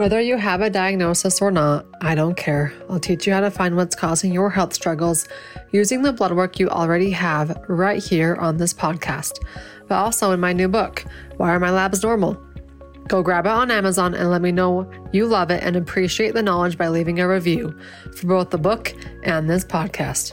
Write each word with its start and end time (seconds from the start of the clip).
Whether 0.00 0.18
you 0.22 0.38
have 0.38 0.62
a 0.62 0.70
diagnosis 0.70 1.42
or 1.42 1.50
not, 1.50 1.84
I 2.00 2.14
don't 2.14 2.34
care. 2.34 2.72
I'll 2.88 2.98
teach 2.98 3.26
you 3.26 3.34
how 3.34 3.40
to 3.40 3.50
find 3.50 3.76
what's 3.76 3.94
causing 3.94 4.32
your 4.32 4.48
health 4.48 4.72
struggles 4.72 5.28
using 5.72 6.00
the 6.00 6.10
blood 6.10 6.32
work 6.32 6.58
you 6.58 6.70
already 6.70 7.10
have 7.10 7.62
right 7.68 8.02
here 8.02 8.34
on 8.36 8.56
this 8.56 8.72
podcast, 8.72 9.44
but 9.88 9.96
also 9.96 10.32
in 10.32 10.40
my 10.40 10.54
new 10.54 10.68
book, 10.68 11.04
Why 11.36 11.50
Are 11.50 11.60
My 11.60 11.70
Labs 11.70 12.02
Normal? 12.02 12.42
Go 13.08 13.22
grab 13.22 13.44
it 13.44 13.50
on 13.50 13.70
Amazon 13.70 14.14
and 14.14 14.30
let 14.30 14.40
me 14.40 14.52
know 14.52 14.90
you 15.12 15.26
love 15.26 15.50
it 15.50 15.62
and 15.62 15.76
appreciate 15.76 16.32
the 16.32 16.42
knowledge 16.42 16.78
by 16.78 16.88
leaving 16.88 17.20
a 17.20 17.28
review 17.28 17.78
for 18.16 18.26
both 18.26 18.48
the 18.48 18.56
book 18.56 18.94
and 19.24 19.50
this 19.50 19.66
podcast. 19.66 20.32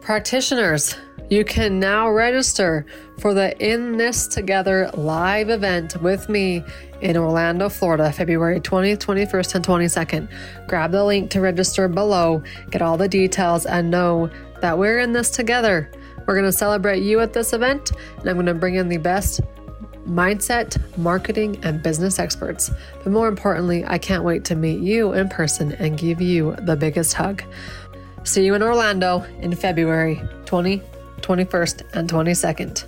Practitioners, 0.00 0.94
you 1.30 1.44
can 1.44 1.78
now 1.78 2.10
register 2.10 2.84
for 3.18 3.34
the 3.34 3.56
In 3.58 3.96
This 3.96 4.26
Together 4.26 4.90
live 4.94 5.48
event 5.48 6.00
with 6.02 6.28
me 6.28 6.62
in 7.00 7.16
Orlando, 7.16 7.68
Florida, 7.68 8.12
February 8.12 8.60
20th, 8.60 8.98
21st, 8.98 9.54
and 9.54 9.66
22nd. 9.66 10.28
Grab 10.68 10.92
the 10.92 11.04
link 11.04 11.30
to 11.30 11.40
register 11.40 11.88
below, 11.88 12.42
get 12.70 12.82
all 12.82 12.96
the 12.96 13.08
details, 13.08 13.66
and 13.66 13.90
know 13.90 14.30
that 14.60 14.78
we're 14.78 14.98
in 14.98 15.12
this 15.12 15.30
together. 15.30 15.90
We're 16.26 16.34
going 16.34 16.46
to 16.46 16.52
celebrate 16.52 17.02
you 17.02 17.20
at 17.20 17.32
this 17.32 17.52
event, 17.52 17.92
and 18.18 18.28
I'm 18.28 18.36
going 18.36 18.46
to 18.46 18.54
bring 18.54 18.76
in 18.76 18.88
the 18.88 18.98
best 18.98 19.40
mindset, 20.06 20.80
marketing, 20.98 21.58
and 21.64 21.82
business 21.82 22.18
experts. 22.18 22.70
But 23.02 23.12
more 23.12 23.28
importantly, 23.28 23.84
I 23.86 23.98
can't 23.98 24.24
wait 24.24 24.44
to 24.46 24.54
meet 24.54 24.80
you 24.80 25.12
in 25.12 25.28
person 25.28 25.72
and 25.72 25.98
give 25.98 26.20
you 26.20 26.56
the 26.62 26.76
biggest 26.76 27.14
hug. 27.14 27.42
See 28.24 28.44
you 28.44 28.54
in 28.54 28.62
Orlando 28.62 29.24
in 29.40 29.54
February 29.54 30.22
20, 30.44 30.82
21st, 31.22 31.94
and 31.94 32.10
22nd. 32.10 32.84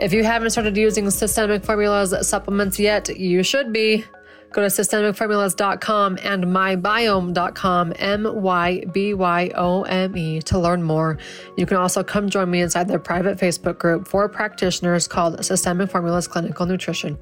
If 0.00 0.12
you 0.12 0.22
haven't 0.22 0.50
started 0.50 0.76
using 0.76 1.10
Systemic 1.10 1.64
Formulas 1.64 2.14
supplements 2.26 2.78
yet, 2.78 3.18
you 3.18 3.42
should 3.42 3.72
be. 3.72 4.04
Go 4.52 4.62
to 4.62 4.68
systemicformulas.com 4.68 6.18
and 6.22 6.44
mybyome.com, 6.44 7.92
M 7.96 8.42
Y 8.42 8.84
B 8.92 9.12
Y 9.12 9.50
O 9.54 9.82
M 9.82 10.16
E, 10.16 10.40
to 10.42 10.58
learn 10.58 10.82
more. 10.82 11.18
You 11.56 11.66
can 11.66 11.76
also 11.76 12.02
come 12.02 12.30
join 12.30 12.50
me 12.50 12.62
inside 12.62 12.88
their 12.88 12.98
private 12.98 13.36
Facebook 13.38 13.78
group 13.78 14.08
for 14.08 14.26
practitioners 14.28 15.06
called 15.06 15.44
Systemic 15.44 15.90
Formulas 15.90 16.26
Clinical 16.26 16.64
Nutrition. 16.64 17.18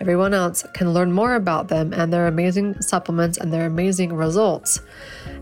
Everyone 0.00 0.34
else 0.34 0.64
can 0.74 0.92
learn 0.92 1.12
more 1.12 1.34
about 1.34 1.68
them 1.68 1.92
and 1.92 2.12
their 2.12 2.26
amazing 2.26 2.80
supplements 2.82 3.38
and 3.38 3.52
their 3.52 3.66
amazing 3.66 4.12
results 4.12 4.80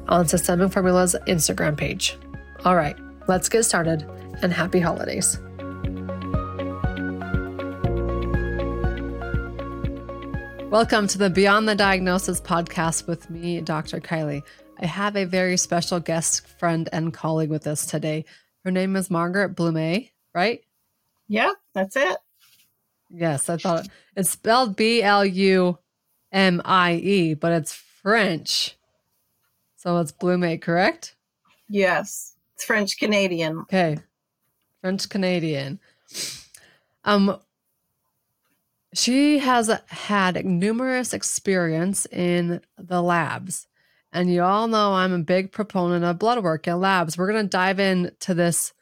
on 0.08 0.28
Systemic 0.28 0.72
Formulas 0.72 1.16
Instagram 1.26 1.76
page. 1.76 2.16
All 2.64 2.76
right, 2.76 2.96
let's 3.28 3.50
get 3.50 3.62
started 3.62 4.02
and 4.40 4.52
happy 4.52 4.80
holidays. 4.80 5.38
Welcome 10.70 11.06
to 11.08 11.18
the 11.18 11.30
Beyond 11.30 11.68
the 11.68 11.74
Diagnosis 11.74 12.40
podcast 12.40 13.06
with 13.06 13.28
me, 13.28 13.60
Dr. 13.60 14.00
Kylie. 14.00 14.42
I 14.80 14.86
have 14.86 15.14
a 15.16 15.24
very 15.24 15.58
special 15.58 16.00
guest 16.00 16.46
friend 16.58 16.88
and 16.90 17.12
colleague 17.12 17.50
with 17.50 17.66
us 17.66 17.84
today. 17.84 18.24
Her 18.64 18.70
name 18.70 18.96
is 18.96 19.10
Margaret 19.10 19.50
Blume, 19.50 20.08
right? 20.34 20.60
Yeah, 21.28 21.52
that's 21.74 21.96
it. 21.96 22.16
Yes, 23.10 23.50
I 23.50 23.58
thought 23.58 23.88
it's 24.16 24.30
spelled 24.30 24.74
B 24.74 25.02
L 25.02 25.24
U 25.24 25.78
M 26.32 26.62
I 26.64 26.94
E, 26.94 27.34
but 27.34 27.52
it's 27.52 27.74
French. 27.74 28.76
So 29.76 29.98
it's 29.98 30.12
Blume, 30.12 30.58
correct? 30.60 31.14
Yes, 31.68 32.34
it's 32.58 32.64
French 32.64 32.98
Canadian. 32.98 33.60
Okay. 33.60 33.98
French 34.80 35.08
Canadian. 35.08 35.78
Um, 37.04 37.38
she 38.92 39.38
has 39.38 39.70
had 39.86 40.44
numerous 40.44 41.12
experience 41.12 42.04
in 42.06 42.60
the 42.76 43.00
labs. 43.00 43.68
And 44.12 44.32
you 44.32 44.42
all 44.42 44.66
know 44.66 44.94
I'm 44.94 45.12
a 45.12 45.20
big 45.20 45.52
proponent 45.52 46.04
of 46.04 46.18
blood 46.18 46.42
work 46.42 46.66
and 46.66 46.80
labs. 46.80 47.16
We're 47.16 47.30
going 47.30 47.44
to 47.44 47.48
dive 47.48 47.78
into 47.78 48.34
this 48.34 48.72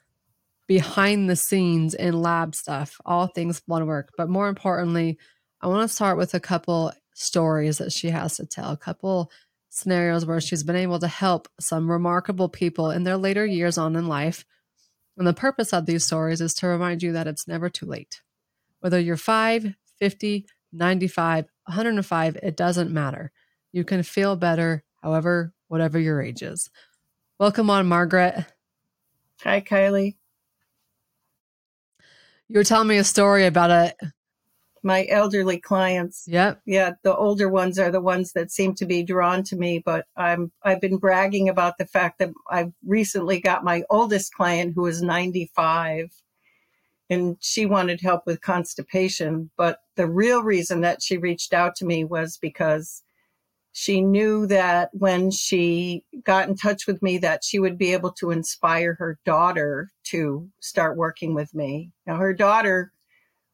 behind 0.66 1.28
the 1.28 1.36
scenes 1.36 1.92
in 1.92 2.22
lab 2.22 2.54
stuff, 2.54 2.98
all 3.04 3.26
things 3.26 3.60
blood 3.60 3.86
work. 3.86 4.12
But 4.16 4.30
more 4.30 4.48
importantly, 4.48 5.18
I 5.60 5.66
want 5.66 5.86
to 5.86 5.94
start 5.94 6.16
with 6.16 6.32
a 6.32 6.40
couple 6.40 6.92
stories 7.12 7.76
that 7.76 7.92
she 7.92 8.08
has 8.08 8.36
to 8.36 8.46
tell, 8.46 8.70
a 8.70 8.76
couple 8.78 9.30
scenarios 9.76 10.24
where 10.24 10.40
she's 10.40 10.62
been 10.62 10.74
able 10.74 10.98
to 10.98 11.06
help 11.06 11.48
some 11.60 11.90
remarkable 11.90 12.48
people 12.48 12.90
in 12.90 13.04
their 13.04 13.18
later 13.18 13.44
years 13.44 13.76
on 13.76 13.94
in 13.94 14.08
life. 14.08 14.44
And 15.18 15.26
the 15.26 15.34
purpose 15.34 15.72
of 15.74 15.84
these 15.84 16.02
stories 16.02 16.40
is 16.40 16.54
to 16.54 16.66
remind 16.66 17.02
you 17.02 17.12
that 17.12 17.26
it's 17.26 17.46
never 17.46 17.68
too 17.68 17.84
late. 17.84 18.22
Whether 18.80 18.98
you're 18.98 19.18
five, 19.18 19.74
50, 19.98 20.46
95, 20.72 21.44
105, 21.66 22.36
it 22.42 22.56
doesn't 22.56 22.90
matter. 22.90 23.32
You 23.70 23.84
can 23.84 24.02
feel 24.02 24.34
better, 24.34 24.82
however, 25.02 25.52
whatever 25.68 25.98
your 25.98 26.22
age 26.22 26.42
is. 26.42 26.70
Welcome 27.38 27.68
on, 27.68 27.86
Margaret. 27.86 28.46
Hi, 29.42 29.60
Kylie. 29.60 30.16
You 32.48 32.58
were 32.58 32.64
telling 32.64 32.88
me 32.88 32.96
a 32.96 33.04
story 33.04 33.44
about 33.44 33.70
it. 33.70 34.10
My 34.86 35.04
elderly 35.08 35.58
clients. 35.58 36.24
Yep. 36.28 36.62
Yeah, 36.64 36.92
the 37.02 37.16
older 37.16 37.48
ones 37.48 37.76
are 37.76 37.90
the 37.90 38.00
ones 38.00 38.32
that 38.34 38.52
seem 38.52 38.72
to 38.76 38.86
be 38.86 39.02
drawn 39.02 39.42
to 39.44 39.56
me, 39.56 39.82
but 39.84 40.06
I'm 40.16 40.52
I've 40.62 40.80
been 40.80 40.98
bragging 40.98 41.48
about 41.48 41.76
the 41.76 41.86
fact 41.86 42.20
that 42.20 42.30
I've 42.48 42.72
recently 42.86 43.40
got 43.40 43.64
my 43.64 43.82
oldest 43.90 44.32
client 44.32 44.74
who 44.76 44.86
is 44.86 45.02
95 45.02 46.12
and 47.10 47.36
she 47.40 47.66
wanted 47.66 48.00
help 48.00 48.26
with 48.26 48.40
constipation. 48.40 49.50
But 49.56 49.80
the 49.96 50.06
real 50.06 50.44
reason 50.44 50.82
that 50.82 51.02
she 51.02 51.16
reached 51.16 51.52
out 51.52 51.74
to 51.76 51.84
me 51.84 52.04
was 52.04 52.38
because 52.40 53.02
she 53.72 54.00
knew 54.00 54.46
that 54.46 54.90
when 54.92 55.32
she 55.32 56.04
got 56.24 56.48
in 56.48 56.56
touch 56.56 56.86
with 56.86 57.02
me 57.02 57.18
that 57.18 57.42
she 57.42 57.58
would 57.58 57.76
be 57.76 57.92
able 57.92 58.12
to 58.12 58.30
inspire 58.30 58.94
her 58.94 59.18
daughter 59.24 59.90
to 60.04 60.48
start 60.60 60.96
working 60.96 61.34
with 61.34 61.52
me. 61.54 61.90
Now 62.06 62.16
her 62.18 62.32
daughter 62.32 62.92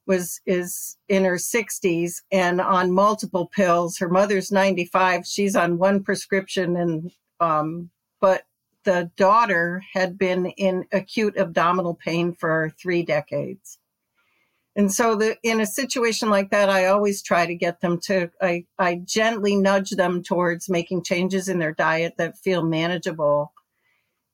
was 0.07 0.41
is 0.47 0.97
in 1.09 1.25
her 1.25 1.37
60s 1.37 2.23
and 2.31 2.61
on 2.61 2.93
multiple 2.93 3.47
pills. 3.47 3.99
Her 3.99 4.09
mother's 4.09 4.51
95, 4.51 5.27
she's 5.27 5.55
on 5.55 5.79
one 5.79 6.03
prescription 6.03 6.77
and 6.77 7.13
um 7.41 7.91
but 8.21 8.45
the 8.85 9.11
daughter 9.17 9.83
had 9.93 10.19
been 10.19 10.47
in 10.47 10.85
acute 10.93 11.37
abdominal 11.37 11.95
pain 11.95 12.33
for 12.33 12.73
three 12.81 13.03
decades. 13.03 13.79
And 14.75 14.93
so 14.93 15.17
the, 15.17 15.37
in 15.43 15.61
a 15.61 15.67
situation 15.67 16.31
like 16.31 16.51
that, 16.51 16.71
I 16.71 16.87
always 16.87 17.23
try 17.23 17.47
to 17.47 17.55
get 17.55 17.81
them 17.81 18.01
to, 18.05 18.31
I, 18.41 18.65
I 18.79 19.03
gently 19.05 19.55
nudge 19.55 19.91
them 19.91 20.23
towards 20.23 20.71
making 20.71 21.05
changes 21.05 21.49
in 21.49 21.59
their 21.59 21.75
diet 21.75 22.15
that 22.17 22.39
feel 22.39 22.63
manageable. 22.63 23.53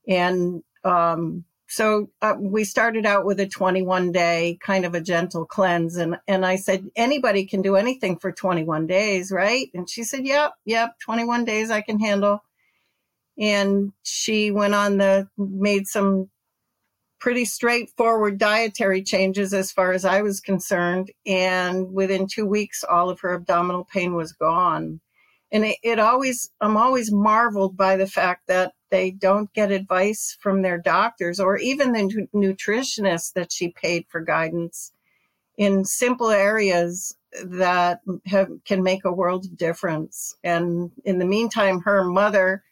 And, 0.07 0.63
um, 0.85 1.45
so 1.69 2.11
uh, 2.23 2.35
we 2.39 2.65
started 2.65 3.07
out 3.07 3.25
with 3.25 3.39
a 3.41 3.47
21 3.47 4.11
day 4.13 4.59
kind 4.61 4.85
of 4.85 4.95
a 4.95 5.01
gentle 5.01 5.45
cleanse. 5.45 5.97
And, 5.97 6.17
and 6.27 6.45
I 6.45 6.57
said, 6.57 6.87
anybody 6.97 7.45
can 7.45 7.63
do 7.63 7.77
anything 7.77 8.19
for 8.19 8.33
21 8.33 8.87
days, 8.87 9.31
right? 9.31 9.69
And 9.75 9.89
she 9.89 10.03
said, 10.03 10.27
yep, 10.27 10.55
yep, 10.65 10.99
21 11.01 11.45
days 11.45 11.71
I 11.71 11.83
can 11.83 12.01
handle 12.01 12.43
and 13.39 13.93
she 14.03 14.51
went 14.51 14.75
on 14.75 14.99
the 14.99 15.29
made 15.39 15.87
some 15.87 16.29
pretty 17.21 17.45
straightforward 17.45 18.39
dietary 18.39 19.03
changes 19.03 19.53
as 19.55 19.73
far 19.73 19.93
as 19.93 20.05
I 20.05 20.23
was 20.23 20.41
concerned. 20.41 21.11
And 21.27 21.93
within 21.93 22.27
two 22.27 22.47
weeks, 22.47 22.85
all 22.85 23.11
of 23.11 23.21
her 23.21 23.35
abdominal 23.35 23.85
pain 23.85 24.15
was 24.15 24.33
gone. 24.33 25.01
And 25.51 25.65
it, 25.65 25.77
it, 25.83 25.99
always, 25.99 26.51
I'm 26.61 26.77
always 26.77 27.11
marveled 27.11 27.77
by 27.77 27.97
the 27.97 28.07
fact 28.07 28.47
that 28.49 28.73
they 28.91 29.11
don't 29.11 29.53
get 29.55 29.71
advice 29.71 30.37
from 30.41 30.63
their 30.63 30.79
doctors 30.79 31.41
or 31.41 31.57
even 31.59 31.93
the 31.93 32.27
nutritionist 32.35 33.33
that 33.35 33.53
she 33.53 33.71
paid 33.71 34.07
for 34.09 34.21
guidance 34.21 34.93
in 35.57 35.85
simple 35.85 36.31
areas 36.31 37.17
that 37.43 38.01
have, 38.27 38.49
can 38.65 38.83
make 38.83 39.05
a 39.05 39.13
world 39.13 39.45
of 39.45 39.57
difference. 39.57 40.35
And 40.45 40.91
in 41.05 41.19
the 41.19 41.27
meantime, 41.27 41.81
her 41.81 42.05
mother 42.05 42.63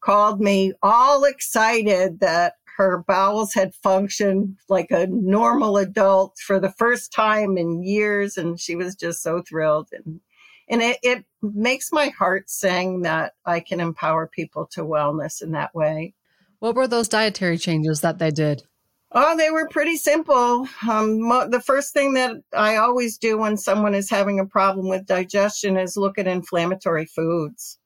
called 0.00 0.40
me 0.40 0.72
all 0.82 1.24
excited 1.24 2.20
that 2.20 2.54
her 2.76 3.02
bowels 3.08 3.54
had 3.54 3.74
functioned 3.74 4.56
like 4.68 4.92
a 4.92 5.08
normal 5.08 5.76
adult 5.76 6.38
for 6.38 6.60
the 6.60 6.70
first 6.70 7.12
time 7.12 7.58
in 7.58 7.82
years 7.82 8.36
and 8.36 8.60
she 8.60 8.76
was 8.76 8.94
just 8.94 9.20
so 9.20 9.42
thrilled 9.42 9.88
and 9.92 10.20
and 10.68 10.82
it, 10.82 10.98
it 11.02 11.24
makes 11.42 11.92
my 11.92 12.08
heart 12.08 12.50
sing 12.50 13.02
that 13.02 13.34
i 13.44 13.60
can 13.60 13.80
empower 13.80 14.26
people 14.26 14.66
to 14.66 14.82
wellness 14.82 15.42
in 15.42 15.52
that 15.52 15.74
way. 15.74 16.14
What 16.60 16.74
were 16.74 16.88
those 16.88 17.08
dietary 17.08 17.58
changes 17.58 18.00
that 18.00 18.18
they 18.18 18.30
did? 18.30 18.64
Oh 19.12 19.36
they 19.36 19.50
were 19.50 19.68
pretty 19.68 19.96
simple. 19.96 20.68
Um, 20.88 21.20
mo- 21.22 21.48
the 21.48 21.60
first 21.60 21.92
thing 21.92 22.14
that 22.14 22.36
i 22.52 22.76
always 22.76 23.18
do 23.18 23.38
when 23.38 23.56
someone 23.56 23.94
is 23.94 24.10
having 24.10 24.40
a 24.40 24.46
problem 24.46 24.88
with 24.88 25.06
digestion 25.06 25.76
is 25.76 25.96
look 25.96 26.18
at 26.18 26.26
inflammatory 26.26 27.06
foods. 27.06 27.78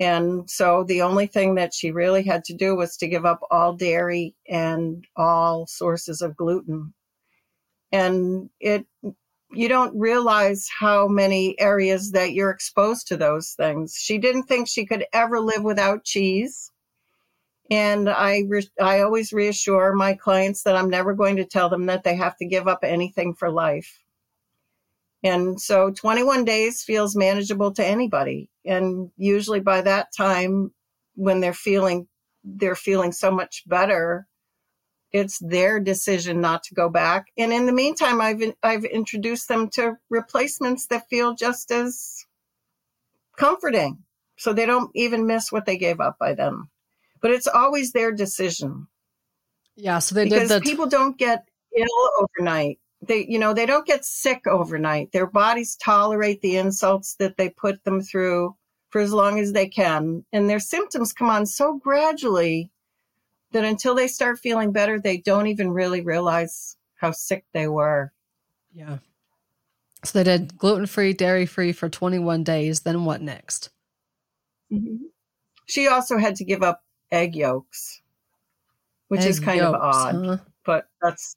And 0.00 0.50
so 0.50 0.84
the 0.84 1.02
only 1.02 1.26
thing 1.26 1.54
that 1.54 1.72
she 1.72 1.92
really 1.92 2.24
had 2.24 2.44
to 2.44 2.54
do 2.54 2.74
was 2.74 2.96
to 2.96 3.06
give 3.06 3.24
up 3.24 3.40
all 3.50 3.74
dairy 3.74 4.34
and 4.48 5.06
all 5.16 5.66
sources 5.68 6.20
of 6.20 6.36
gluten. 6.36 6.92
And 7.92 8.50
it 8.58 8.86
you 9.56 9.68
don't 9.68 9.98
realize 9.98 10.68
how 10.68 11.06
many 11.08 11.58
areas 11.60 12.12
that 12.12 12.32
you're 12.32 12.50
exposed 12.50 13.08
to 13.08 13.16
those 13.16 13.52
things. 13.52 13.96
She 13.96 14.18
didn't 14.18 14.44
think 14.44 14.68
she 14.68 14.86
could 14.86 15.04
ever 15.12 15.40
live 15.40 15.62
without 15.62 16.04
cheese. 16.04 16.72
And 17.70 18.10
I, 18.10 18.42
re- 18.46 18.68
I 18.80 19.00
always 19.00 19.32
reassure 19.32 19.94
my 19.94 20.14
clients 20.14 20.62
that 20.62 20.76
I'm 20.76 20.90
never 20.90 21.14
going 21.14 21.36
to 21.36 21.44
tell 21.44 21.68
them 21.68 21.86
that 21.86 22.04
they 22.04 22.14
have 22.16 22.36
to 22.38 22.46
give 22.46 22.68
up 22.68 22.80
anything 22.82 23.34
for 23.34 23.50
life. 23.50 24.00
And 25.22 25.58
so 25.58 25.90
21 25.90 26.44
days 26.44 26.82
feels 26.82 27.16
manageable 27.16 27.72
to 27.72 27.84
anybody. 27.84 28.50
And 28.66 29.10
usually 29.16 29.60
by 29.60 29.80
that 29.80 30.08
time, 30.14 30.72
when 31.14 31.40
they're 31.40 31.54
feeling, 31.54 32.06
they're 32.44 32.74
feeling 32.74 33.10
so 33.10 33.30
much 33.30 33.62
better, 33.66 34.26
it's 35.14 35.38
their 35.38 35.78
decision 35.78 36.40
not 36.40 36.64
to 36.64 36.74
go 36.74 36.90
back. 36.90 37.28
And 37.38 37.52
in 37.52 37.66
the 37.66 37.72
meantime, 37.72 38.20
I've 38.20 38.42
I've 38.64 38.84
introduced 38.84 39.46
them 39.48 39.70
to 39.70 39.96
replacements 40.10 40.88
that 40.88 41.08
feel 41.08 41.34
just 41.34 41.70
as 41.70 42.26
comforting, 43.38 44.02
so 44.36 44.52
they 44.52 44.66
don't 44.66 44.90
even 44.94 45.26
miss 45.26 45.52
what 45.52 45.66
they 45.66 45.78
gave 45.78 46.00
up 46.00 46.16
by 46.18 46.34
them. 46.34 46.68
But 47.22 47.30
it's 47.30 47.46
always 47.46 47.92
their 47.92 48.10
decision. 48.10 48.88
Yeah, 49.76 50.00
so 50.00 50.16
they 50.16 50.24
because 50.24 50.48
did 50.48 50.62
the 50.62 50.64
people 50.64 50.86
don't 50.86 51.16
get 51.16 51.44
ill 51.76 52.10
overnight. 52.18 52.80
They, 53.00 53.24
you 53.28 53.38
know, 53.38 53.54
they 53.54 53.66
don't 53.66 53.86
get 53.86 54.04
sick 54.04 54.46
overnight. 54.48 55.12
Their 55.12 55.26
bodies 55.26 55.76
tolerate 55.76 56.40
the 56.40 56.56
insults 56.56 57.14
that 57.16 57.36
they 57.36 57.50
put 57.50 57.84
them 57.84 58.00
through 58.00 58.56
for 58.90 59.00
as 59.00 59.12
long 59.12 59.38
as 59.38 59.52
they 59.52 59.68
can, 59.68 60.24
and 60.32 60.50
their 60.50 60.58
symptoms 60.58 61.12
come 61.12 61.30
on 61.30 61.46
so 61.46 61.78
gradually 61.78 62.72
that 63.54 63.64
until 63.64 63.94
they 63.94 64.08
start 64.08 64.40
feeling 64.40 64.72
better, 64.72 64.98
they 64.98 65.16
don't 65.16 65.46
even 65.46 65.70
really 65.70 66.00
realize 66.00 66.76
how 66.96 67.12
sick 67.12 67.44
they 67.54 67.68
were. 67.68 68.12
Yeah. 68.74 68.98
So 70.04 70.18
they 70.18 70.24
did 70.24 70.58
gluten 70.58 70.86
free, 70.86 71.12
dairy 71.12 71.46
free 71.46 71.72
for 71.72 71.88
21 71.88 72.42
days. 72.42 72.80
Then 72.80 73.04
what 73.04 73.22
next? 73.22 73.70
Mm-hmm. 74.72 75.04
She 75.66 75.86
also 75.86 76.18
had 76.18 76.34
to 76.36 76.44
give 76.44 76.64
up 76.64 76.82
egg 77.12 77.36
yolks, 77.36 78.02
which 79.06 79.20
egg 79.20 79.28
is 79.28 79.40
kind 79.40 79.58
yolks, 79.58 79.76
of 79.76 79.82
odd, 79.82 80.26
huh? 80.26 80.36
but 80.66 80.88
that's 81.00 81.36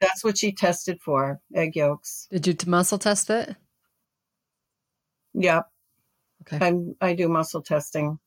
that's 0.00 0.24
what 0.24 0.38
she 0.38 0.52
tested 0.52 0.98
for 1.02 1.38
egg 1.54 1.76
yolks. 1.76 2.28
Did 2.30 2.46
you 2.46 2.56
muscle 2.66 2.98
test 2.98 3.28
it? 3.28 3.54
Yep. 5.34 5.66
Okay. 6.42 6.66
I'm, 6.66 6.96
I 7.00 7.14
do 7.14 7.28
muscle 7.28 7.62
testing 7.62 8.18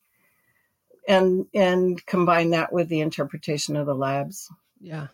and 1.08 1.46
and 1.54 2.04
combine 2.06 2.50
that 2.50 2.72
with 2.72 2.88
the 2.88 3.00
interpretation 3.00 3.76
of 3.76 3.86
the 3.86 3.94
labs. 3.94 4.48
Yeah. 4.80 5.08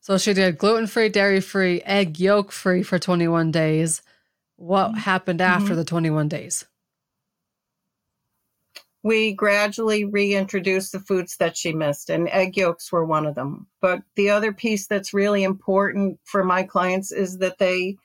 So 0.00 0.18
she 0.18 0.34
did 0.34 0.58
gluten 0.58 0.86
free, 0.86 1.08
dairy 1.08 1.40
free, 1.40 1.82
egg 1.84 2.20
yolk 2.20 2.52
free 2.52 2.84
for 2.84 2.98
21 2.98 3.50
days. 3.50 4.02
What 4.54 4.90
mm-hmm. 4.90 4.98
happened 4.98 5.40
after 5.40 5.70
mm-hmm. 5.70 5.76
the 5.76 5.84
21 5.84 6.28
days? 6.28 6.64
We 9.02 9.34
gradually 9.34 10.04
reintroduced 10.04 10.92
the 10.92 11.00
foods 11.00 11.36
that 11.38 11.56
she 11.56 11.72
missed, 11.72 12.10
and 12.10 12.28
egg 12.28 12.56
yolks 12.56 12.90
were 12.90 13.04
one 13.04 13.26
of 13.26 13.34
them. 13.34 13.66
But 13.80 14.02
the 14.16 14.30
other 14.30 14.52
piece 14.52 14.86
that's 14.86 15.14
really 15.14 15.44
important 15.44 16.18
for 16.24 16.42
my 16.42 16.62
clients 16.64 17.12
is 17.12 17.38
that 17.38 17.58
they, 17.58 17.96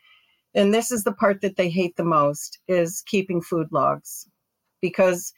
and 0.54 0.74
this 0.74 0.92
is 0.92 1.04
the 1.04 1.14
part 1.14 1.42
that 1.42 1.56
they 1.56 1.70
hate 1.70 1.96
the 1.98 2.04
most, 2.04 2.60
is 2.68 3.04
keeping 3.06 3.42
food 3.42 3.68
logs. 3.72 4.28
Because 4.82 5.34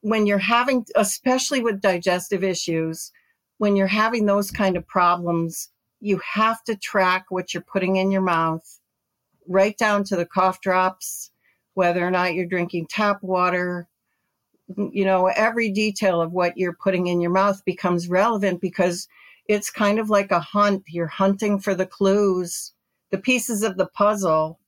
when 0.00 0.26
you're 0.26 0.38
having, 0.38 0.86
especially 0.94 1.62
with 1.62 1.80
digestive 1.80 2.42
issues, 2.42 3.12
when 3.58 3.76
you're 3.76 3.86
having 3.86 4.26
those 4.26 4.50
kind 4.50 4.76
of 4.76 4.86
problems, 4.86 5.70
you 6.00 6.20
have 6.34 6.62
to 6.64 6.76
track 6.76 7.26
what 7.30 7.54
you're 7.54 7.62
putting 7.62 7.96
in 7.96 8.10
your 8.10 8.22
mouth, 8.22 8.80
right 9.48 9.76
down 9.78 10.04
to 10.04 10.16
the 10.16 10.26
cough 10.26 10.60
drops, 10.60 11.30
whether 11.74 12.06
or 12.06 12.10
not 12.10 12.34
you're 12.34 12.46
drinking 12.46 12.86
tap 12.88 13.22
water. 13.22 13.88
You 14.76 15.04
know, 15.04 15.28
every 15.28 15.70
detail 15.70 16.20
of 16.20 16.32
what 16.32 16.56
you're 16.56 16.76
putting 16.82 17.06
in 17.06 17.20
your 17.20 17.30
mouth 17.30 17.64
becomes 17.64 18.08
relevant 18.08 18.60
because 18.60 19.08
it's 19.48 19.70
kind 19.70 19.98
of 19.98 20.10
like 20.10 20.32
a 20.32 20.40
hunt. 20.40 20.82
You're 20.88 21.06
hunting 21.06 21.60
for 21.60 21.74
the 21.74 21.86
clues, 21.86 22.72
the 23.10 23.18
pieces 23.18 23.62
of 23.62 23.76
the 23.76 23.86
puzzle 23.86 24.58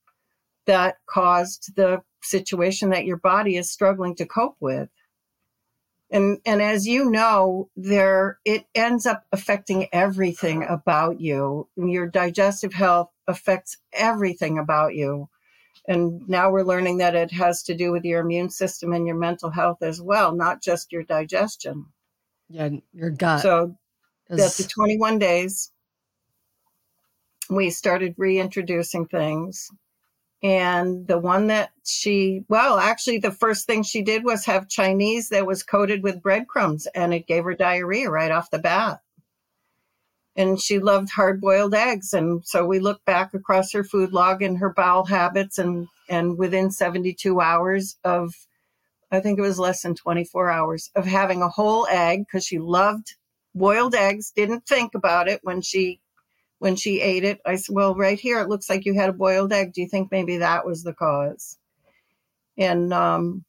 that 0.65 0.97
caused 1.05 1.75
the 1.75 2.01
situation 2.21 2.89
that 2.89 3.05
your 3.05 3.17
body 3.17 3.57
is 3.57 3.69
struggling 3.69 4.15
to 4.15 4.25
cope 4.25 4.55
with 4.59 4.89
and 6.11 6.39
and 6.45 6.61
as 6.61 6.87
you 6.87 7.09
know 7.09 7.69
there 7.75 8.39
it 8.45 8.65
ends 8.73 9.05
up 9.05 9.25
affecting 9.31 9.87
everything 9.93 10.63
about 10.63 11.21
you. 11.21 11.67
Your 11.75 12.07
digestive 12.07 12.73
health 12.73 13.09
affects 13.27 13.77
everything 13.93 14.57
about 14.57 14.95
you. 14.95 15.29
And 15.87 16.27
now 16.27 16.51
we're 16.51 16.63
learning 16.63 16.97
that 16.97 17.15
it 17.15 17.31
has 17.31 17.63
to 17.63 17.75
do 17.75 17.91
with 17.91 18.03
your 18.03 18.21
immune 18.21 18.49
system 18.49 18.93
and 18.93 19.07
your 19.07 19.17
mental 19.17 19.49
health 19.49 19.81
as 19.81 20.01
well 20.01 20.35
not 20.35 20.61
just 20.61 20.91
your 20.91 21.03
digestion. 21.03 21.85
Yeah 22.49 22.69
your 22.93 23.11
gut. 23.11 23.41
So 23.41 23.75
is... 24.29 24.39
after 24.39 24.63
21 24.63 25.19
days 25.19 25.71
we 27.49 27.69
started 27.69 28.13
reintroducing 28.17 29.07
things 29.07 29.69
and 30.41 31.05
the 31.07 31.17
one 31.17 31.47
that 31.47 31.71
she, 31.85 32.45
well, 32.47 32.77
actually, 32.77 33.17
the 33.17 33.31
first 33.31 33.65
thing 33.65 33.83
she 33.83 34.01
did 34.01 34.23
was 34.23 34.45
have 34.45 34.69
Chinese 34.69 35.29
that 35.29 35.45
was 35.45 35.63
coated 35.63 36.01
with 36.01 36.21
breadcrumbs, 36.21 36.87
and 36.95 37.13
it 37.13 37.27
gave 37.27 37.43
her 37.43 37.53
diarrhea 37.53 38.09
right 38.09 38.31
off 38.31 38.49
the 38.49 38.59
bat. 38.59 39.01
And 40.37 40.59
she 40.59 40.79
loved 40.79 41.09
hard 41.09 41.41
boiled 41.41 41.73
eggs. 41.73 42.13
And 42.13 42.45
so 42.45 42.65
we 42.65 42.79
looked 42.79 43.03
back 43.03 43.33
across 43.33 43.73
her 43.73 43.83
food 43.83 44.13
log 44.13 44.41
and 44.41 44.57
her 44.59 44.71
bowel 44.73 45.05
habits, 45.05 45.57
and, 45.57 45.89
and 46.07 46.37
within 46.37 46.71
72 46.71 47.41
hours 47.41 47.97
of, 48.05 48.33
I 49.11 49.19
think 49.19 49.39
it 49.39 49.43
was 49.43 49.59
less 49.59 49.81
than 49.81 49.95
24 49.95 50.49
hours 50.49 50.89
of 50.95 51.05
having 51.05 51.41
a 51.41 51.49
whole 51.49 51.85
egg, 51.87 52.25
because 52.25 52.45
she 52.45 52.59
loved 52.59 53.15
boiled 53.53 53.95
eggs, 53.95 54.31
didn't 54.31 54.65
think 54.65 54.95
about 54.95 55.27
it 55.27 55.41
when 55.43 55.61
she 55.61 55.99
when 56.59 56.75
she 56.75 57.01
ate 57.01 57.23
it. 57.23 57.39
I 57.45 57.55
said, 57.55 57.73
Well, 57.73 57.95
right 57.95 58.19
here, 58.19 58.39
it 58.39 58.49
looks 58.49 58.69
like 58.69 58.85
you 58.85 58.93
had 58.93 59.09
a 59.09 59.13
boiled 59.13 59.51
egg. 59.51 59.73
Do 59.73 59.81
you 59.81 59.87
think 59.87 60.11
maybe 60.11 60.37
that 60.37 60.65
was 60.65 60.83
the 60.83 60.93
cause? 60.93 61.57
And 62.57 62.93
um, 62.93 63.45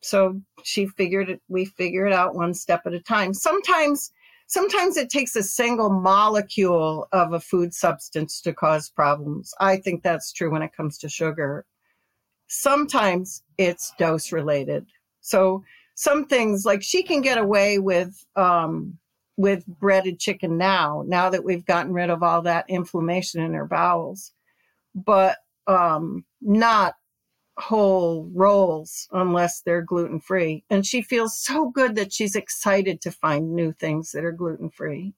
so 0.00 0.40
she 0.64 0.86
figured 0.86 1.30
it, 1.30 1.40
we 1.48 1.66
figure 1.66 2.06
it 2.06 2.12
out 2.12 2.34
one 2.34 2.54
step 2.54 2.82
at 2.86 2.94
a 2.94 3.00
time. 3.00 3.34
Sometimes, 3.34 4.10
sometimes 4.46 4.96
it 4.96 5.10
takes 5.10 5.36
a 5.36 5.42
single 5.42 5.90
molecule 5.90 7.06
of 7.12 7.34
a 7.34 7.40
food 7.40 7.74
substance 7.74 8.40
to 8.40 8.54
cause 8.54 8.88
problems. 8.88 9.54
I 9.60 9.76
think 9.76 10.02
that's 10.02 10.32
true 10.32 10.50
when 10.50 10.62
it 10.62 10.74
comes 10.76 10.98
to 10.98 11.08
sugar. 11.08 11.66
Sometimes 12.48 13.42
it's 13.58 13.92
dose 13.98 14.32
related. 14.32 14.86
So 15.20 15.62
some 15.94 16.24
things 16.24 16.64
like 16.64 16.82
she 16.82 17.02
can 17.02 17.20
get 17.20 17.38
away 17.38 17.78
with 17.78 18.26
um, 18.34 18.98
with 19.36 19.66
breaded 19.66 20.18
chicken 20.18 20.58
now, 20.58 21.04
now 21.06 21.30
that 21.30 21.44
we've 21.44 21.64
gotten 21.64 21.92
rid 21.92 22.10
of 22.10 22.22
all 22.22 22.42
that 22.42 22.66
inflammation 22.68 23.42
in 23.42 23.54
her 23.54 23.66
bowels, 23.66 24.32
but 24.94 25.38
um, 25.66 26.24
not 26.40 26.94
whole 27.58 28.28
rolls 28.32 29.08
unless 29.12 29.60
they're 29.60 29.82
gluten 29.82 30.20
free. 30.20 30.64
And 30.70 30.86
she 30.86 31.02
feels 31.02 31.38
so 31.38 31.70
good 31.70 31.94
that 31.96 32.12
she's 32.12 32.34
excited 32.34 33.00
to 33.02 33.10
find 33.10 33.54
new 33.54 33.72
things 33.72 34.12
that 34.12 34.24
are 34.24 34.32
gluten 34.32 34.70
free. 34.70 35.14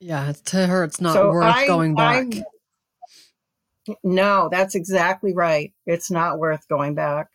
Yeah, 0.00 0.32
to 0.46 0.66
her, 0.66 0.84
it's 0.84 1.00
not 1.00 1.12
so 1.12 1.30
worth 1.30 1.44
I, 1.44 1.66
going 1.66 1.94
back. 1.94 2.26
I, 2.32 3.94
no, 4.02 4.48
that's 4.50 4.74
exactly 4.74 5.34
right. 5.34 5.72
It's 5.86 6.10
not 6.10 6.38
worth 6.38 6.66
going 6.68 6.94
back. 6.94 7.28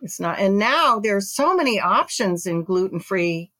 It's 0.00 0.20
not. 0.20 0.38
And 0.38 0.58
now 0.58 0.98
there's 0.98 1.32
so 1.32 1.54
many 1.54 1.80
options 1.80 2.46
in 2.46 2.64
gluten 2.64 3.00
free 3.00 3.50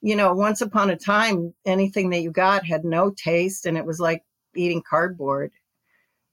you 0.00 0.14
know, 0.16 0.32
once 0.32 0.60
upon 0.60 0.90
a 0.90 0.96
time, 0.96 1.54
anything 1.64 2.10
that 2.10 2.20
you 2.20 2.30
got 2.30 2.64
had 2.64 2.84
no 2.84 3.10
taste 3.10 3.66
and 3.66 3.76
it 3.76 3.84
was 3.84 3.98
like 3.98 4.22
eating 4.54 4.82
cardboard. 4.88 5.52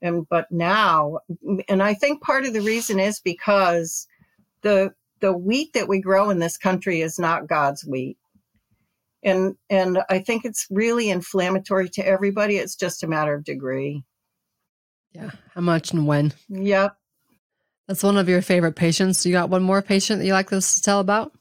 And, 0.02 0.28
but 0.28 0.50
now, 0.52 1.20
and 1.68 1.82
I 1.82 1.94
think 1.94 2.22
part 2.22 2.44
of 2.44 2.52
the 2.52 2.60
reason 2.60 3.00
is 3.00 3.18
because 3.20 4.06
the, 4.62 4.92
the 5.20 5.32
wheat 5.32 5.72
that 5.72 5.88
we 5.88 6.00
grow 6.00 6.30
in 6.30 6.38
this 6.38 6.58
country 6.58 7.00
is 7.00 7.18
not 7.18 7.48
God's 7.48 7.84
wheat. 7.84 8.18
And, 9.22 9.56
and 9.70 9.98
I 10.08 10.20
think 10.20 10.44
it's 10.44 10.66
really 10.70 11.10
inflammatory 11.10 11.88
to 11.90 12.06
everybody. 12.06 12.58
It's 12.58 12.76
just 12.76 13.02
a 13.02 13.08
matter 13.08 13.34
of 13.34 13.42
degree. 13.42 14.04
Yeah. 15.12 15.30
How 15.54 15.62
much 15.62 15.92
and 15.92 16.06
when? 16.06 16.32
Yep. 16.48 16.96
That's 17.88 18.02
one 18.02 18.18
of 18.18 18.28
your 18.28 18.42
favorite 18.42 18.76
patients. 18.76 19.24
You 19.24 19.32
got 19.32 19.48
one 19.48 19.62
more 19.62 19.80
patient 19.82 20.20
that 20.20 20.26
you 20.26 20.32
like 20.32 20.50
this 20.50 20.76
to 20.76 20.82
tell 20.82 21.00
about? 21.00 21.32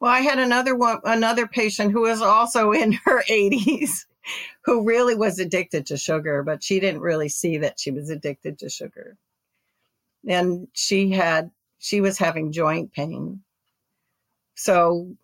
Well, 0.00 0.10
I 0.10 0.20
had 0.20 0.38
another 0.38 0.74
one, 0.74 1.00
another 1.04 1.46
patient 1.46 1.92
who 1.92 2.02
was 2.02 2.22
also 2.22 2.72
in 2.82 2.92
her 3.04 3.22
80s 3.22 4.06
who 4.64 4.84
really 4.84 5.14
was 5.14 5.38
addicted 5.38 5.86
to 5.86 5.96
sugar, 5.96 6.42
but 6.42 6.62
she 6.62 6.80
didn't 6.80 7.00
really 7.00 7.28
see 7.28 7.58
that 7.58 7.78
she 7.78 7.90
was 7.90 8.10
addicted 8.10 8.58
to 8.58 8.68
sugar. 8.68 9.16
And 10.28 10.68
she 10.74 11.10
had, 11.10 11.50
she 11.78 12.00
was 12.00 12.18
having 12.18 12.52
joint 12.52 12.92
pain. 12.92 13.42
So 14.54 15.16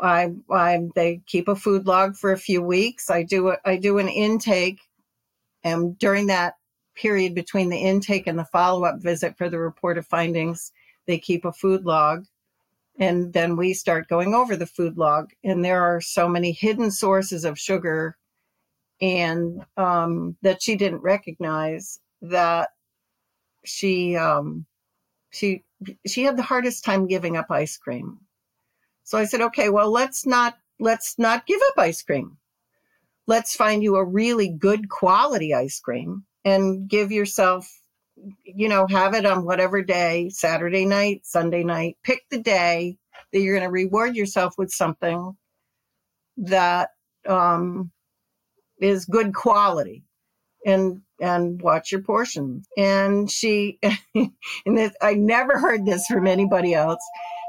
I, 0.00 0.32
I, 0.50 0.88
they 0.94 1.20
keep 1.26 1.48
a 1.48 1.56
food 1.56 1.86
log 1.86 2.16
for 2.16 2.32
a 2.32 2.38
few 2.38 2.62
weeks. 2.62 3.10
I 3.10 3.22
do, 3.22 3.50
a, 3.50 3.58
I 3.64 3.76
do 3.76 3.98
an 3.98 4.08
intake. 4.08 4.80
And 5.62 5.98
during 5.98 6.28
that 6.28 6.54
period 6.94 7.34
between 7.34 7.68
the 7.68 7.76
intake 7.76 8.26
and 8.26 8.38
the 8.38 8.46
follow 8.46 8.84
up 8.84 9.02
visit 9.02 9.36
for 9.36 9.50
the 9.50 9.58
report 9.58 9.98
of 9.98 10.06
findings, 10.06 10.72
they 11.06 11.18
keep 11.18 11.44
a 11.44 11.52
food 11.52 11.84
log. 11.84 12.24
And 12.98 13.32
then 13.32 13.56
we 13.56 13.74
start 13.74 14.08
going 14.08 14.34
over 14.34 14.56
the 14.56 14.66
food 14.66 14.98
log. 14.98 15.30
And 15.44 15.64
there 15.64 15.82
are 15.82 16.00
so 16.00 16.28
many 16.28 16.52
hidden 16.52 16.90
sources 16.90 17.44
of 17.44 17.58
sugar 17.58 18.16
and 19.00 19.64
um, 19.76 20.36
that 20.42 20.62
she 20.62 20.76
didn't 20.76 21.02
recognize 21.02 22.00
that 22.22 22.70
she 23.64 24.16
um, 24.16 24.66
she 25.30 25.64
she 26.06 26.24
had 26.24 26.36
the 26.36 26.42
hardest 26.42 26.84
time 26.84 27.06
giving 27.06 27.36
up 27.36 27.50
ice 27.50 27.76
cream. 27.76 28.18
So 29.04 29.18
I 29.18 29.24
said, 29.24 29.40
okay, 29.40 29.68
well 29.68 29.90
let's 29.90 30.26
not 30.26 30.58
let's 30.80 31.18
not 31.18 31.46
give 31.46 31.60
up 31.68 31.78
ice 31.78 32.02
cream. 32.02 32.38
Let's 33.26 33.54
find 33.54 33.82
you 33.82 33.96
a 33.96 34.04
really 34.04 34.48
good 34.48 34.88
quality 34.88 35.54
ice 35.54 35.78
cream 35.80 36.24
and 36.44 36.88
give 36.88 37.12
yourself 37.12 37.82
you 38.44 38.68
know, 38.68 38.86
have 38.88 39.14
it 39.14 39.26
on 39.26 39.44
whatever 39.44 39.82
day, 39.82 40.28
Saturday 40.30 40.84
night, 40.84 41.20
Sunday 41.24 41.64
night, 41.64 41.96
pick 42.02 42.22
the 42.30 42.40
day 42.40 42.96
that 43.32 43.40
you're 43.40 43.56
going 43.56 43.68
to 43.68 43.72
reward 43.72 44.16
yourself 44.16 44.54
with 44.58 44.70
something 44.70 45.36
that 46.36 46.90
um, 47.28 47.90
is 48.80 49.04
good 49.04 49.34
quality 49.34 50.04
and 50.64 51.02
and 51.20 51.60
watch 51.62 51.90
your 51.90 52.02
portions. 52.02 52.66
And 52.76 53.30
she, 53.30 53.78
and 54.14 54.32
this, 54.66 54.92
I 55.02 55.14
never 55.14 55.58
heard 55.58 55.84
this 55.84 56.06
from 56.06 56.26
anybody 56.26 56.74
else. 56.74 57.00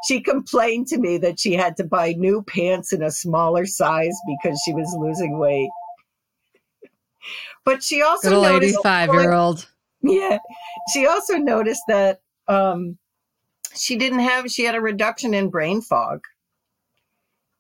She 0.08 0.22
complained 0.22 0.88
to 0.88 0.98
me 0.98 1.18
that 1.20 1.40
she 1.40 1.54
had 1.54 1.78
to 1.78 1.84
buy 1.84 2.14
new 2.14 2.42
pants 2.42 2.94
in 2.94 3.04
a 3.04 3.12
smaller 3.12 3.66
size 3.66 4.18
because 4.28 4.60
she 4.66 4.74
was 4.74 4.96
losing 4.98 5.38
weight. 5.38 5.70
But 7.66 7.84
she 7.84 8.02
also 8.02 8.30
Good 8.30 8.42
noticed, 8.42 8.80
85 8.80 9.14
year 9.14 9.34
old. 9.34 9.68
Yeah. 10.02 10.40
She 10.94 11.06
also 11.06 11.38
noticed 11.38 11.84
that 11.88 12.22
um, 12.48 12.98
she 13.76 13.98
didn't 13.98 14.20
have, 14.20 14.50
she 14.52 14.64
had 14.64 14.76
a 14.76 14.82
reduction 14.82 15.34
in 15.34 15.50
brain 15.50 15.82
fog. 15.82 16.24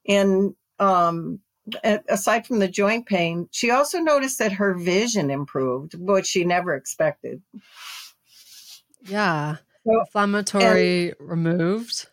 And 0.07 0.55
um, 0.79 1.39
aside 1.83 2.47
from 2.47 2.59
the 2.59 2.67
joint 2.67 3.05
pain, 3.05 3.47
she 3.51 3.71
also 3.71 3.99
noticed 3.99 4.39
that 4.39 4.53
her 4.53 4.73
vision 4.73 5.29
improved, 5.29 5.93
which 5.95 6.25
she 6.25 6.43
never 6.43 6.75
expected. 6.75 7.41
Yeah. 9.03 9.57
So, 9.85 9.99
Inflammatory 10.01 11.09
and, 11.09 11.15
removed, 11.19 12.07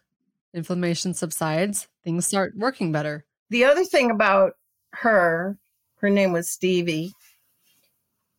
inflammation 0.55 1.15
subsides, 1.15 1.89
things 2.05 2.27
start 2.27 2.55
working 2.57 2.93
better. 2.93 3.25
The 3.51 3.65
other 3.65 3.85
thing 3.85 4.11
about 4.11 4.55
her, 4.93 5.59
her 5.97 6.11
name 6.11 6.33
was 6.33 6.51
Stevie, 6.51 7.13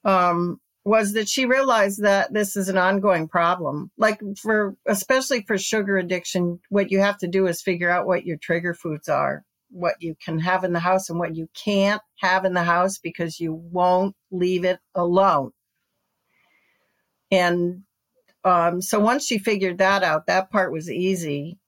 um, 0.04 0.60
was 0.88 1.14
that 1.14 1.28
she 1.28 1.46
realized 1.46 2.02
that 2.02 2.34
this 2.34 2.56
is 2.56 2.70
an 2.70 2.78
ongoing 2.78 3.28
problem. 3.28 3.92
Like 3.98 4.22
for, 4.42 4.76
especially 4.86 5.42
for 5.42 5.58
sugar 5.58 5.98
addiction, 5.98 6.60
what 6.70 6.92
you 6.92 7.00
have 7.00 7.18
to 7.20 7.28
do 7.28 7.48
is 7.48 7.62
figure 7.62 7.90
out 7.90 8.08
what 8.08 8.26
your 8.26 8.38
trigger 8.38 8.74
foods 8.74 9.10
are 9.10 9.44
what 9.70 9.96
you 10.00 10.16
can 10.24 10.40
have 10.40 10.64
in 10.64 10.74
the 10.74 10.80
house 10.80 11.10
and 11.10 11.20
what 11.20 11.36
you 11.36 11.50
can't 11.54 12.02
have 12.20 12.46
in 12.46 12.54
the 12.54 12.64
house 12.64 12.98
because 12.98 13.40
you 13.40 13.54
won't 13.54 14.16
leave 14.32 14.66
it 14.66 14.80
alone. 14.96 15.52
And 17.32 17.84
um, 18.44 18.82
so 18.82 19.00
once 19.00 19.26
she 19.26 19.38
figured 19.38 19.80
that 19.80 20.04
out, 20.04 20.28
that 20.28 20.50
part 20.52 20.72
was 20.72 20.90
easy. 20.90 21.60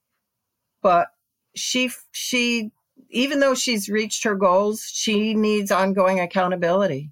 But 0.82 1.08
she, 1.56 1.92
she, 2.12 2.72
even 3.10 3.40
though 3.40 3.56
she's 3.56 3.90
reached 3.90 4.24
her 4.24 4.36
goals, 4.36 4.84
she 4.92 5.34
needs 5.34 5.72
ongoing 5.72 6.20
accountability. 6.20 7.12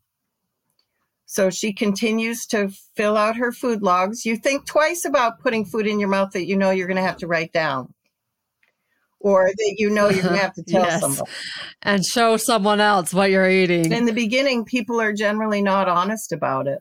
So 1.27 1.49
she 1.49 1.73
continues 1.73 2.45
to 2.47 2.69
fill 2.95 3.17
out 3.17 3.35
her 3.35 3.51
food 3.51 3.83
logs. 3.83 4.25
You 4.25 4.37
think 4.37 4.65
twice 4.65 5.03
about 5.03 5.39
putting 5.39 5.65
food 5.65 5.85
in 5.85 5.99
your 5.99 6.09
mouth 6.09 6.31
that 6.31 6.47
you 6.47 6.55
know 6.55 6.71
you're 6.71 6.87
going 6.87 6.95
to 6.97 7.03
have 7.03 7.17
to 7.17 7.27
write 7.27 7.51
down 7.51 7.93
or 9.19 9.47
that 9.47 9.75
you 9.77 9.89
know 9.89 10.09
you're 10.09 10.23
going 10.23 10.35
to 10.35 10.41
have 10.41 10.53
to 10.53 10.63
tell 10.67 10.83
yes. 10.83 11.01
somebody. 11.01 11.29
And 11.81 12.05
show 12.05 12.37
someone 12.37 12.79
else 12.79 13.13
what 13.13 13.29
you're 13.29 13.49
eating. 13.49 13.91
In 13.91 14.05
the 14.05 14.13
beginning, 14.13 14.63
people 14.63 15.01
are 15.01 15.11
generally 15.11 15.61
not 15.61 15.89
honest 15.89 16.31
about 16.31 16.65
it 16.65 16.79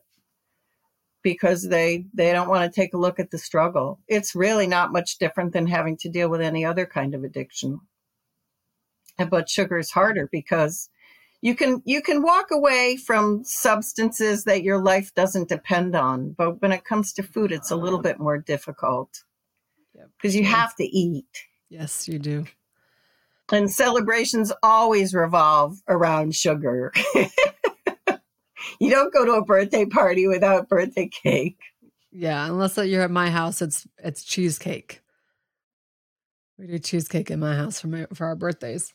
because 1.23 1.69
they 1.69 2.05
they 2.15 2.33
don't 2.33 2.49
want 2.49 2.73
to 2.73 2.81
take 2.81 2.95
a 2.95 2.99
look 2.99 3.19
at 3.19 3.33
the 3.33 3.39
struggle. 3.39 3.99
It's 4.07 4.37
really 4.37 4.69
not 4.69 4.93
much 4.93 5.19
different 5.19 5.55
than 5.55 5.67
having 5.67 5.97
to 5.99 6.09
deal 6.09 6.29
with 6.29 6.41
any 6.41 6.65
other 6.65 6.87
kind 6.87 7.17
of 7.17 7.25
addiction. 7.25 7.81
But 9.29 9.49
sugar 9.49 9.79
is 9.79 9.91
harder 9.91 10.29
because 10.31 10.89
you 11.47 11.55
can 11.55 11.81
you 11.85 12.03
can 12.03 12.23
walk 12.23 12.47
away 12.51 12.97
from 12.97 13.45
substances 13.45 14.45
that 14.45 14.65
your 14.65 14.83
life 14.83 15.15
doesn't 15.15 15.49
depend 15.49 15.95
on, 15.95 16.33
but 16.33 16.61
when 16.61 16.73
it 16.73 16.85
comes 16.85 17.13
to 17.15 17.23
food, 17.23 17.53
it's 17.53 17.71
a 17.71 17.77
little 17.77 18.01
bit 18.01 18.19
more 18.19 18.39
difficult 18.39 19.23
because 20.19 20.35
you 20.35 20.45
have 20.45 20.75
to 20.77 20.85
eat 20.85 21.47
Yes, 21.69 22.09
you 22.09 22.19
do. 22.19 22.47
And 23.53 23.71
celebrations 23.71 24.53
always 24.63 25.15
revolve 25.15 25.81
around 25.89 26.35
sugar. 26.35 26.93
you 28.81 28.91
don't 28.91 29.13
go 29.13 29.25
to 29.25 29.35
a 29.35 29.45
birthday 29.45 29.85
party 29.85 30.27
without 30.27 30.69
birthday 30.69 31.09
cake. 31.09 31.59
Yeah, 32.11 32.47
unless 32.47 32.77
you're 32.77 33.03
at 33.03 33.11
my 33.11 33.31
house, 33.31 33.63
it's 33.63 33.87
it's 33.99 34.25
cheesecake. 34.25 35.01
We 36.59 36.67
do 36.67 36.79
cheesecake 36.79 37.31
in 37.31 37.39
my 37.39 37.55
house 37.55 37.81
for 37.81 37.89
my 37.89 38.07
for 38.15 38.27
our 38.27 38.37
birthdays, 38.37 38.93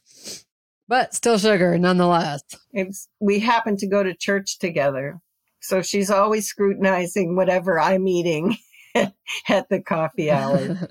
but 0.92 1.14
still 1.14 1.38
sugar 1.38 1.78
nonetheless. 1.78 2.44
It's 2.74 3.08
we 3.22 3.40
happen 3.40 3.78
to 3.78 3.88
go 3.88 4.04
to 4.04 4.14
church 4.14 4.60
together, 4.60 5.22
so 5.62 5.82
she's 5.82 6.12
always 6.12 6.48
scrutinizing 6.48 7.38
whatever 7.38 7.80
I'm 7.80 8.10
eating 8.10 8.58
at 8.96 9.70
the 9.70 9.82
coffee 9.82 10.30
hour. 10.30 10.90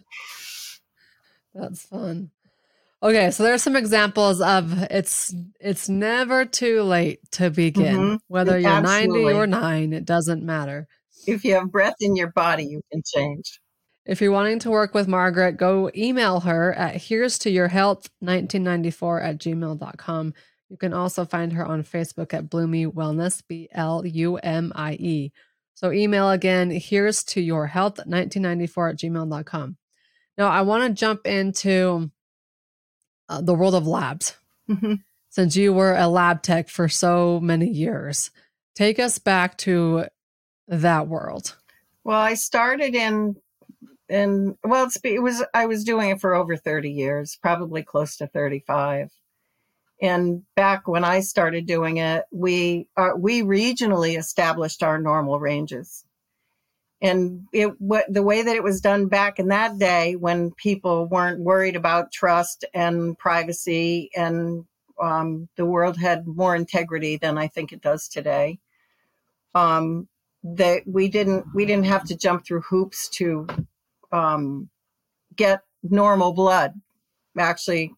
That's 1.54 1.82
fun. 1.82 2.30
Okay, 3.02 3.30
so 3.30 3.42
there's 3.42 3.62
some 3.62 3.76
examples 3.76 4.40
of 4.40 4.84
it's 4.84 5.34
it's 5.60 5.90
never 5.90 6.46
too 6.46 6.80
late 6.80 7.20
to 7.32 7.50
begin. 7.50 7.96
Mm-hmm. 7.96 8.16
Whether 8.28 8.58
you're 8.58 8.70
Absolutely. 8.70 9.34
90 9.34 9.38
or 9.38 9.46
9, 9.46 9.92
it 9.92 10.06
doesn't 10.06 10.42
matter. 10.42 10.88
If 11.26 11.44
you 11.44 11.52
have 11.56 11.70
breath 11.70 11.96
in 12.00 12.16
your 12.16 12.32
body, 12.32 12.64
you 12.64 12.80
can 12.90 13.02
change. 13.04 13.60
If 14.10 14.20
you're 14.20 14.32
wanting 14.32 14.58
to 14.60 14.70
work 14.70 14.92
with 14.92 15.06
Margaret, 15.06 15.52
go 15.52 15.88
email 15.96 16.40
her 16.40 16.74
at 16.74 16.96
here's 16.96 17.38
to 17.38 17.50
your 17.50 17.68
health 17.68 18.10
1994 18.18 19.20
at 19.20 19.38
gmail.com. 19.38 20.34
You 20.68 20.76
can 20.76 20.92
also 20.92 21.24
find 21.24 21.52
her 21.52 21.64
on 21.64 21.84
Facebook 21.84 22.34
at 22.34 22.50
Blumie 22.50 22.92
Wellness, 22.92 23.40
B 23.46 23.68
L 23.70 24.04
U 24.04 24.36
M 24.38 24.72
I 24.74 24.94
E. 24.94 25.32
So 25.74 25.92
email 25.92 26.28
again, 26.28 26.72
here's 26.72 27.22
to 27.26 27.40
your 27.40 27.68
health 27.68 27.98
1994 27.98 28.88
at 28.88 28.96
gmail.com. 28.96 29.76
Now, 30.36 30.48
I 30.48 30.62
want 30.62 30.88
to 30.88 31.00
jump 31.00 31.24
into 31.24 32.10
uh, 33.28 33.42
the 33.42 33.54
world 33.54 33.76
of 33.76 33.86
labs. 33.86 34.34
Mm-hmm. 34.68 34.94
Since 35.28 35.54
you 35.54 35.72
were 35.72 35.94
a 35.94 36.08
lab 36.08 36.42
tech 36.42 36.68
for 36.68 36.88
so 36.88 37.38
many 37.38 37.68
years, 37.68 38.32
take 38.74 38.98
us 38.98 39.20
back 39.20 39.56
to 39.58 40.06
that 40.66 41.06
world. 41.06 41.56
Well, 42.02 42.18
I 42.18 42.34
started 42.34 42.96
in 42.96 43.36
in 44.10 44.58
well, 44.64 44.88
it 45.04 45.22
was 45.22 45.42
I 45.54 45.66
was 45.66 45.84
doing 45.84 46.10
it 46.10 46.20
for 46.20 46.34
over 46.34 46.56
30 46.56 46.90
years, 46.90 47.38
probably 47.40 47.82
close 47.82 48.16
to 48.18 48.26
35. 48.26 49.10
And 50.02 50.42
back 50.56 50.88
when 50.88 51.04
I 51.04 51.20
started 51.20 51.66
doing 51.66 51.98
it, 51.98 52.24
we 52.32 52.88
uh, 52.96 53.10
we 53.16 53.42
regionally 53.42 54.18
established 54.18 54.82
our 54.82 54.98
normal 54.98 55.38
ranges 55.38 56.04
and 57.02 57.46
it 57.52 57.80
what 57.80 58.04
the 58.12 58.22
way 58.22 58.42
that 58.42 58.56
it 58.56 58.62
was 58.62 58.80
done 58.80 59.06
back 59.06 59.38
in 59.38 59.48
that 59.48 59.78
day 59.78 60.16
when 60.16 60.50
people 60.52 61.06
weren't 61.06 61.40
worried 61.40 61.76
about 61.76 62.12
trust 62.12 62.64
and 62.74 63.18
privacy 63.18 64.10
and 64.14 64.64
um, 65.00 65.48
the 65.56 65.64
world 65.64 65.96
had 65.96 66.26
more 66.26 66.54
integrity 66.54 67.16
than 67.16 67.38
I 67.38 67.48
think 67.48 67.72
it 67.72 67.80
does 67.80 68.06
today. 68.06 68.58
Um, 69.54 70.08
that 70.42 70.82
we 70.86 71.08
didn't 71.08 71.46
we 71.54 71.66
didn't 71.66 71.86
have 71.86 72.04
to 72.04 72.16
jump 72.16 72.44
through 72.44 72.62
hoops 72.62 73.08
to 73.08 73.46
um, 74.12 74.68
get 75.36 75.62
normal 75.82 76.32
blood. 76.32 76.74
Actually, 77.38 77.94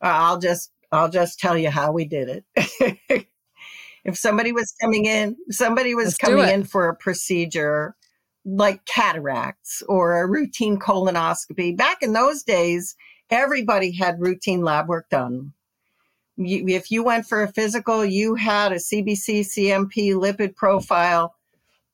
I'll 0.00 0.38
just 0.38 0.70
I'll 0.90 1.10
just 1.10 1.38
tell 1.38 1.56
you 1.56 1.70
how 1.70 1.92
we 1.92 2.04
did 2.04 2.44
it. 2.56 3.26
if 4.04 4.16
somebody 4.16 4.52
was 4.52 4.74
coming 4.80 5.06
in, 5.06 5.36
somebody 5.50 5.94
was 5.94 6.06
Let's 6.06 6.18
coming 6.18 6.48
in 6.48 6.64
for 6.64 6.88
a 6.88 6.96
procedure 6.96 7.96
like 8.44 8.84
cataracts 8.84 9.82
or 9.88 10.20
a 10.20 10.26
routine 10.26 10.78
colonoscopy. 10.78 11.76
Back 11.76 12.02
in 12.02 12.12
those 12.12 12.42
days, 12.42 12.96
everybody 13.30 13.92
had 13.92 14.20
routine 14.20 14.62
lab 14.62 14.88
work 14.88 15.08
done. 15.08 15.52
You, 16.36 16.66
if 16.68 16.90
you 16.90 17.04
went 17.04 17.26
for 17.26 17.42
a 17.42 17.52
physical, 17.52 18.04
you 18.04 18.34
had 18.34 18.72
a 18.72 18.76
CBC, 18.76 19.40
CMP, 19.40 20.12
lipid 20.14 20.56
profile, 20.56 21.34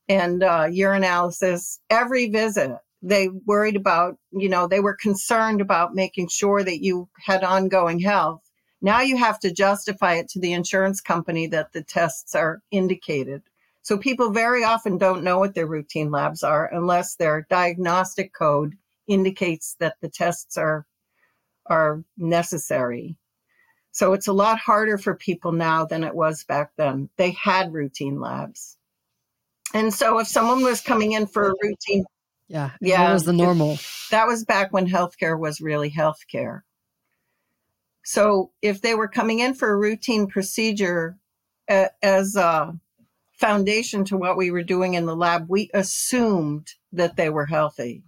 and 0.08 0.42
uh, 0.42 0.64
urinalysis 0.64 1.80
every 1.90 2.30
visit. 2.30 2.78
They 3.02 3.28
worried 3.28 3.76
about, 3.76 4.19
you 4.33 4.49
know, 4.49 4.67
they 4.67 4.81
were 4.81 4.97
concerned 4.97 5.61
about 5.61 5.95
making 5.95 6.28
sure 6.28 6.64
that 6.64 6.83
you 6.83 7.09
had 7.25 7.45
ongoing 7.45 8.00
health. 8.00 8.43
Now 8.81 9.00
you 9.00 9.17
have 9.17 9.38
to 9.40 9.52
justify 9.52 10.14
it 10.14 10.28
to 10.31 10.40
the 10.40 10.52
insurance 10.52 11.00
company 11.00 11.47
that 11.49 11.73
the 11.73 11.83
tests 11.83 12.35
are 12.35 12.62
indicated. 12.71 13.43
So 13.83 13.97
people 13.97 14.31
very 14.31 14.64
often 14.64 14.99
don't 14.99 15.25
know 15.25 15.38
what 15.38 15.55
their 15.55 15.67
routine 15.67 16.11
labs 16.11 16.43
are 16.43 16.67
unless 16.73 17.14
their 17.14 17.47
diagnostic 17.49 18.35
code 18.35 18.76
indicates 19.07 19.76
that 19.81 19.97
the 20.00 20.09
tests 20.09 20.57
are 20.57 20.87
are 21.67 22.02
necessary. 22.17 23.17
So 23.93 24.12
it's 24.12 24.28
a 24.28 24.33
lot 24.33 24.59
harder 24.59 24.99
for 24.99 25.14
people 25.14 25.52
now 25.52 25.85
than 25.85 26.05
it 26.05 26.14
was 26.14 26.45
back 26.45 26.73
then. 26.76 27.09
They 27.17 27.33
had 27.33 27.73
routine 27.73 28.21
labs. 28.21 28.76
And 29.75 29.93
so 29.93 30.19
if 30.19 30.28
someone 30.28 30.62
was 30.62 30.81
coming 30.81 31.12
in 31.12 31.26
for 31.26 31.50
a 31.50 31.55
routine 31.62 32.05
yeah, 32.49 32.71
yeah, 32.81 33.07
that 33.07 33.12
was 33.12 33.25
the 33.25 33.33
normal. 33.33 33.78
that 34.11 34.26
was 34.26 34.45
back 34.45 34.73
when 34.73 34.88
healthcare 34.88 35.38
was 35.38 35.61
really 35.61 35.90
healthcare. 35.90 36.62
So 38.05 38.52
if 38.62 38.81
they 38.81 38.95
were 38.95 39.09
coming 39.09 39.40
in 39.40 39.52
for 39.52 39.71
a 39.71 39.76
routine 39.76 40.28
procedure 40.28 41.19
uh, 41.69 41.88
as 42.02 42.37
a 42.37 42.73
foundation 43.33 44.05
to 44.07 44.17
what 44.17 44.37
we 44.38 44.50
were 44.50 44.62
doing 44.62 44.95
in 44.95 45.05
the 45.05 45.14
lab, 45.14 45.47
we 45.49 45.71
assumed 45.75 46.69
that 46.93 47.17
they 47.17 47.28
were 47.28 47.47
healthy. 47.47 48.02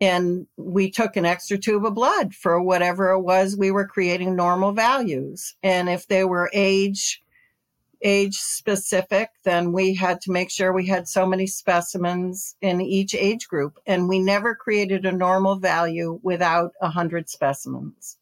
And 0.00 0.46
we 0.56 0.90
took 0.90 1.16
an 1.16 1.26
extra 1.26 1.58
tube 1.58 1.84
of 1.84 1.94
blood 1.94 2.34
for 2.34 2.62
whatever 2.62 3.10
it 3.10 3.20
was 3.20 3.56
we 3.56 3.70
were 3.70 3.86
creating 3.86 4.34
normal 4.34 4.72
values. 4.72 5.56
And 5.62 5.88
if 5.90 6.06
they 6.06 6.24
were 6.24 6.50
age 6.54 7.20
age 8.02 8.36
specific, 8.36 9.30
then 9.44 9.72
we 9.72 9.94
had 9.94 10.20
to 10.22 10.32
make 10.32 10.50
sure 10.50 10.72
we 10.72 10.86
had 10.86 11.08
so 11.08 11.26
many 11.26 11.46
specimens 11.46 12.56
in 12.60 12.80
each 12.80 13.14
age 13.14 13.48
group. 13.48 13.78
And 13.86 14.08
we 14.08 14.18
never 14.18 14.54
created 14.54 15.04
a 15.04 15.12
normal 15.12 15.56
value 15.56 16.18
without 16.22 16.72
100 16.80 17.28
specimens 17.28 18.16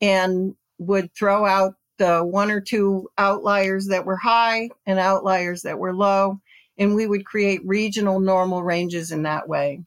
and 0.00 0.54
would 0.78 1.14
throw 1.14 1.46
out 1.46 1.74
the 1.98 2.22
one 2.22 2.50
or 2.50 2.60
two 2.60 3.08
outliers 3.16 3.86
that 3.86 4.04
were 4.04 4.18
high 4.18 4.68
and 4.84 4.98
outliers 4.98 5.62
that 5.62 5.78
were 5.78 5.94
low. 5.94 6.40
And 6.78 6.94
we 6.94 7.06
would 7.06 7.24
create 7.24 7.60
regional 7.64 8.20
normal 8.20 8.62
ranges 8.62 9.10
in 9.10 9.22
that 9.22 9.48
way. 9.48 9.80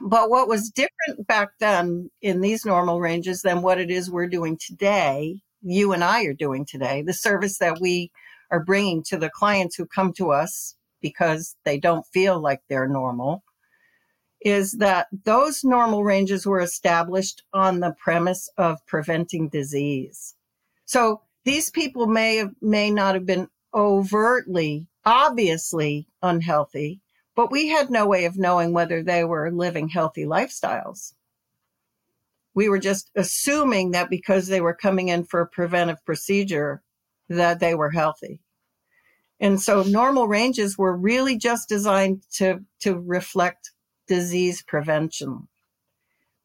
But 0.00 0.28
what 0.28 0.46
was 0.46 0.70
different 0.70 1.26
back 1.26 1.50
then 1.58 2.10
in 2.20 2.42
these 2.42 2.66
normal 2.66 3.00
ranges 3.00 3.40
than 3.40 3.62
what 3.62 3.80
it 3.80 3.90
is 3.90 4.10
we're 4.10 4.28
doing 4.28 4.58
today, 4.58 5.40
you 5.62 5.92
and 5.92 6.04
I 6.04 6.24
are 6.24 6.34
doing 6.34 6.66
today, 6.66 7.00
the 7.00 7.14
service 7.14 7.58
that 7.58 7.80
we 7.80 8.10
are 8.50 8.64
bringing 8.64 9.02
to 9.04 9.16
the 9.16 9.30
clients 9.30 9.76
who 9.76 9.86
come 9.86 10.12
to 10.14 10.30
us 10.30 10.76
because 11.00 11.56
they 11.64 11.78
don't 11.78 12.06
feel 12.06 12.40
like 12.40 12.60
they're 12.68 12.88
normal 12.88 13.42
is 14.40 14.72
that 14.72 15.08
those 15.24 15.64
normal 15.64 16.04
ranges 16.04 16.46
were 16.46 16.60
established 16.60 17.42
on 17.52 17.80
the 17.80 17.94
premise 17.98 18.48
of 18.56 18.84
preventing 18.86 19.48
disease. 19.48 20.34
So 20.84 21.22
these 21.44 21.70
people 21.70 22.06
may 22.06 22.36
have, 22.36 22.52
may 22.60 22.90
not 22.90 23.14
have 23.14 23.26
been 23.26 23.48
overtly, 23.74 24.86
obviously 25.04 26.06
unhealthy, 26.22 27.00
but 27.34 27.50
we 27.50 27.68
had 27.68 27.90
no 27.90 28.06
way 28.06 28.24
of 28.24 28.38
knowing 28.38 28.72
whether 28.72 29.02
they 29.02 29.24
were 29.24 29.50
living 29.50 29.88
healthy 29.88 30.24
lifestyles. 30.24 31.14
We 32.54 32.68
were 32.68 32.78
just 32.78 33.10
assuming 33.16 33.90
that 33.90 34.08
because 34.08 34.46
they 34.46 34.60
were 34.60 34.74
coming 34.74 35.08
in 35.08 35.24
for 35.24 35.40
a 35.40 35.48
preventive 35.48 36.04
procedure, 36.06 36.82
that 37.28 37.60
they 37.60 37.74
were 37.74 37.90
healthy. 37.90 38.40
And 39.38 39.60
so 39.60 39.82
normal 39.82 40.28
ranges 40.28 40.78
were 40.78 40.96
really 40.96 41.36
just 41.36 41.68
designed 41.68 42.22
to, 42.34 42.60
to 42.80 42.98
reflect 42.98 43.72
disease 44.06 44.62
prevention. 44.62 45.48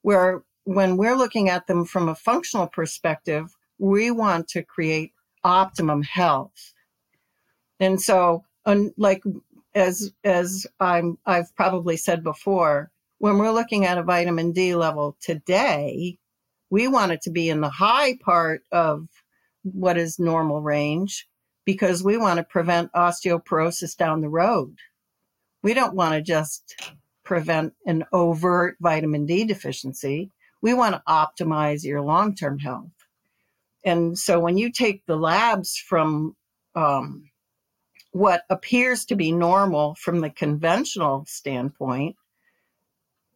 Where 0.02 0.44
when 0.66 0.98
we're 0.98 1.16
looking 1.16 1.50
at 1.50 1.68
them 1.68 1.86
from 1.86 2.10
a 2.10 2.16
functional 2.16 2.68
perspective, 2.68 3.56
we 3.78 4.12
want 4.12 4.48
to 4.50 4.64
create 4.64 5.14
optimum 5.44 6.04
health. 6.04 6.74
And 7.80 8.00
so, 8.00 8.44
like 8.98 9.24
as 9.74 10.12
as 10.24 10.68
I'm 10.80 11.18
I've 11.26 11.56
probably 11.56 11.98
said 11.98 12.24
before, 12.24 12.92
when 13.18 13.38
we're 13.38 13.52
looking 13.52 13.86
at 13.86 13.98
a 13.98 14.04
vitamin 14.04 14.52
D 14.52 14.76
level 14.76 15.18
today, 15.20 16.18
we 16.70 16.88
want 16.88 17.12
it 17.12 17.22
to 17.24 17.32
be 17.32 17.50
in 17.50 17.62
the 17.62 17.70
high 17.70 18.18
part 18.18 18.64
of 18.72 19.08
what 19.64 19.98
is 19.98 20.20
normal 20.20 20.62
range 20.62 21.28
because 21.66 22.04
we 22.04 22.18
want 22.18 22.38
to 22.38 22.44
prevent 22.44 22.92
osteoporosis 22.94 23.96
down 23.96 24.22
the 24.22 24.30
road. 24.30 24.76
We 25.64 25.74
don't 25.74 25.96
want 25.96 26.14
to 26.16 26.22
just 26.22 26.94
prevent 27.24 27.74
an 27.86 28.06
overt 28.12 28.78
vitamin 28.82 29.26
D 29.26 29.46
deficiency. 29.46 30.32
We 30.62 30.74
want 30.74 30.96
to 30.96 31.04
optimize 31.08 31.84
your 31.84 32.02
long 32.02 32.36
term 32.36 32.60
health. 32.60 32.92
And 33.84 34.18
so 34.18 34.40
when 34.40 34.58
you 34.58 34.72
take 34.72 35.06
the 35.06 35.16
labs 35.16 35.78
from 35.78 36.36
um, 36.76 37.30
what 38.12 38.44
appears 38.50 39.06
to 39.06 39.16
be 39.16 39.32
normal 39.32 39.96
from 39.96 40.22
the 40.22 40.30
conventional 40.30 41.26
standpoint, 41.28 42.16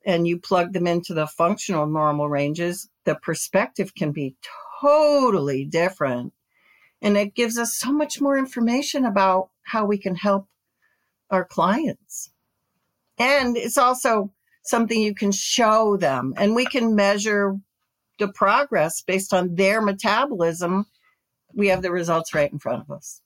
and 0.06 0.28
you 0.28 0.40
plug 0.40 0.72
them 0.72 0.86
into 0.86 1.14
the 1.14 1.26
functional 1.26 1.88
normal 1.88 2.30
ranges, 2.30 2.90
the 3.06 3.16
perspective 3.16 3.96
can 3.96 4.12
be 4.12 4.36
totally 4.82 5.66
different 5.66 6.34
and 7.02 7.18
it 7.18 7.36
gives 7.36 7.58
us 7.58 7.78
so 7.78 7.92
much 7.92 8.20
more 8.20 8.38
information 8.38 9.06
about 9.06 9.50
how 9.64 9.86
we 9.86 9.98
can 9.98 10.16
help 10.16 10.48
our 11.30 11.46
clients. 11.46 12.32
And 13.18 13.56
it's 13.56 13.78
also 13.78 14.32
something 14.64 15.00
you 15.00 15.14
can 15.14 15.32
show 15.32 15.98
them 15.98 16.34
and 16.38 16.56
we 16.56 16.66
can 16.66 16.96
measure 16.96 17.56
the 18.18 18.28
progress 18.28 19.02
based 19.02 19.34
on 19.34 19.56
their 19.56 19.82
metabolism. 19.82 20.86
We 21.54 21.68
have 21.68 21.82
the 21.82 21.92
results 21.92 22.34
right 22.34 22.52
in 22.52 22.60
front 22.60 22.82
of 22.82 22.92
us. 22.92 23.22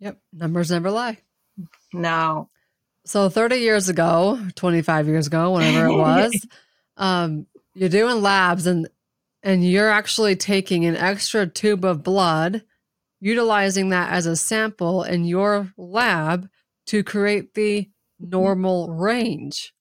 Yep. 0.00 0.18
Numbers 0.32 0.70
never 0.70 0.90
lie. 0.90 1.18
No. 1.92 2.48
So 3.04 3.28
30 3.28 3.56
years 3.56 3.88
ago, 3.88 4.38
25 4.56 5.08
years 5.08 5.26
ago, 5.26 5.52
whenever 5.52 5.86
it 5.86 5.96
was, 5.96 6.46
um, 6.96 7.46
you're 7.74 7.88
doing 7.88 8.20
labs 8.20 8.66
and 8.66 8.88
and 9.42 9.68
you're 9.68 9.90
actually 9.90 10.36
taking 10.36 10.84
an 10.84 10.96
extra 10.96 11.46
tube 11.46 11.84
of 11.84 12.02
blood 12.02 12.62
utilizing 13.20 13.90
that 13.90 14.12
as 14.12 14.26
a 14.26 14.36
sample 14.36 15.04
in 15.04 15.24
your 15.24 15.72
lab 15.76 16.48
to 16.86 17.04
create 17.04 17.54
the 17.54 17.88
normal 18.18 18.88
range. 18.90 19.72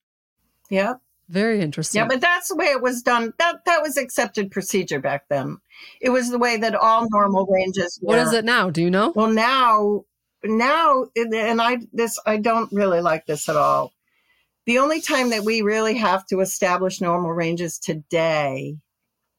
Yep. 0.69 1.02
Very 1.28 1.62
interesting. 1.62 2.00
Yeah, 2.00 2.08
but 2.08 2.21
that's 2.21 2.50
the 2.50 2.56
way 2.56 2.65
it 2.65 2.82
was 2.82 3.02
done. 3.02 3.34
That 3.39 3.63
that 3.65 3.82
was 3.82 3.97
accepted 3.97 4.52
procedure 4.52 5.00
back 5.00 5.30
then. 5.30 5.58
It 6.02 6.10
was 6.10 6.30
the 6.30 6.38
way 6.38 6.58
that 6.58 6.76
all 6.76 7.08
normal 7.10 7.45
ranges 7.45 7.97
were. 8.02 8.17
What 8.17 8.28
is 8.28 8.34
it 8.34 8.43
now? 8.43 8.69
Do 8.69 8.82
you 8.82 8.91
know? 8.91 9.13
Well, 9.15 9.32
now 9.32 10.04
now 10.43 11.06
and 11.15 11.62
I 11.62 11.78
this 11.93 12.19
I 12.26 12.38
don't 12.38 12.71
really 12.74 13.00
like 13.00 13.26
this 13.28 13.47
at 13.47 13.56
all. 13.56 13.93
The 14.65 14.80
only 14.80 15.00
time 15.00 15.30
that 15.30 15.45
we 15.45 15.62
really 15.62 15.97
have 15.97 16.26
to 16.28 16.41
establish 16.41 17.00
normal 17.00 17.32
ranges 17.32 17.80
today 17.80 18.76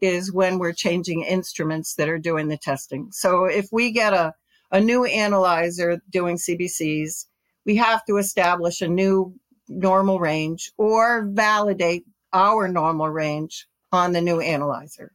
is 0.03 0.33
when 0.33 0.59
we're 0.59 0.73
changing 0.73 1.23
instruments 1.23 1.95
that 1.95 2.09
are 2.09 2.19
doing 2.19 2.49
the 2.49 2.59
testing. 2.59 3.09
So 3.13 3.45
if 3.45 3.69
we 3.71 3.93
get 3.93 4.13
a, 4.13 4.35
a 4.73 4.81
new 4.81 5.05
analyzer 5.05 6.03
doing 6.11 6.37
CBCs, 6.37 7.27
we 7.65 7.77
have 7.77 8.05
to 8.07 8.17
establish 8.17 8.83
a 8.83 8.89
new 8.89 9.35
normal 9.69 10.19
range 10.19 10.73
or 10.77 11.29
validate 11.31 12.05
our 12.33 12.67
normal 12.67 13.09
range 13.09 13.69
on 13.93 14.13
the 14.13 14.21
new 14.21 14.41
analyzer. 14.41 15.13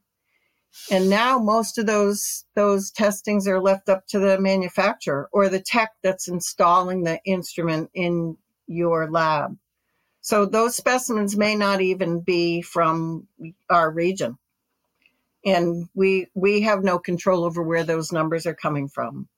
And 0.90 1.10
now 1.10 1.38
most 1.38 1.76
of 1.76 1.86
those 1.86 2.44
those 2.54 2.90
testings 2.90 3.46
are 3.46 3.60
left 3.60 3.88
up 3.88 4.06
to 4.08 4.18
the 4.18 4.40
manufacturer 4.40 5.28
or 5.32 5.48
the 5.48 5.60
tech 5.60 5.90
that's 6.02 6.28
installing 6.28 7.02
the 7.02 7.20
instrument 7.24 7.90
in 7.94 8.36
your 8.66 9.10
lab. 9.10 9.58
So 10.20 10.46
those 10.46 10.76
specimens 10.76 11.36
may 11.36 11.56
not 11.56 11.80
even 11.80 12.20
be 12.20 12.62
from 12.62 13.26
our 13.68 13.90
region 13.90 14.38
and 15.44 15.88
we 15.94 16.26
we 16.34 16.60
have 16.62 16.82
no 16.82 16.98
control 16.98 17.44
over 17.44 17.62
where 17.62 17.84
those 17.84 18.12
numbers 18.12 18.46
are 18.46 18.54
coming 18.54 18.88
from. 18.88 19.28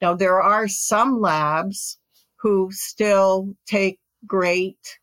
Now 0.00 0.14
there 0.14 0.40
are 0.40 0.68
some 0.68 1.20
labs 1.20 1.98
who 2.36 2.70
still 2.72 3.54
take 3.66 3.98
great 4.26 4.98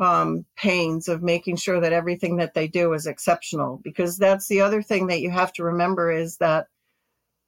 um, 0.00 0.44
pains 0.56 1.08
of 1.08 1.22
making 1.22 1.56
sure 1.56 1.80
that 1.80 1.92
everything 1.92 2.36
that 2.36 2.54
they 2.54 2.66
do 2.66 2.92
is 2.92 3.06
exceptional 3.06 3.80
because 3.84 4.18
that's 4.18 4.48
the 4.48 4.60
other 4.60 4.82
thing 4.82 5.06
that 5.06 5.20
you 5.20 5.30
have 5.30 5.52
to 5.52 5.64
remember 5.64 6.10
is 6.10 6.36
that 6.38 6.66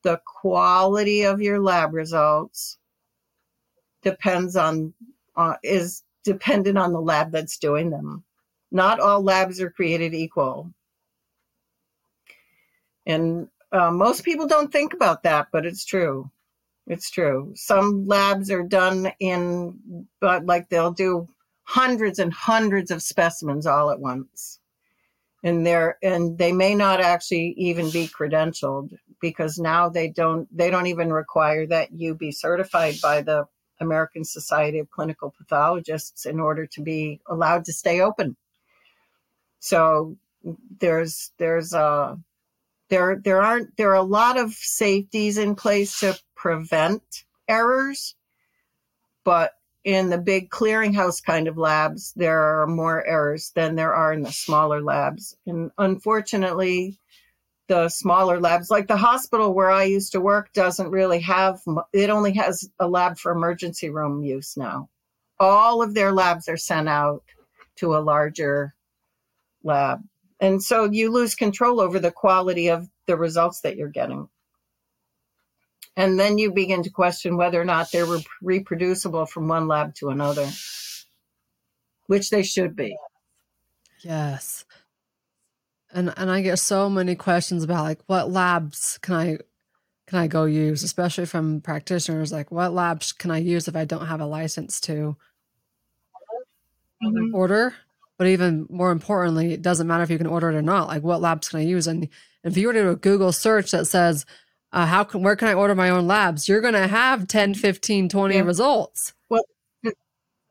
the 0.02 0.20
quality 0.40 1.22
of 1.22 1.40
your 1.40 1.60
lab 1.60 1.92
results 1.92 2.78
depends 4.02 4.54
on 4.54 4.94
uh, 5.36 5.56
is 5.64 6.04
dependent 6.22 6.78
on 6.78 6.92
the 6.92 7.00
lab 7.00 7.32
that's 7.32 7.58
doing 7.58 7.90
them. 7.90 8.22
Not 8.70 9.00
all 9.00 9.22
labs 9.22 9.60
are 9.60 9.70
created 9.70 10.14
equal. 10.14 10.72
And 13.06 13.48
uh, 13.72 13.90
most 13.90 14.24
people 14.24 14.46
don't 14.46 14.72
think 14.72 14.94
about 14.94 15.22
that, 15.22 15.48
but 15.52 15.64
it's 15.66 15.84
true. 15.84 16.30
It's 16.86 17.10
true. 17.10 17.52
Some 17.56 18.06
labs 18.06 18.50
are 18.50 18.62
done 18.62 19.12
in, 19.20 20.06
but 20.20 20.46
like 20.46 20.68
they'll 20.68 20.92
do 20.92 21.28
hundreds 21.64 22.18
and 22.18 22.32
hundreds 22.32 22.90
of 22.90 23.02
specimens 23.02 23.66
all 23.66 23.90
at 23.90 24.00
once. 24.00 24.60
And 25.42 25.66
they're, 25.66 25.98
and 26.02 26.38
they 26.38 26.52
may 26.52 26.74
not 26.74 27.00
actually 27.00 27.54
even 27.56 27.90
be 27.90 28.08
credentialed. 28.08 28.92
because 29.20 29.58
now 29.58 29.88
they 29.88 30.08
don't 30.08 30.48
they 30.56 30.70
don't 30.70 30.86
even 30.86 31.12
require 31.12 31.66
that 31.66 31.92
you 31.92 32.14
be 32.14 32.32
certified 32.32 32.96
by 33.02 33.22
the 33.22 33.46
American 33.80 34.24
Society 34.24 34.78
of 34.78 34.90
Clinical 34.90 35.34
Pathologists 35.36 36.26
in 36.26 36.40
order 36.40 36.66
to 36.66 36.82
be 36.82 37.20
allowed 37.26 37.64
to 37.66 37.72
stay 37.72 38.00
open. 38.00 38.36
So 39.60 40.16
there's 40.80 41.32
there's 41.38 41.72
a 41.72 42.18
there 42.88 43.20
there 43.22 43.42
aren't 43.42 43.76
there 43.76 43.90
are 43.90 43.94
a 43.94 44.02
lot 44.02 44.38
of 44.38 44.52
safeties 44.52 45.38
in 45.38 45.54
place 45.54 46.00
to 46.00 46.18
prevent 46.34 47.24
errors, 47.48 48.14
but 49.24 49.52
in 49.84 50.10
the 50.10 50.18
big 50.18 50.50
clearinghouse 50.50 51.22
kind 51.24 51.46
of 51.46 51.56
labs, 51.56 52.12
there 52.16 52.42
are 52.42 52.66
more 52.66 53.06
errors 53.06 53.52
than 53.54 53.76
there 53.76 53.94
are 53.94 54.12
in 54.12 54.22
the 54.22 54.32
smaller 54.32 54.82
labs. 54.82 55.36
And 55.46 55.70
unfortunately, 55.78 56.98
the 57.68 57.88
smaller 57.88 58.40
labs, 58.40 58.68
like 58.68 58.88
the 58.88 58.96
hospital 58.96 59.54
where 59.54 59.70
I 59.70 59.84
used 59.84 60.10
to 60.12 60.20
work, 60.20 60.52
doesn't 60.52 60.90
really 60.90 61.20
have, 61.20 61.60
it 61.92 62.10
only 62.10 62.32
has 62.34 62.68
a 62.80 62.88
lab 62.88 63.16
for 63.16 63.30
emergency 63.30 63.88
room 63.88 64.22
use 64.22 64.56
now. 64.56 64.88
All 65.38 65.82
of 65.82 65.94
their 65.94 66.12
labs 66.12 66.48
are 66.48 66.56
sent 66.56 66.88
out 66.88 67.22
to 67.76 67.94
a 67.94 67.98
larger 67.98 68.74
lab. 69.62 70.02
And 70.40 70.62
so 70.62 70.84
you 70.84 71.10
lose 71.10 71.34
control 71.34 71.80
over 71.80 71.98
the 71.98 72.10
quality 72.10 72.68
of 72.68 72.88
the 73.06 73.16
results 73.16 73.60
that 73.62 73.76
you're 73.76 73.88
getting. 73.88 74.28
And 75.96 76.20
then 76.20 76.36
you 76.36 76.52
begin 76.52 76.82
to 76.82 76.90
question 76.90 77.38
whether 77.38 77.60
or 77.60 77.64
not 77.64 77.90
they're 77.90 78.04
re- 78.04 78.26
reproducible 78.42 79.24
from 79.24 79.48
one 79.48 79.66
lab 79.66 79.94
to 79.96 80.10
another, 80.10 80.46
which 82.06 82.28
they 82.28 82.42
should 82.42 82.76
be. 82.76 82.96
Yes. 84.00 84.66
And 85.90 86.12
and 86.18 86.30
I 86.30 86.42
get 86.42 86.58
so 86.58 86.90
many 86.90 87.14
questions 87.14 87.64
about 87.64 87.84
like 87.84 88.00
what 88.06 88.30
labs 88.30 88.98
can 88.98 89.14
I 89.14 89.38
can 90.06 90.18
I 90.18 90.26
go 90.26 90.44
use, 90.44 90.82
especially 90.82 91.24
from 91.24 91.62
practitioners 91.62 92.30
like 92.30 92.52
what 92.52 92.74
labs 92.74 93.12
can 93.12 93.30
I 93.30 93.38
use 93.38 93.66
if 93.66 93.74
I 93.74 93.86
don't 93.86 94.06
have 94.06 94.20
a 94.20 94.26
license 94.26 94.80
to 94.82 95.16
mm-hmm. 97.02 97.34
order? 97.34 97.74
But 98.18 98.28
even 98.28 98.66
more 98.70 98.92
importantly, 98.92 99.52
it 99.52 99.62
doesn't 99.62 99.86
matter 99.86 100.02
if 100.02 100.10
you 100.10 100.18
can 100.18 100.26
order 100.26 100.50
it 100.50 100.56
or 100.56 100.62
not. 100.62 100.88
Like 100.88 101.02
what 101.02 101.20
labs 101.20 101.48
can 101.48 101.60
I 101.60 101.64
use? 101.64 101.86
And 101.86 102.08
if 102.44 102.56
you 102.56 102.66
were 102.66 102.72
to 102.72 102.82
do 102.82 102.90
a 102.90 102.96
Google 102.96 103.32
search 103.32 103.72
that 103.72 103.86
says 103.86 104.24
uh, 104.72 104.86
how 104.86 105.04
can 105.04 105.22
where 105.22 105.36
can 105.36 105.48
I 105.48 105.54
order 105.54 105.74
my 105.74 105.90
own 105.90 106.06
labs? 106.06 106.48
You're 106.48 106.60
going 106.60 106.74
to 106.74 106.86
have 106.86 107.26
10, 107.26 107.54
15, 107.54 108.08
20 108.08 108.34
yeah. 108.34 108.40
results. 108.42 109.14
Well, 109.28 109.42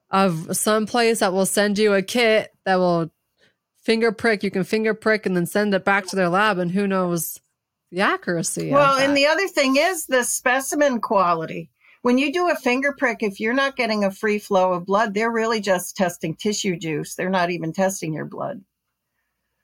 of 0.10 0.56
some 0.56 0.86
place 0.86 1.19
that 1.19 1.34
will 1.34 1.45
send 1.45 1.78
you 1.78 1.93
a 1.93 2.01
kit 2.01 2.51
that 2.65 2.78
will 2.78 3.12
finger 3.84 4.12
prick. 4.12 4.43
You 4.43 4.51
can 4.51 4.63
finger 4.63 4.93
prick 4.93 5.25
and 5.25 5.36
then 5.36 5.45
send 5.45 5.73
it 5.73 5.86
back 5.86 6.08
to 6.08 6.15
their 6.15 6.30
lab, 6.30 6.58
and 6.58 6.71
who 6.71 6.88
knows 6.88 7.39
the 7.91 8.01
accuracy. 8.01 8.71
Well, 8.71 8.97
and 8.97 9.15
the 9.15 9.28
other 9.28 9.47
thing 9.47 9.75
is 9.75 10.06
the 10.06 10.23
specimen 10.23 11.01
quality. 11.01 11.69
When 12.05 12.19
you 12.19 12.31
do 12.31 12.51
a 12.51 12.55
finger 12.55 12.93
prick, 12.95 13.23
if 13.23 13.39
you're 13.39 13.51
not 13.51 13.75
getting 13.75 14.03
a 14.03 14.11
free 14.11 14.37
flow 14.37 14.73
of 14.73 14.85
blood, 14.85 15.15
they're 15.15 15.31
really 15.31 15.59
just 15.59 15.97
testing 15.97 16.35
tissue 16.35 16.77
juice. 16.77 17.15
They're 17.15 17.31
not 17.31 17.49
even 17.49 17.73
testing 17.73 18.13
your 18.13 18.25
blood. 18.25 18.63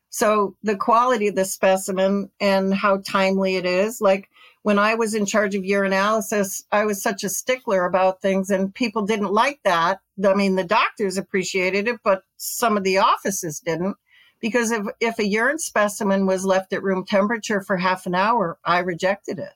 So 0.10 0.56
the 0.64 0.76
quality 0.76 1.28
of 1.28 1.36
the 1.36 1.46
specimen 1.46 2.32
and 2.40 2.74
how 2.74 3.04
timely 3.08 3.58
it 3.58 3.68
is, 3.68 4.02
like 4.02 4.28
when 4.64 4.80
I 4.80 4.96
was 4.96 5.14
in 5.14 5.28
charge 5.28 5.54
of 5.54 5.62
urinalysis, 5.62 6.64
I 6.72 6.84
was 6.84 7.00
such 7.00 7.24
a 7.24 7.30
stickler 7.30 7.86
about 7.86 8.24
things 8.24 8.50
and 8.50 8.74
people 8.74 9.04
didn't 9.04 9.32
like 9.32 9.60
that. 9.64 10.00
I 10.26 10.34
mean, 10.34 10.56
the 10.56 10.64
doctors 10.64 11.18
appreciated 11.18 11.88
it, 11.88 12.00
but 12.04 12.24
some 12.38 12.76
of 12.76 12.84
the 12.84 12.98
offices 12.98 13.60
didn't 13.60 13.98
because 14.40 14.72
if, 14.72 14.88
if 15.00 15.20
a 15.20 15.28
urine 15.28 15.60
specimen 15.60 16.26
was 16.26 16.44
left 16.44 16.74
at 16.74 16.82
room 16.82 17.06
temperature 17.06 17.62
for 17.62 17.78
half 17.78 18.08
an 18.08 18.16
hour, 18.16 18.58
I 18.66 18.80
rejected 18.80 19.38
it 19.38 19.54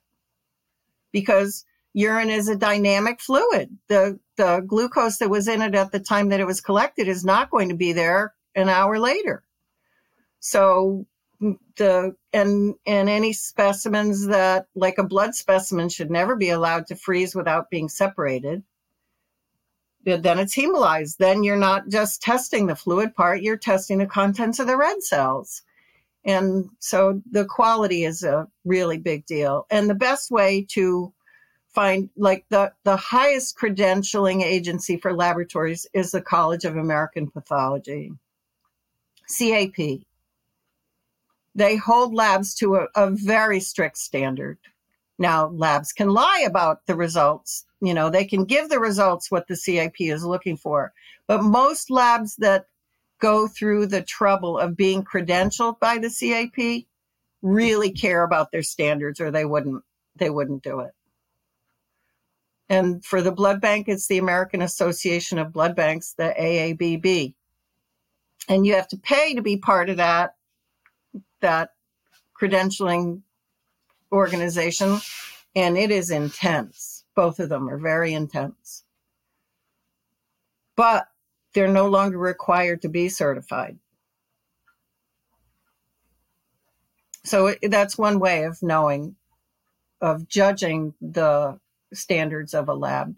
because 1.12 1.66
urine 1.96 2.30
is 2.30 2.50
a 2.50 2.58
dynamic 2.58 3.22
fluid. 3.22 3.76
The, 3.88 4.20
the 4.36 4.62
glucose 4.68 5.18
that 5.20 5.30
was 5.30 5.48
in 5.48 5.62
it 5.62 5.74
at 5.74 5.92
the 5.92 6.00
time 6.00 6.30
that 6.30 6.42
it 6.42 6.46
was 6.46 6.60
collected 6.60 7.08
is 7.08 7.24
not 7.24 7.50
going 7.50 7.70
to 7.70 7.76
be 7.76 7.94
there 7.94 8.34
an 8.54 8.68
hour 8.68 9.00
later. 9.00 9.44
So 10.42 11.08
the 11.78 12.16
and 12.34 12.76
and 12.86 13.10
any 13.10 13.34
specimens 13.34 14.28
that 14.28 14.68
like 14.76 14.98
a 14.98 15.04
blood 15.04 15.36
specimen 15.36 15.90
should 15.90 16.12
never 16.12 16.36
be 16.36 16.50
allowed 16.50 16.88
to 16.88 16.96
freeze 16.96 17.36
without 17.36 17.70
being 17.70 17.90
separated 17.90 18.64
then 20.06 20.40
it's 20.40 20.56
hemolyzed 20.56 21.18
then 21.18 21.44
you're 21.44 21.58
not 21.58 21.90
just 21.90 22.22
testing 22.22 22.68
the 22.68 22.76
fluid 22.76 23.14
part 23.16 23.42
you're 23.42 23.58
testing 23.58 23.98
the 23.98 24.06
contents 24.06 24.60
of 24.60 24.68
the 24.68 24.78
red 24.78 25.04
cells 25.04 25.62
and 26.24 26.70
so 26.80 27.22
the 27.30 27.46
quality 27.46 28.06
is 28.06 28.24
a 28.24 28.48
really 28.64 28.98
big 28.98 29.26
deal 29.26 29.66
and 29.70 29.90
the 29.90 29.96
best 29.96 30.32
way 30.32 30.66
to 30.70 31.14
find 31.76 32.10
like 32.16 32.46
the 32.50 32.72
the 32.84 32.96
highest 32.96 33.58
credentialing 33.58 34.42
agency 34.42 34.98
for 34.98 35.14
laboratories 35.14 35.86
is 35.94 36.12
the 36.12 36.22
college 36.22 36.66
of 36.66 36.78
american 36.78 37.30
pathology 37.30 38.12
cap 39.38 40.06
they 41.56 41.78
hold 41.78 42.14
labs 42.14 42.54
to 42.56 42.76
a, 42.76 42.88
a 42.96 43.10
very 43.10 43.62
strict 43.62 43.98
standard. 43.98 44.58
Now, 45.18 45.48
labs 45.48 45.94
can 45.94 46.10
lie 46.10 46.44
about 46.46 46.86
the 46.86 46.96
results. 46.96 47.66
You 47.82 47.94
know, 47.94 48.10
they 48.10 48.26
can 48.26 48.44
give 48.44 48.70
the 48.70 48.80
results 48.80 49.32
what 49.32 49.48
the 49.48 49.56
CAP 49.56 50.02
is 50.02 50.26
looking 50.26 50.58
for. 50.58 50.92
But 51.28 51.44
most 51.44 51.90
labs 51.90 52.36
that 52.38 52.66
go 53.22 53.48
through 53.48 53.88
the 53.88 54.02
trouble 54.02 54.60
of 54.60 54.76
being 54.76 55.04
credentialed 55.04 55.80
by 55.80 55.98
the 55.98 56.10
CAP 56.10 56.86
really 57.42 57.92
care 57.92 58.24
about 58.24 58.52
their 58.52 58.64
standards 58.64 59.22
or 59.22 59.32
they 59.32 59.46
wouldn't 59.46 59.84
they 60.18 60.30
wouldn't 60.30 60.64
do 60.64 60.82
it. 60.82 60.92
And 62.70 63.06
for 63.06 63.22
the 63.22 63.32
blood 63.32 63.62
bank, 63.62 63.88
it's 63.88 64.08
the 64.08 64.18
American 64.18 64.62
Association 64.62 65.38
of 65.38 65.54
Blood 65.54 65.76
Banks, 65.76 66.14
the 66.14 66.34
AABB. 66.40 67.36
And 68.48 68.66
you 68.66 68.74
have 68.76 68.88
to 68.90 68.98
pay 68.98 69.36
to 69.36 69.42
be 69.42 69.58
part 69.58 69.90
of 69.90 69.98
that 69.98 70.36
that 71.42 71.72
credentialing 72.40 73.22
organization, 74.12 75.00
and 75.56 75.78
it 75.78 75.92
is 75.92 76.10
intense. 76.10 77.04
Both 77.16 77.40
of 77.40 77.50
them 77.50 77.70
are 77.70 77.78
very 77.78 78.14
intense. 78.14 78.84
But 80.76 81.08
they're 81.54 81.68
no 81.68 81.88
longer 81.88 82.18
required 82.18 82.82
to 82.82 82.90
be 82.90 83.10
certified. 83.10 83.78
So 87.24 87.56
that's 87.62 87.98
one 87.98 88.20
way 88.20 88.44
of 88.44 88.62
knowing, 88.62 89.16
of 90.02 90.28
judging 90.28 90.94
the 91.02 91.60
standards 91.96 92.54
of 92.54 92.70
a 92.70 92.74
lab. 92.74 93.18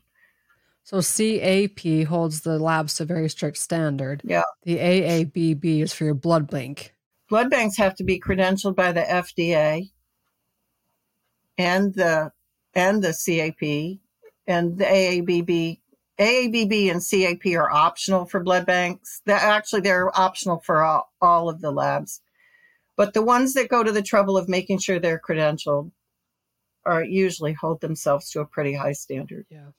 So 0.83 1.01
CAP 1.01 2.07
holds 2.07 2.41
the 2.41 2.57
labs 2.59 2.95
to 2.95 3.05
very 3.05 3.29
strict 3.29 3.57
standard. 3.57 4.21
Yeah. 4.23 4.43
The 4.63 4.77
AABB 4.77 5.81
is 5.81 5.93
for 5.93 6.05
your 6.05 6.13
blood 6.13 6.49
bank 6.49 6.93
blood 7.29 7.49
banks 7.49 7.77
have 7.77 7.95
to 7.95 8.03
be 8.03 8.19
credentialed 8.19 8.75
by 8.75 8.91
the 8.91 9.01
FDA 9.01 9.91
and 11.57 11.93
the 11.93 12.31
and 12.73 13.03
the 13.03 13.13
CAP 13.13 13.99
and 14.47 14.77
the 14.77 14.85
AABB. 14.85 15.79
AABB 16.19 16.91
and 16.91 17.01
CAP 17.01 17.53
are 17.55 17.69
optional 17.69 18.25
for 18.25 18.39
blood 18.39 18.65
banks. 18.65 19.21
They're 19.25 19.35
actually 19.35 19.81
they're 19.81 20.17
optional 20.17 20.61
for 20.65 20.83
all, 20.83 21.11
all 21.21 21.49
of 21.49 21.61
the 21.61 21.71
labs. 21.71 22.21
But 22.95 23.13
the 23.13 23.21
ones 23.21 23.53
that 23.53 23.69
go 23.69 23.83
to 23.83 23.91
the 23.91 24.01
trouble 24.01 24.37
of 24.37 24.49
making 24.49 24.79
sure 24.79 24.99
they're 24.99 25.21
credentialed 25.23 25.91
are 26.87 27.03
usually 27.03 27.53
hold 27.53 27.81
themselves 27.81 28.29
to 28.31 28.39
a 28.39 28.45
pretty 28.45 28.73
high 28.73 28.93
standard. 28.93 29.45
Yeah. 29.49 29.69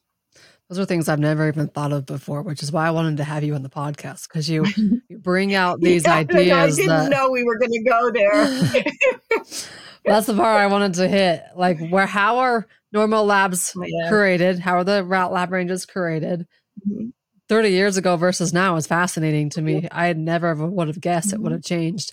Those 0.68 0.79
are 0.79 0.85
things 0.85 1.09
I've 1.09 1.18
never 1.18 1.49
even 1.49 1.68
thought 1.68 1.92
of 1.92 2.05
before, 2.05 2.42
which 2.42 2.62
is 2.62 2.71
why 2.71 2.87
I 2.87 2.90
wanted 2.90 3.16
to 3.16 3.25
have 3.25 3.42
you 3.42 3.55
on 3.55 3.62
the 3.62 3.71
podcast 3.71 4.29
because 4.29 4.51
you, 4.51 4.66
you 5.09 5.18
bring 5.18 5.55
out 5.55 5.81
these 5.83 6.05
yeah, 6.05 6.16
ideas. 6.16 6.79
I 6.79 6.83
didn't 6.83 6.88
that, 6.88 7.11
know 7.11 7.31
we 7.31 7.42
were 7.42 7.59
going 7.59 7.73
to 7.73 7.83
go 7.83 8.11
there. 8.12 8.47
that's 10.05 10.27
the 10.27 10.35
part 10.35 10.61
I 10.61 10.66
wanted 10.66 10.94
to 10.94 11.09
hit. 11.09 11.42
Like, 11.57 11.79
where 11.88 12.07
how 12.07 12.38
are 12.38 12.66
normal 12.92 13.25
labs 13.25 13.73
yeah. 13.83 14.11
created? 14.11 14.59
How 14.59 14.77
are 14.77 14.85
the 14.85 15.03
route 15.03 15.33
lab 15.33 15.53
ranges 15.53 15.87
created? 15.87 16.47
Mm-hmm. 16.87 17.09
30 17.49 17.71
years 17.71 17.97
ago 17.97 18.16
versus 18.16 18.53
now 18.53 18.77
is 18.77 18.87
fascinating 18.87 19.49
to 19.49 19.62
me. 19.62 19.88
I 19.90 20.12
never 20.12 20.55
would 20.55 20.88
have 20.88 21.01
guessed 21.01 21.29
mm-hmm. 21.29 21.37
it 21.37 21.42
would 21.42 21.53
have 21.53 21.64
changed. 21.64 22.12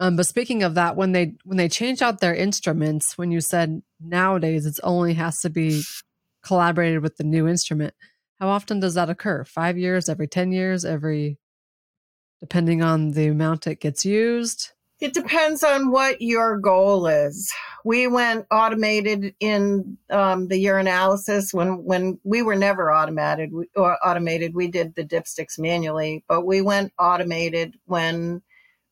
Um, 0.00 0.16
but 0.16 0.26
speaking 0.26 0.62
of 0.62 0.74
that, 0.74 0.96
when 0.96 1.12
they 1.12 1.34
when 1.44 1.56
they 1.56 1.68
change 1.68 2.02
out 2.02 2.20
their 2.20 2.34
instruments, 2.34 3.18
when 3.18 3.30
you 3.30 3.40
said 3.40 3.82
nowadays 4.00 4.64
it's 4.64 4.80
only 4.80 5.14
has 5.14 5.40
to 5.40 5.50
be 5.50 5.82
collaborated 6.44 7.02
with 7.02 7.16
the 7.16 7.24
new 7.24 7.48
instrument. 7.48 7.94
How 8.38 8.48
often 8.48 8.80
does 8.80 8.94
that 8.94 9.10
occur? 9.10 9.44
Five 9.44 9.76
years, 9.76 10.08
every 10.08 10.28
10 10.28 10.52
years, 10.52 10.84
every, 10.84 11.38
depending 12.40 12.82
on 12.82 13.10
the 13.12 13.26
amount 13.26 13.66
it 13.66 13.80
gets 13.80 14.04
used? 14.04 14.70
It 15.00 15.14
depends 15.14 15.62
on 15.62 15.90
what 15.90 16.20
your 16.20 16.58
goal 16.58 17.06
is. 17.06 17.52
We 17.84 18.08
went 18.08 18.46
automated 18.50 19.34
in 19.38 19.96
um, 20.10 20.48
the 20.48 20.64
urinalysis 20.64 21.54
when 21.54 21.84
when 21.84 22.18
we 22.24 22.42
were 22.42 22.56
never 22.56 22.92
automated. 22.92 23.52
We, 23.52 23.68
or 23.76 23.96
automated, 24.04 24.54
we 24.54 24.68
did 24.68 24.96
the 24.96 25.04
dipsticks 25.04 25.58
manually, 25.58 26.24
but 26.28 26.44
we 26.44 26.62
went 26.62 26.92
automated 26.98 27.76
when 27.86 28.42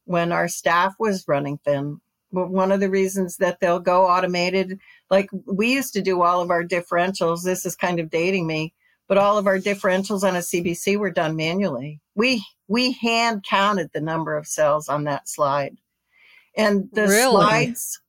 when 0.07 0.33
our 0.33 0.49
staff 0.49 0.95
was 0.99 1.29
running 1.29 1.59
thin 1.59 2.01
one 2.31 2.73
of 2.73 2.81
the 2.81 2.90
reasons 2.90 3.37
that 3.38 3.61
they'll 3.61 3.81
go 3.81 4.07
automated, 4.07 4.79
like 5.11 5.29
we 5.47 5.73
used 5.73 5.92
to 5.95 6.03
do 6.03 6.23
all 6.23 6.40
of 6.40 6.51
our 6.51 6.64
differentials. 6.64 7.45
This 7.45 7.64
is 7.64 7.77
kind 7.77 8.01
of 8.01 8.11
dating 8.11 8.47
me, 8.47 8.75
but 9.09 9.19
all 9.19 9.38
of 9.38 9.47
our 9.47 9.59
differentials 9.59 10.23
on 10.23 10.37
a 10.37 10.40
CBC 10.40 10.99
were 10.99 11.11
done 11.11 11.37
manually. 11.37 12.01
We 12.14 12.45
we 12.69 12.92
hand 12.92 13.45
counted 13.49 13.90
the 13.92 14.01
number 14.01 14.37
of 14.37 14.47
cells 14.47 14.88
on 14.88 15.05
that 15.05 15.29
slide, 15.29 15.77
and 16.57 16.88
the 16.92 17.07
really? 17.07 17.31
slides. 17.31 18.01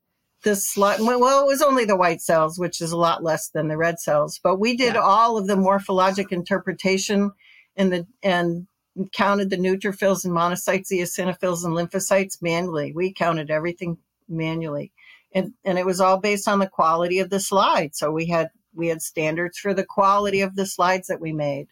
The 0.44 0.56
slide, 0.56 1.00
well, 1.02 1.44
it 1.44 1.48
was 1.48 1.64
only 1.64 1.84
the 1.84 1.98
white 1.98 2.22
cells, 2.22 2.60
which 2.60 2.80
is 2.80 2.92
a 2.92 2.98
lot 2.98 3.24
less 3.24 3.50
than 3.50 3.68
the 3.68 3.76
red 3.76 4.00
cells, 4.00 4.40
but 4.42 4.60
we 4.60 4.78
did 4.78 4.94
yeah. 4.94 5.02
all 5.02 5.36
of 5.36 5.48
the 5.48 5.56
morphologic 5.56 6.32
interpretation 6.32 7.32
and 7.76 7.92
the 7.92 8.08
and 8.22 8.68
counted 9.12 9.50
the 9.50 9.58
neutrophils 9.58 10.26
and 10.26 10.34
monocytes, 10.34 10.88
the 10.88 11.00
eosinophils 11.00 11.64
and 11.66 11.76
lymphocytes 11.76 12.42
manually. 12.42 12.94
We 12.94 13.14
counted 13.14 13.52
everything 13.52 13.98
manually. 14.28 14.92
And, 15.34 15.54
and 15.64 15.78
it 15.78 15.86
was 15.86 16.02
all 16.02 16.18
based 16.18 16.48
on 16.48 16.60
the 16.60 16.68
quality 16.68 17.20
of 17.20 17.30
the 17.30 17.40
slide. 17.40 17.96
So 17.96 18.12
we 18.12 18.28
had 18.28 18.50
we 18.74 18.88
had 18.88 19.02
standards 19.02 19.58
for 19.58 19.74
the 19.74 19.84
quality 19.84 20.42
of 20.42 20.56
the 20.56 20.66
slides 20.66 21.08
that 21.08 21.20
we 21.20 21.34
made. 21.34 21.68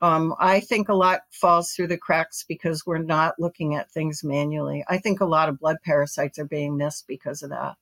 Um, 0.00 0.34
I 0.38 0.60
think 0.60 0.88
a 0.88 0.94
lot 0.94 1.22
falls 1.30 1.72
through 1.72 1.88
the 1.88 1.98
cracks 1.98 2.44
because 2.46 2.86
we're 2.86 2.98
not 2.98 3.38
looking 3.38 3.74
at 3.74 3.90
things 3.90 4.24
manually. 4.24 4.84
I 4.88 4.98
think 4.98 5.20
a 5.20 5.26
lot 5.26 5.48
of 5.48 5.58
blood 5.58 5.76
parasites 5.84 6.38
are 6.38 6.44
being 6.44 6.76
missed 6.76 7.06
because 7.06 7.42
of 7.42 7.50
that. 7.50 7.74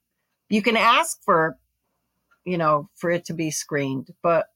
You 0.48 0.62
can 0.62 0.76
ask 0.76 1.22
for, 1.22 1.56
you 2.44 2.58
know, 2.58 2.88
for 2.94 3.10
it 3.10 3.26
to 3.26 3.34
be 3.34 3.50
screened, 3.50 4.12
but 4.22 4.46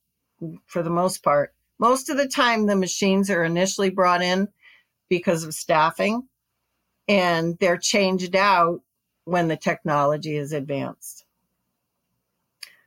for 0.67 0.83
the 0.83 0.91
most 0.91 1.23
part, 1.23 1.55
most 1.79 2.09
of 2.09 2.17
the 2.17 2.29
time 2.29 2.67
the 2.67 2.77
machines 2.77 3.31
are 3.31 3.45
initially 3.45 3.91
brought 3.91 4.23
in 4.23 4.49
because 5.09 5.45
of 5.45 5.55
staffing 5.55 6.29
and 7.09 7.59
they're 7.59 7.77
changed 7.77 8.35
out 8.37 8.81
when 9.25 9.49
the 9.49 9.57
technology 9.57 10.37
is 10.37 10.53
advanced. 10.53 11.25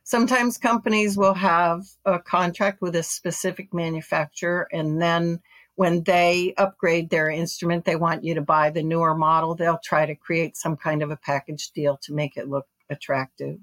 Sometimes 0.04 0.56
companies 0.56 1.18
will 1.18 1.34
have 1.34 1.82
a 2.06 2.18
contract 2.18 2.80
with 2.80 2.96
a 2.96 3.02
specific 3.02 3.74
manufacturer, 3.74 4.66
and 4.72 5.02
then 5.02 5.40
when 5.74 6.02
they 6.04 6.54
upgrade 6.56 7.10
their 7.10 7.28
instrument, 7.28 7.84
they 7.84 7.94
want 7.94 8.24
you 8.24 8.34
to 8.34 8.40
buy 8.40 8.70
the 8.70 8.82
newer 8.82 9.14
model. 9.14 9.54
They'll 9.54 9.80
try 9.84 10.06
to 10.06 10.14
create 10.14 10.56
some 10.56 10.76
kind 10.76 11.02
of 11.02 11.10
a 11.10 11.16
package 11.16 11.70
deal 11.72 11.98
to 12.02 12.14
make 12.14 12.36
it 12.36 12.48
look 12.48 12.66
attractive. 12.88 13.58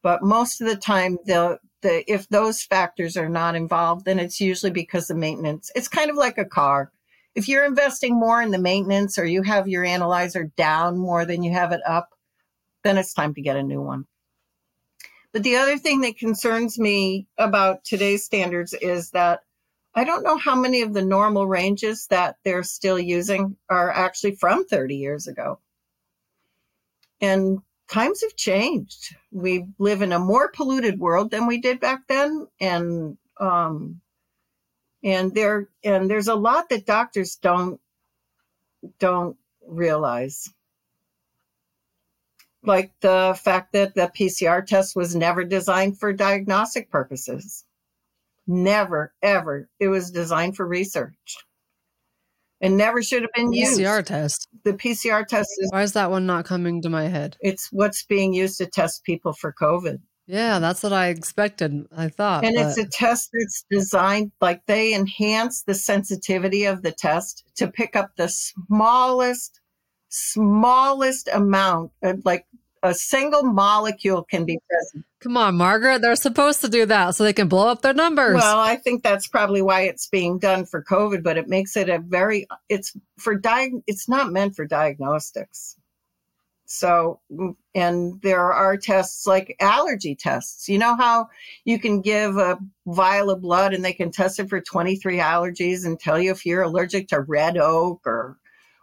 But 0.00 0.22
most 0.22 0.60
of 0.60 0.68
the 0.68 0.76
time, 0.76 1.18
they'll, 1.26 1.58
the, 1.82 2.10
if 2.10 2.28
those 2.28 2.62
factors 2.62 3.16
are 3.16 3.28
not 3.28 3.54
involved, 3.54 4.04
then 4.04 4.18
it's 4.18 4.40
usually 4.40 4.72
because 4.72 5.10
of 5.10 5.16
maintenance. 5.16 5.70
It's 5.74 5.88
kind 5.88 6.10
of 6.10 6.16
like 6.16 6.38
a 6.38 6.44
car 6.44 6.90
if 7.38 7.48
you're 7.48 7.64
investing 7.64 8.18
more 8.18 8.42
in 8.42 8.50
the 8.50 8.58
maintenance 8.58 9.16
or 9.16 9.24
you 9.24 9.42
have 9.42 9.68
your 9.68 9.84
analyzer 9.84 10.50
down 10.56 10.98
more 10.98 11.24
than 11.24 11.44
you 11.44 11.52
have 11.52 11.70
it 11.70 11.80
up, 11.86 12.12
then 12.82 12.98
it's 12.98 13.14
time 13.14 13.32
to 13.34 13.40
get 13.40 13.56
a 13.56 13.62
new 13.62 13.80
one. 13.80 14.06
But 15.32 15.44
the 15.44 15.54
other 15.54 15.78
thing 15.78 16.00
that 16.00 16.18
concerns 16.18 16.80
me 16.80 17.28
about 17.38 17.84
today's 17.84 18.24
standards 18.24 18.72
is 18.72 19.10
that 19.10 19.44
I 19.94 20.02
don't 20.02 20.24
know 20.24 20.36
how 20.36 20.56
many 20.56 20.82
of 20.82 20.92
the 20.92 21.04
normal 21.04 21.46
ranges 21.46 22.08
that 22.08 22.38
they're 22.44 22.64
still 22.64 22.98
using 22.98 23.56
are 23.70 23.88
actually 23.88 24.34
from 24.34 24.66
30 24.66 24.96
years 24.96 25.28
ago. 25.28 25.60
And 27.20 27.60
times 27.88 28.22
have 28.22 28.36
changed. 28.36 29.16
We 29.32 29.66
live 29.78 30.02
in 30.02 30.12
a 30.12 30.18
more 30.18 30.50
polluted 30.50 30.98
world 30.98 31.30
than 31.30 31.46
we 31.46 31.60
did 31.60 31.80
back 31.80 32.06
then. 32.08 32.46
And 32.60 33.16
um, 33.38 34.00
and 35.02 35.34
there 35.34 35.68
and 35.84 36.10
there's 36.10 36.28
a 36.28 36.34
lot 36.34 36.68
that 36.68 36.86
doctors 36.86 37.36
don't 37.36 37.80
don't 38.98 39.36
realize 39.66 40.48
like 42.62 42.92
the 43.00 43.38
fact 43.42 43.72
that 43.72 43.94
the 43.94 44.10
PCR 44.14 44.64
test 44.66 44.96
was 44.96 45.14
never 45.14 45.44
designed 45.44 45.98
for 45.98 46.12
diagnostic 46.12 46.90
purposes. 46.90 47.64
Never, 48.46 49.14
ever. 49.22 49.68
It 49.78 49.88
was 49.88 50.10
designed 50.10 50.56
for 50.56 50.66
research 50.66 51.36
and 52.60 52.76
never 52.76 53.02
should 53.02 53.22
have 53.22 53.32
been 53.34 53.52
used. 53.52 53.80
PCR 53.80 54.04
test. 54.04 54.48
The 54.64 54.72
PCR 54.72 55.26
test 55.26 55.50
is. 55.58 55.70
Why 55.70 55.82
is 55.82 55.92
that 55.92 56.10
one 56.10 56.26
not 56.26 56.44
coming 56.44 56.82
to 56.82 56.88
my 56.88 57.08
head? 57.08 57.36
It's 57.40 57.68
what's 57.72 58.04
being 58.04 58.32
used 58.34 58.58
to 58.58 58.66
test 58.66 59.04
people 59.04 59.32
for 59.32 59.52
COVID. 59.52 60.00
Yeah, 60.26 60.58
that's 60.58 60.82
what 60.82 60.92
I 60.92 61.08
expected. 61.08 61.86
I 61.96 62.08
thought. 62.08 62.44
And 62.44 62.56
but... 62.56 62.66
it's 62.66 62.78
a 62.78 62.86
test 62.86 63.30
that's 63.32 63.64
designed 63.70 64.32
like 64.40 64.64
they 64.66 64.94
enhance 64.94 65.62
the 65.62 65.74
sensitivity 65.74 66.64
of 66.64 66.82
the 66.82 66.92
test 66.92 67.44
to 67.56 67.68
pick 67.68 67.96
up 67.96 68.10
the 68.16 68.28
smallest, 68.28 69.60
smallest 70.10 71.28
amount 71.32 71.92
of 72.02 72.20
like 72.26 72.46
a 72.82 72.94
single 72.94 73.42
molecule 73.42 74.22
can 74.22 74.44
be 74.44 74.58
present. 74.68 75.04
Come 75.20 75.36
on, 75.36 75.56
Margaret. 75.56 76.00
They're 76.00 76.16
supposed 76.16 76.60
to 76.60 76.68
do 76.68 76.86
that 76.86 77.14
so 77.14 77.24
they 77.24 77.32
can 77.32 77.48
blow 77.48 77.68
up 77.68 77.82
their 77.82 77.94
numbers. 77.94 78.36
Well, 78.36 78.58
I 78.58 78.76
think 78.76 79.02
that's 79.02 79.26
probably 79.26 79.62
why 79.62 79.82
it's 79.82 80.06
being 80.06 80.38
done 80.38 80.64
for 80.64 80.82
COVID, 80.82 81.22
but 81.22 81.36
it 81.36 81.48
makes 81.48 81.76
it 81.76 81.88
a 81.88 81.98
very 81.98 82.46
it's 82.68 82.96
for 83.18 83.38
diag 83.38 83.82
it's 83.86 84.08
not 84.08 84.30
meant 84.32 84.54
for 84.54 84.64
diagnostics. 84.64 85.76
So, 86.70 87.20
and 87.74 88.20
there 88.20 88.52
are 88.52 88.76
tests 88.76 89.26
like 89.26 89.56
allergy 89.58 90.14
tests. 90.14 90.68
You 90.68 90.78
know 90.78 90.96
how 90.96 91.30
you 91.64 91.78
can 91.78 92.02
give 92.02 92.36
a 92.36 92.58
vial 92.86 93.30
of 93.30 93.40
blood 93.40 93.72
and 93.72 93.82
they 93.82 93.94
can 93.94 94.10
test 94.10 94.38
it 94.38 94.50
for 94.50 94.60
23 94.60 95.16
allergies 95.16 95.86
and 95.86 95.98
tell 95.98 96.20
you 96.20 96.30
if 96.30 96.44
you're 96.44 96.62
allergic 96.62 97.08
to 97.08 97.22
red 97.22 97.56
oak 97.56 98.06
or 98.06 98.36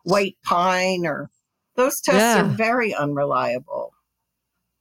white 0.04 0.36
pine 0.44 1.06
or 1.06 1.30
those 1.76 2.02
tests 2.02 2.20
yeah. 2.20 2.42
are 2.42 2.56
very 2.56 2.92
unreliable. 2.96 3.85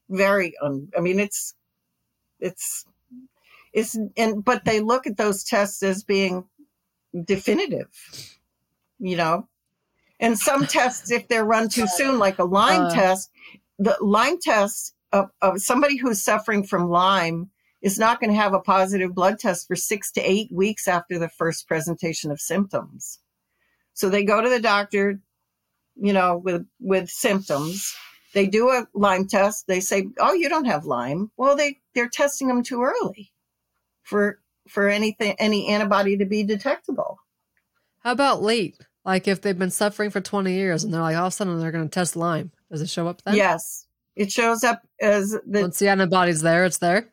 Very 0.09 0.55
un, 0.63 0.89
I 0.97 1.01
mean, 1.01 1.19
it's, 1.19 1.55
it's, 2.41 2.85
it's, 3.73 3.97
and, 4.17 4.45
but 4.45 4.65
they 4.65 4.81
look 4.81 5.07
at 5.07 5.17
those 5.17 5.45
tests 5.45 5.83
as 5.83 6.05
being 6.05 6.45
definitive, 7.25 7.89
you 8.99 9.17
know, 9.17 9.49
and 10.21 10.39
some 10.39 10.67
tests, 10.67 11.11
if 11.11 11.29
they're 11.29 11.45
run 11.45 11.69
too 11.69 11.87
soon, 11.87 12.19
like 12.19 12.39
a 12.39 12.45
Lyme 12.45 12.87
uh, 12.87 12.95
test, 12.95 13.31
the 13.79 13.97
Lyme 14.01 14.39
test 14.41 14.95
of, 15.13 15.31
of 15.43 15.61
somebody 15.61 15.97
who's 15.97 16.23
suffering 16.23 16.65
from 16.65 16.89
Lyme 16.89 17.51
is 17.83 17.99
not 17.99 18.19
going 18.19 18.31
to 18.31 18.41
have 18.41 18.55
a 18.55 18.61
positive 18.61 19.15
blood 19.15 19.39
test 19.39 19.69
for 19.69 19.77
six 19.77 20.11
to 20.13 20.21
eight 20.21 20.51
weeks 20.51 20.89
after 20.89 21.19
the 21.19 21.29
first 21.29 21.69
presentation 21.69 22.31
of 22.31 22.41
symptoms. 22.41 23.19
So 23.93 24.09
they 24.09 24.25
go 24.25 24.41
to 24.41 24.49
the 24.49 24.61
doctor, 24.61 25.21
you 25.95 26.13
know, 26.13 26.39
with 26.39 26.67
with 26.81 27.11
symptoms. 27.11 27.95
They 28.35 28.47
do 28.47 28.69
a 28.71 28.87
Lyme 28.95 29.27
test. 29.27 29.67
They 29.67 29.81
say, 29.81 30.09
"Oh, 30.19 30.35
you 30.35 30.49
don't 30.49 30.67
have 30.67 30.85
Lyme." 30.85 31.31
Well, 31.37 31.57
they 31.57 31.81
they're 31.95 32.09
testing 32.09 32.49
them 32.49 32.63
too 32.63 32.83
early 32.83 33.33
for 34.03 34.41
for 34.69 34.89
anything 34.89 35.35
any 35.39 35.69
antibody 35.69 36.17
to 36.19 36.25
be 36.25 36.43
detectable. 36.43 37.19
How 38.01 38.13
about 38.13 38.43
late? 38.43 38.77
Like 39.05 39.29
if 39.29 39.41
they've 39.41 39.59
been 39.59 39.71
suffering 39.71 40.11
for 40.11 40.21
20 40.21 40.53
years 40.53 40.85
and 40.85 40.93
they're 40.93 41.01
like, 41.01 41.17
all 41.17 41.27
of 41.27 41.33
a 41.33 41.37
sudden 41.37 41.59
they're 41.59 41.73
going 41.73 41.89
to 41.89 41.91
test 41.91 42.17
Lyme. 42.17 42.53
Does 42.71 42.81
it 42.81 42.89
show 42.89 43.07
up 43.07 43.23
then? 43.23 43.35
Yes. 43.35 43.87
It 44.17 44.31
shows 44.31 44.65
up 44.65 44.83
as 45.01 45.37
the. 45.47 45.63
Once 45.63 45.79
the 45.79 45.89
antibody's 45.89 46.41
there, 46.41 46.65
it's 46.65 46.79
there? 46.79 47.09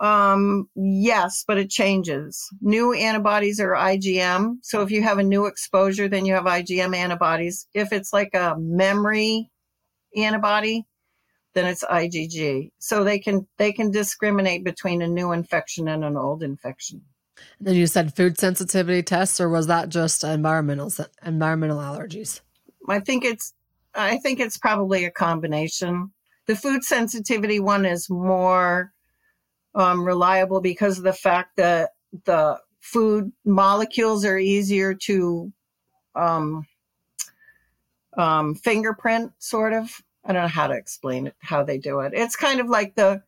Um, 0.00 0.68
yes, 0.74 1.44
but 1.46 1.56
it 1.56 1.70
changes. 1.70 2.48
New 2.60 2.92
antibodies 2.92 3.60
are 3.60 3.72
IgM. 3.74 4.56
So 4.62 4.82
if 4.82 4.90
you 4.90 5.02
have 5.02 5.18
a 5.18 5.22
new 5.22 5.46
exposure, 5.46 6.08
then 6.08 6.26
you 6.26 6.34
have 6.34 6.44
IgM 6.44 6.96
antibodies. 6.96 7.68
If 7.74 7.92
it's 7.92 8.12
like 8.12 8.34
a 8.34 8.56
memory 8.58 9.50
antibody, 10.16 10.84
then 11.54 11.66
it's 11.66 11.84
IgG. 11.84 12.70
So 12.78 13.04
they 13.04 13.18
can 13.18 13.46
they 13.56 13.72
can 13.72 13.90
discriminate 13.90 14.64
between 14.64 15.02
a 15.02 15.08
new 15.08 15.32
infection 15.32 15.88
and 15.88 16.04
an 16.04 16.16
old 16.16 16.42
infection. 16.42 17.02
Then 17.60 17.74
you 17.74 17.86
said 17.86 18.14
food 18.14 18.38
sensitivity 18.38 19.02
tests, 19.02 19.40
or 19.40 19.48
was 19.48 19.66
that 19.68 19.88
just 19.88 20.24
environmental 20.24 20.92
environmental 21.24 21.78
allergies? 21.78 22.40
I 22.88 23.00
think 23.00 23.24
it's 23.24 23.54
I 23.94 24.18
think 24.18 24.40
it's 24.40 24.58
probably 24.58 25.04
a 25.04 25.10
combination. 25.10 26.12
The 26.46 26.56
food 26.56 26.84
sensitivity 26.84 27.60
one 27.60 27.84
is 27.84 28.08
more 28.08 28.92
um, 29.74 30.04
reliable 30.04 30.60
because 30.60 30.98
of 30.98 31.04
the 31.04 31.12
fact 31.12 31.56
that 31.56 31.90
the 32.24 32.58
food 32.80 33.32
molecules 33.44 34.24
are 34.24 34.38
easier 34.38 34.94
to 34.94 35.52
um, 36.14 36.64
um, 38.16 38.54
fingerprint, 38.54 39.32
sort 39.38 39.72
of. 39.72 40.02
I 40.24 40.32
don't 40.32 40.42
know 40.42 40.48
how 40.48 40.66
to 40.66 40.74
explain 40.74 41.28
it, 41.28 41.34
how 41.40 41.62
they 41.62 41.78
do 41.78 42.00
it. 42.00 42.12
It's 42.14 42.36
kind 42.36 42.60
of 42.60 42.68
like 42.68 42.94
the 42.94 43.22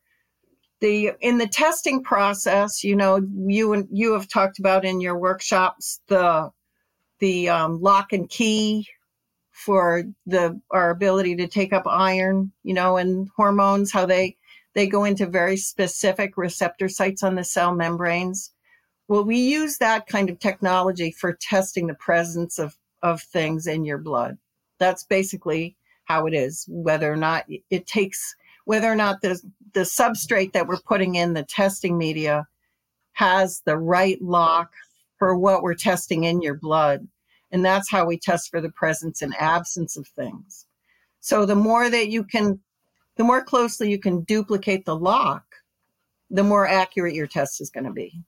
the 0.81 1.13
in 1.21 1.39
the 1.39 1.47
testing 1.47 2.03
process, 2.03 2.83
you 2.83 2.97
know, 2.97 3.21
you 3.47 3.73
and 3.73 3.89
you 3.91 4.15
have 4.15 4.29
talked 4.29 4.59
about 4.59 4.85
in 4.85 5.01
your 5.01 5.19
workshops 5.19 6.01
the 6.09 6.51
the 7.21 7.49
um, 7.49 7.81
lock 7.81 8.13
and 8.13 8.29
key 8.29 8.89
for 9.53 10.05
the 10.27 10.61
our 10.71 10.91
ability 10.91 11.37
to 11.37 11.47
take 11.47 11.73
up 11.73 11.87
iron, 11.87 12.53
you 12.63 12.75
know, 12.75 12.97
and 12.97 13.29
hormones, 13.37 13.93
how 13.93 14.07
they 14.07 14.37
they 14.75 14.87
go 14.87 15.05
into 15.05 15.27
very 15.27 15.57
specific 15.57 16.37
receptor 16.37 16.89
sites 16.89 17.23
on 17.23 17.35
the 17.35 17.45
cell 17.45 17.75
membranes. 17.75 18.53
Well, 19.09 19.25
we 19.25 19.39
use 19.39 19.79
that 19.79 20.07
kind 20.07 20.31
of 20.31 20.39
technology 20.39 21.11
for 21.11 21.33
testing 21.35 21.87
the 21.87 21.95
presence 21.95 22.59
of 22.59 22.77
of 23.03 23.23
things 23.23 23.67
in 23.67 23.85
your 23.85 23.99
blood. 23.99 24.39
That's 24.81 25.05
basically 25.05 25.77
how 26.07 26.27
it 26.27 26.35
is, 26.35 26.67
whether 26.69 27.13
or 27.13 27.17
not 27.17 27.45
it 27.71 27.87
takes, 27.87 28.35
whether 28.65 28.91
or 28.91 28.97
not 28.97 29.23
the, 29.23 29.41
the 29.75 29.81
substrate 29.81 30.53
that 30.53 30.67
we're 30.67 30.81
putting 30.81 31.15
in 31.15 31.35
the 31.35 31.45
testing 31.45 31.97
media 31.97 32.49
has 33.13 33.63
the 33.65 33.77
right 33.77 34.21
lock 34.21 34.73
for 35.19 35.37
what 35.37 35.63
we're 35.63 35.75
testing 35.75 36.25
in 36.25 36.43
your 36.43 36.55
blood. 36.55 37.07
And 37.53 37.65
that's 37.65 37.91
how 37.91 38.07
we 38.07 38.19
test 38.19 38.51
for 38.51 38.61
the 38.61 38.71
presence 38.71 39.23
and 39.23 39.35
absence 39.39 39.97
of 39.97 40.09
things. 40.09 40.67
So 41.21 41.45
the 41.45 41.55
more 41.55 41.91
that 41.91 42.09
you 42.09 42.25
can, 42.25 42.61
the 43.17 43.25
more 43.25 43.45
closely 43.45 43.91
you 43.91 43.99
can 43.99 44.23
duplicate 44.23 44.85
the 44.87 44.97
lock, 44.97 45.45
the 46.31 46.45
more 46.45 46.67
accurate 46.67 47.15
your 47.15 47.27
test 47.27 47.61
is 47.61 47.71
going 47.71 47.85
to 47.85 47.93
be. 47.93 48.23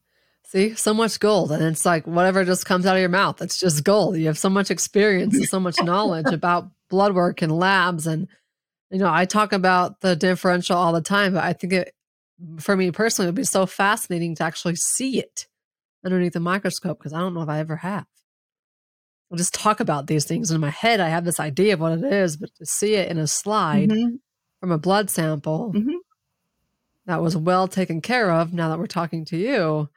See, 0.45 0.75
so 0.75 0.93
much 0.93 1.19
gold. 1.19 1.51
And 1.51 1.63
it's 1.63 1.87
like 1.87 2.07
whatever 2.07 2.45
just 2.45 2.67
comes 2.67 2.85
out 2.85 2.97
of 2.97 3.01
your 3.01 3.09
mouth, 3.09 3.41
it's 3.41 3.59
just 3.59 3.85
gold. 3.85 4.17
You 4.17 4.27
have 4.27 4.39
so 4.39 4.51
much 4.51 4.71
experience 4.71 5.35
and 5.35 5.49
so 5.49 5.59
much 5.59 5.77
knowledge 5.83 6.33
about 6.33 6.71
blood 6.91 7.15
work 7.15 7.41
and 7.41 7.51
labs. 7.51 8.07
And, 8.07 8.29
you 8.91 8.99
know, 8.99 9.11
I 9.11 9.25
talk 9.25 9.53
about 9.53 10.01
the 10.01 10.15
differential 10.15 10.77
all 10.77 10.93
the 10.93 11.01
time, 11.01 11.35
but 11.35 11.45
I 11.45 11.55
think 11.55 11.73
it, 11.73 11.95
for 12.59 12.77
me 12.77 12.91
personally, 12.91 13.29
it 13.29 13.31
would 13.31 13.37
be 13.37 13.45
so 13.45 13.65
fascinating 13.65 14.35
to 14.37 14.45
actually 14.45 14.77
see 14.77 15.19
it 15.19 15.47
underneath 16.05 16.35
the 16.35 16.41
microscope 16.41 16.99
because 16.99 17.13
I 17.13 17.21
don't 17.21 17.35
know 17.35 17.43
if 17.43 17.49
I 17.49 17.61
ever 17.61 17.77
have. 17.77 18.05
I'll 19.31 19.39
just 19.39 19.55
talk 19.55 19.81
about 19.81 20.07
these 20.07 20.27
things 20.27 20.51
in 20.51 20.61
my 20.61 20.69
head. 20.69 21.01
I 21.01 21.09
have 21.09 21.25
this 21.25 21.41
idea 21.41 21.73
of 21.73 21.81
what 21.81 21.99
it 21.99 22.05
is, 22.05 22.37
but 22.37 22.55
to 22.57 22.67
see 22.67 22.95
it 22.95 23.11
in 23.11 23.17
a 23.17 23.27
slide 23.27 23.89
mm-hmm. 23.89 24.17
from 24.61 24.71
a 24.71 24.77
blood 24.77 25.09
sample 25.09 25.73
mm-hmm. 25.75 25.97
that 27.07 27.23
was 27.23 27.35
well 27.35 27.69
taken 27.69 28.03
care 28.03 28.31
of, 28.31 28.53
now 28.53 28.69
that 28.69 28.79
we're 28.79 28.87
talking 28.87 29.25
to 29.27 29.39
you 29.39 29.89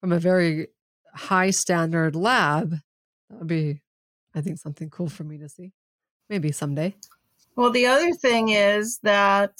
from 0.00 0.12
a 0.12 0.18
very 0.18 0.68
high 1.14 1.50
standard 1.50 2.16
lab, 2.16 2.70
that 3.28 3.38
would 3.38 3.46
be, 3.46 3.82
I 4.34 4.40
think, 4.40 4.58
something 4.58 4.90
cool 4.90 5.08
for 5.08 5.24
me 5.24 5.38
to 5.38 5.48
see. 5.48 5.72
Maybe 6.28 6.52
someday. 6.52 6.94
Well, 7.56 7.70
the 7.70 7.86
other 7.86 8.12
thing 8.12 8.50
is 8.50 8.98
that 9.02 9.52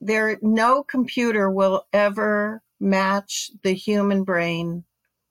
there 0.00 0.38
no 0.42 0.82
computer 0.82 1.50
will 1.50 1.86
ever 1.92 2.62
match 2.80 3.50
the 3.62 3.72
human 3.72 4.24
brain 4.24 4.84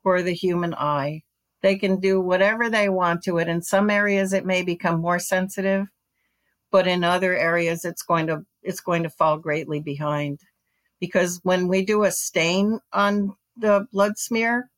or 0.04 0.22
the 0.22 0.34
human 0.34 0.74
eye. 0.74 1.24
They 1.62 1.78
can 1.78 2.00
do 2.00 2.20
whatever 2.20 2.70
they 2.70 2.90
want 2.90 3.22
to 3.24 3.38
it. 3.38 3.48
In 3.48 3.62
some 3.62 3.90
areas, 3.90 4.34
it 4.34 4.46
may 4.46 4.64
become 4.64 5.00
more 5.00 5.20
sensitive, 5.20 5.88
but 6.72 6.88
in 6.88 7.04
other 7.04 7.38
areas, 7.38 7.86
it's 7.86 8.02
going 8.02 8.28
to 8.28 8.44
it's 8.64 8.80
going 8.80 9.04
to 9.04 9.10
fall 9.10 9.38
greatly 9.38 9.80
behind. 9.80 10.40
Because 11.00 11.40
when 11.44 11.68
we 11.68 11.84
do 11.86 12.04
a 12.04 12.12
stain 12.12 12.80
on 12.94 13.36
the 13.58 13.88
blood 13.92 14.18
smear, 14.18 14.70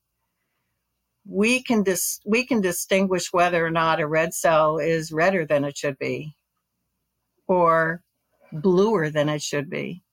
we 1.25 1.63
can 1.63 1.83
dis- 1.83 2.21
we 2.25 2.45
can 2.45 2.61
distinguish 2.61 3.33
whether 3.33 3.65
or 3.65 3.71
not 3.71 4.01
a 4.01 4.07
red 4.07 4.33
cell 4.33 4.77
is 4.79 5.11
redder 5.11 5.45
than 5.45 5.65
it 5.65 5.77
should 5.77 5.99
be, 5.99 6.35
or 7.47 8.03
bluer 8.51 9.09
than 9.09 9.29
it 9.29 9.41
should 9.41 9.69
be, 9.69 10.03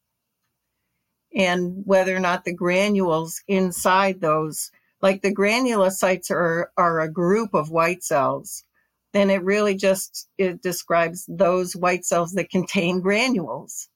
and 1.35 1.83
whether 1.87 2.17
or 2.17 2.21
not 2.21 2.45
the 2.45 2.55
granules 2.55 3.43
inside 3.49 4.21
those 4.21 4.71
like 5.03 5.23
the 5.23 5.35
granulocytes 5.35 6.31
are, 6.31 6.73
are 6.79 7.01
a 7.01 7.13
group 7.13 7.55
of 7.55 7.71
white 7.71 8.05
cells, 8.05 8.65
then 9.15 9.31
it 9.31 9.45
really 9.45 9.77
just 9.77 10.29
it 10.39 10.63
describes 10.63 11.27
those 11.29 11.77
white 11.77 12.07
cells 12.07 12.33
that 12.35 12.51
contain 12.51 13.03
granules. 13.03 13.90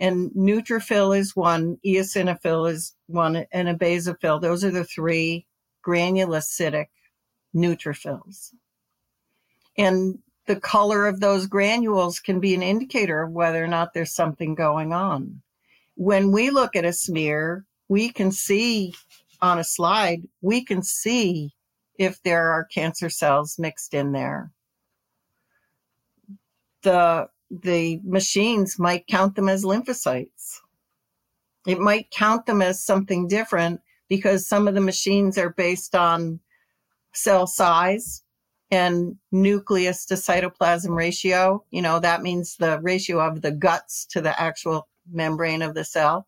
And 0.00 0.30
neutrophil 0.30 1.18
is 1.18 1.34
one, 1.34 1.78
eosinophil 1.84 2.70
is 2.70 2.94
one, 3.06 3.46
and 3.52 3.68
a 3.68 3.74
basophil. 3.74 4.40
Those 4.40 4.64
are 4.64 4.70
the 4.70 4.84
three 4.84 5.46
granulocytic 5.84 6.86
neutrophils. 7.54 8.52
And 9.76 10.18
the 10.46 10.56
color 10.56 11.06
of 11.06 11.20
those 11.20 11.46
granules 11.46 12.20
can 12.20 12.40
be 12.40 12.54
an 12.54 12.62
indicator 12.62 13.22
of 13.22 13.32
whether 13.32 13.62
or 13.62 13.68
not 13.68 13.92
there's 13.92 14.14
something 14.14 14.54
going 14.54 14.92
on. 14.92 15.42
When 15.94 16.32
we 16.32 16.50
look 16.50 16.76
at 16.76 16.84
a 16.84 16.92
smear, 16.92 17.64
we 17.88 18.10
can 18.10 18.32
see 18.32 18.94
on 19.40 19.58
a 19.58 19.64
slide, 19.64 20.22
we 20.40 20.64
can 20.64 20.82
see 20.82 21.54
if 21.98 22.22
there 22.22 22.50
are 22.50 22.64
cancer 22.64 23.10
cells 23.10 23.58
mixed 23.58 23.94
in 23.94 24.12
there. 24.12 24.52
The, 26.82 27.28
the 27.50 28.00
machines 28.04 28.78
might 28.78 29.06
count 29.06 29.34
them 29.34 29.48
as 29.48 29.64
lymphocytes. 29.64 30.60
It 31.66 31.78
might 31.78 32.10
count 32.10 32.46
them 32.46 32.62
as 32.62 32.84
something 32.84 33.28
different 33.28 33.80
because 34.08 34.46
some 34.46 34.68
of 34.68 34.74
the 34.74 34.80
machines 34.80 35.36
are 35.38 35.50
based 35.50 35.94
on 35.94 36.40
cell 37.12 37.46
size 37.46 38.22
and 38.70 39.16
nucleus 39.32 40.04
to 40.06 40.14
cytoplasm 40.14 40.94
ratio. 40.94 41.64
You 41.70 41.82
know, 41.82 41.98
that 42.00 42.22
means 42.22 42.56
the 42.56 42.80
ratio 42.80 43.20
of 43.20 43.42
the 43.42 43.52
guts 43.52 44.06
to 44.06 44.20
the 44.20 44.38
actual 44.40 44.88
membrane 45.10 45.62
of 45.62 45.74
the 45.74 45.84
cell. 45.84 46.26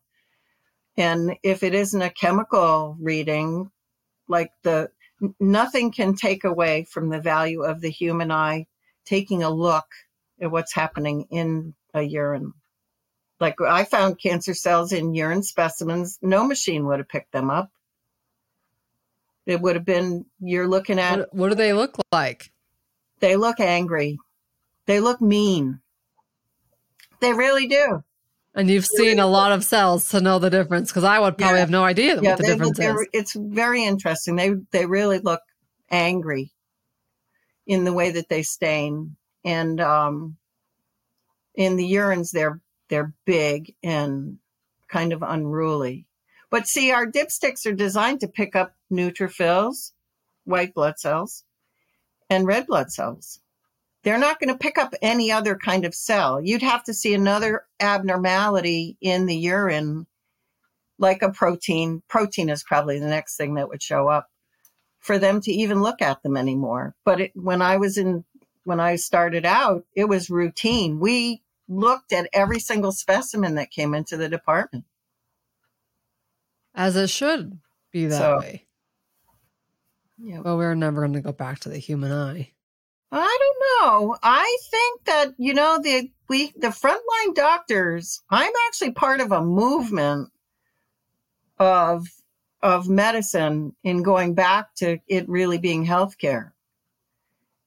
And 0.96 1.36
if 1.42 1.62
it 1.62 1.74
isn't 1.74 2.02
a 2.02 2.10
chemical 2.10 2.96
reading, 3.00 3.70
like 4.28 4.52
the 4.62 4.90
nothing 5.38 5.92
can 5.92 6.14
take 6.14 6.44
away 6.44 6.84
from 6.84 7.08
the 7.10 7.20
value 7.20 7.62
of 7.62 7.80
the 7.80 7.90
human 7.90 8.30
eye 8.30 8.66
taking 9.04 9.42
a 9.42 9.50
look 9.50 9.86
at 10.40 10.50
what's 10.50 10.74
happening 10.74 11.26
in 11.30 11.74
a 11.94 12.02
urine. 12.02 12.52
Like 13.38 13.60
I 13.60 13.84
found 13.84 14.20
cancer 14.20 14.54
cells 14.54 14.92
in 14.92 15.14
urine 15.14 15.42
specimens, 15.42 16.18
no 16.20 16.44
machine 16.44 16.86
would 16.86 16.98
have 16.98 17.08
picked 17.08 17.32
them 17.32 17.50
up. 17.50 17.70
It 19.46 19.60
would 19.60 19.76
have 19.76 19.84
been 19.84 20.26
you're 20.40 20.68
looking 20.68 20.98
at 20.98 21.18
what, 21.18 21.34
what 21.34 21.48
do 21.48 21.54
they 21.54 21.72
look 21.72 21.96
like? 22.12 22.52
They 23.20 23.36
look 23.36 23.60
angry. 23.60 24.18
They 24.86 25.00
look 25.00 25.20
mean. 25.20 25.80
They 27.20 27.32
really 27.32 27.66
do. 27.66 28.02
And 28.54 28.68
you've 28.68 28.86
seen 28.86 29.20
a 29.20 29.26
lot 29.26 29.52
of 29.52 29.62
cells 29.62 30.08
to 30.08 30.20
know 30.20 30.38
the 30.38 30.50
difference 30.50 30.90
because 30.90 31.04
I 31.04 31.20
would 31.20 31.38
probably 31.38 31.56
yeah. 31.56 31.60
have 31.60 31.70
no 31.70 31.84
idea 31.84 32.20
yeah, 32.20 32.30
what 32.30 32.38
the 32.38 32.46
difference 32.46 32.78
look, 32.78 33.00
is. 33.02 33.08
It's 33.12 33.32
very 33.34 33.84
interesting. 33.84 34.36
They 34.36 34.54
they 34.72 34.86
really 34.86 35.18
look 35.18 35.40
angry 35.90 36.52
in 37.66 37.84
the 37.84 37.92
way 37.92 38.10
that 38.10 38.28
they 38.28 38.42
stain, 38.42 39.16
and 39.44 39.80
um, 39.80 40.36
in 41.54 41.76
the 41.76 41.92
urines 41.92 42.30
they're 42.30 42.60
they're 42.88 43.12
big 43.24 43.74
and 43.82 44.38
kind 44.88 45.12
of 45.12 45.22
unruly. 45.22 46.06
But 46.50 46.66
see, 46.66 46.90
our 46.90 47.06
dipsticks 47.06 47.64
are 47.64 47.72
designed 47.72 48.20
to 48.20 48.28
pick 48.28 48.56
up 48.56 48.74
neutrophils, 48.92 49.92
white 50.44 50.74
blood 50.74 50.98
cells, 50.98 51.44
and 52.28 52.46
red 52.46 52.66
blood 52.66 52.90
cells. 52.90 53.40
They're 54.02 54.18
not 54.18 54.40
going 54.40 54.48
to 54.48 54.58
pick 54.58 54.78
up 54.78 54.94
any 55.02 55.30
other 55.30 55.56
kind 55.56 55.84
of 55.84 55.94
cell. 55.94 56.40
You'd 56.40 56.62
have 56.62 56.82
to 56.84 56.94
see 56.94 57.14
another 57.14 57.66
abnormality 57.78 58.96
in 59.00 59.26
the 59.26 59.36
urine, 59.36 60.06
like 60.98 61.22
a 61.22 61.30
protein. 61.30 62.02
Protein 62.08 62.48
is 62.48 62.64
probably 62.64 62.98
the 62.98 63.06
next 63.06 63.36
thing 63.36 63.54
that 63.54 63.68
would 63.68 63.82
show 63.82 64.08
up 64.08 64.28
for 64.98 65.18
them 65.18 65.40
to 65.42 65.52
even 65.52 65.82
look 65.82 66.02
at 66.02 66.22
them 66.22 66.36
anymore. 66.36 66.94
But 67.04 67.20
it, 67.20 67.32
when 67.34 67.62
I 67.62 67.76
was 67.76 67.98
in, 67.98 68.24
when 68.64 68.80
I 68.80 68.96
started 68.96 69.44
out, 69.44 69.84
it 69.94 70.06
was 70.06 70.30
routine. 70.30 71.00
We 71.00 71.42
looked 71.68 72.12
at 72.12 72.28
every 72.32 72.58
single 72.58 72.92
specimen 72.92 73.54
that 73.54 73.70
came 73.70 73.94
into 73.94 74.16
the 74.16 74.28
department. 74.28 74.84
As 76.74 76.96
it 76.96 77.10
should 77.10 77.58
be 77.92 78.06
that 78.06 78.18
so, 78.18 78.38
way. 78.38 78.66
Yeah. 80.18 80.40
But 80.42 80.56
we're 80.56 80.74
never 80.74 81.00
going 81.00 81.14
to 81.14 81.20
go 81.20 81.32
back 81.32 81.60
to 81.60 81.68
the 81.68 81.78
human 81.78 82.12
eye. 82.12 82.52
I 83.12 83.38
don't 83.40 83.90
know. 83.90 84.16
I 84.22 84.58
think 84.70 85.04
that 85.04 85.34
you 85.36 85.52
know 85.52 85.80
the 85.82 86.10
we 86.28 86.52
the 86.56 86.68
frontline 86.68 87.34
doctors. 87.34 88.22
I'm 88.30 88.52
actually 88.68 88.92
part 88.92 89.20
of 89.20 89.32
a 89.32 89.42
movement 89.42 90.30
of 91.58 92.06
of 92.62 92.88
medicine 92.88 93.74
in 93.82 94.02
going 94.02 94.34
back 94.34 94.74
to 94.76 94.98
it 95.08 95.28
really 95.28 95.58
being 95.58 95.86
healthcare, 95.86 96.52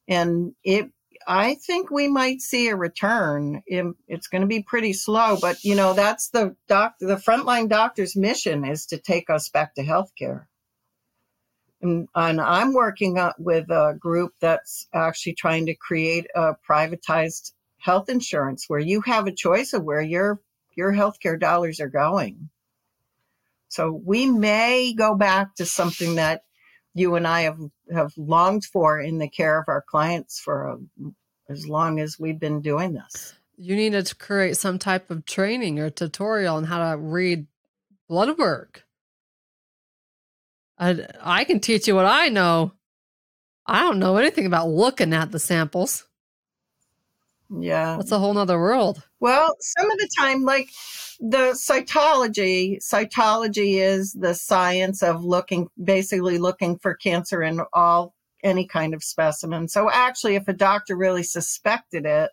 and 0.07 0.53
it. 0.63 0.89
I 1.25 1.55
think 1.55 1.89
we 1.89 2.09
might 2.09 2.41
see 2.41 2.67
a 2.67 2.75
return. 2.75 3.61
It's 3.65 4.27
going 4.27 4.41
to 4.41 4.47
be 4.47 4.61
pretty 4.61 4.91
slow, 4.91 5.37
but 5.39 5.63
you 5.63 5.73
know 5.73 5.93
that's 5.93 6.29
the 6.29 6.55
doctor. 6.67 7.07
The 7.07 7.15
frontline 7.15 7.69
doctor's 7.69 8.15
mission 8.15 8.65
is 8.65 8.85
to 8.87 8.97
take 8.97 9.29
us 9.29 9.49
back 9.49 9.75
to 9.75 9.83
healthcare. 9.83 10.47
And, 11.81 12.07
and 12.15 12.41
I'm 12.41 12.73
working 12.73 13.17
with 13.37 13.69
a 13.69 13.95
group 13.97 14.33
that's 14.41 14.87
actually 14.93 15.35
trying 15.35 15.65
to 15.67 15.75
create 15.75 16.27
a 16.35 16.55
privatized 16.69 17.51
health 17.77 18.09
insurance 18.09 18.65
where 18.67 18.79
you 18.79 19.01
have 19.01 19.27
a 19.27 19.35
choice 19.35 19.73
of 19.73 19.83
where 19.83 20.01
your 20.01 20.41
your 20.75 20.91
healthcare 20.91 21.39
dollars 21.39 21.79
are 21.79 21.89
going. 21.89 22.49
So 23.67 23.91
we 23.91 24.25
may 24.27 24.93
go 24.93 25.15
back 25.15 25.55
to 25.55 25.65
something 25.65 26.15
that 26.15 26.43
you 26.93 27.15
and 27.15 27.27
I 27.27 27.41
have 27.41 27.59
have 27.91 28.13
longed 28.17 28.65
for 28.65 28.99
in 28.99 29.17
the 29.17 29.29
care 29.29 29.59
of 29.59 29.65
our 29.67 29.83
clients 29.87 30.39
for 30.39 30.67
a, 30.67 30.77
as 31.49 31.67
long 31.67 31.99
as 31.99 32.19
we've 32.19 32.39
been 32.39 32.61
doing 32.61 32.93
this. 32.93 33.33
You 33.57 33.75
needed 33.75 34.05
to 34.07 34.15
create 34.15 34.57
some 34.57 34.79
type 34.79 35.11
of 35.11 35.25
training 35.25 35.79
or 35.79 35.89
tutorial 35.89 36.55
on 36.55 36.63
how 36.63 36.91
to 36.91 36.97
read 36.97 37.47
blood 38.07 38.37
work. 38.37 38.85
I, 40.77 41.05
I 41.21 41.43
can 41.43 41.59
teach 41.59 41.87
you 41.87 41.95
what 41.95 42.05
I 42.05 42.29
know. 42.29 42.73
I 43.65 43.79
don't 43.79 43.99
know 43.99 44.17
anything 44.17 44.45
about 44.45 44.69
looking 44.69 45.13
at 45.13 45.31
the 45.31 45.39
samples. 45.39 46.05
Yeah. 47.59 47.97
That's 47.97 48.11
a 48.11 48.19
whole 48.19 48.33
nother 48.33 48.59
world. 48.59 49.03
Well, 49.19 49.55
some 49.59 49.91
of 49.91 49.97
the 49.97 50.09
time, 50.17 50.43
like 50.43 50.69
the 51.19 51.53
cytology, 51.53 52.77
cytology 52.83 53.75
is 53.81 54.13
the 54.13 54.33
science 54.33 55.03
of 55.03 55.23
looking, 55.23 55.69
basically 55.81 56.37
looking 56.37 56.77
for 56.79 56.95
cancer 56.95 57.43
in 57.43 57.61
all, 57.73 58.15
any 58.43 58.67
kind 58.67 58.93
of 58.93 59.03
specimen. 59.03 59.69
So 59.69 59.89
actually, 59.91 60.35
if 60.35 60.47
a 60.47 60.53
doctor 60.53 60.95
really 60.95 61.23
suspected 61.23 62.05
it, 62.05 62.31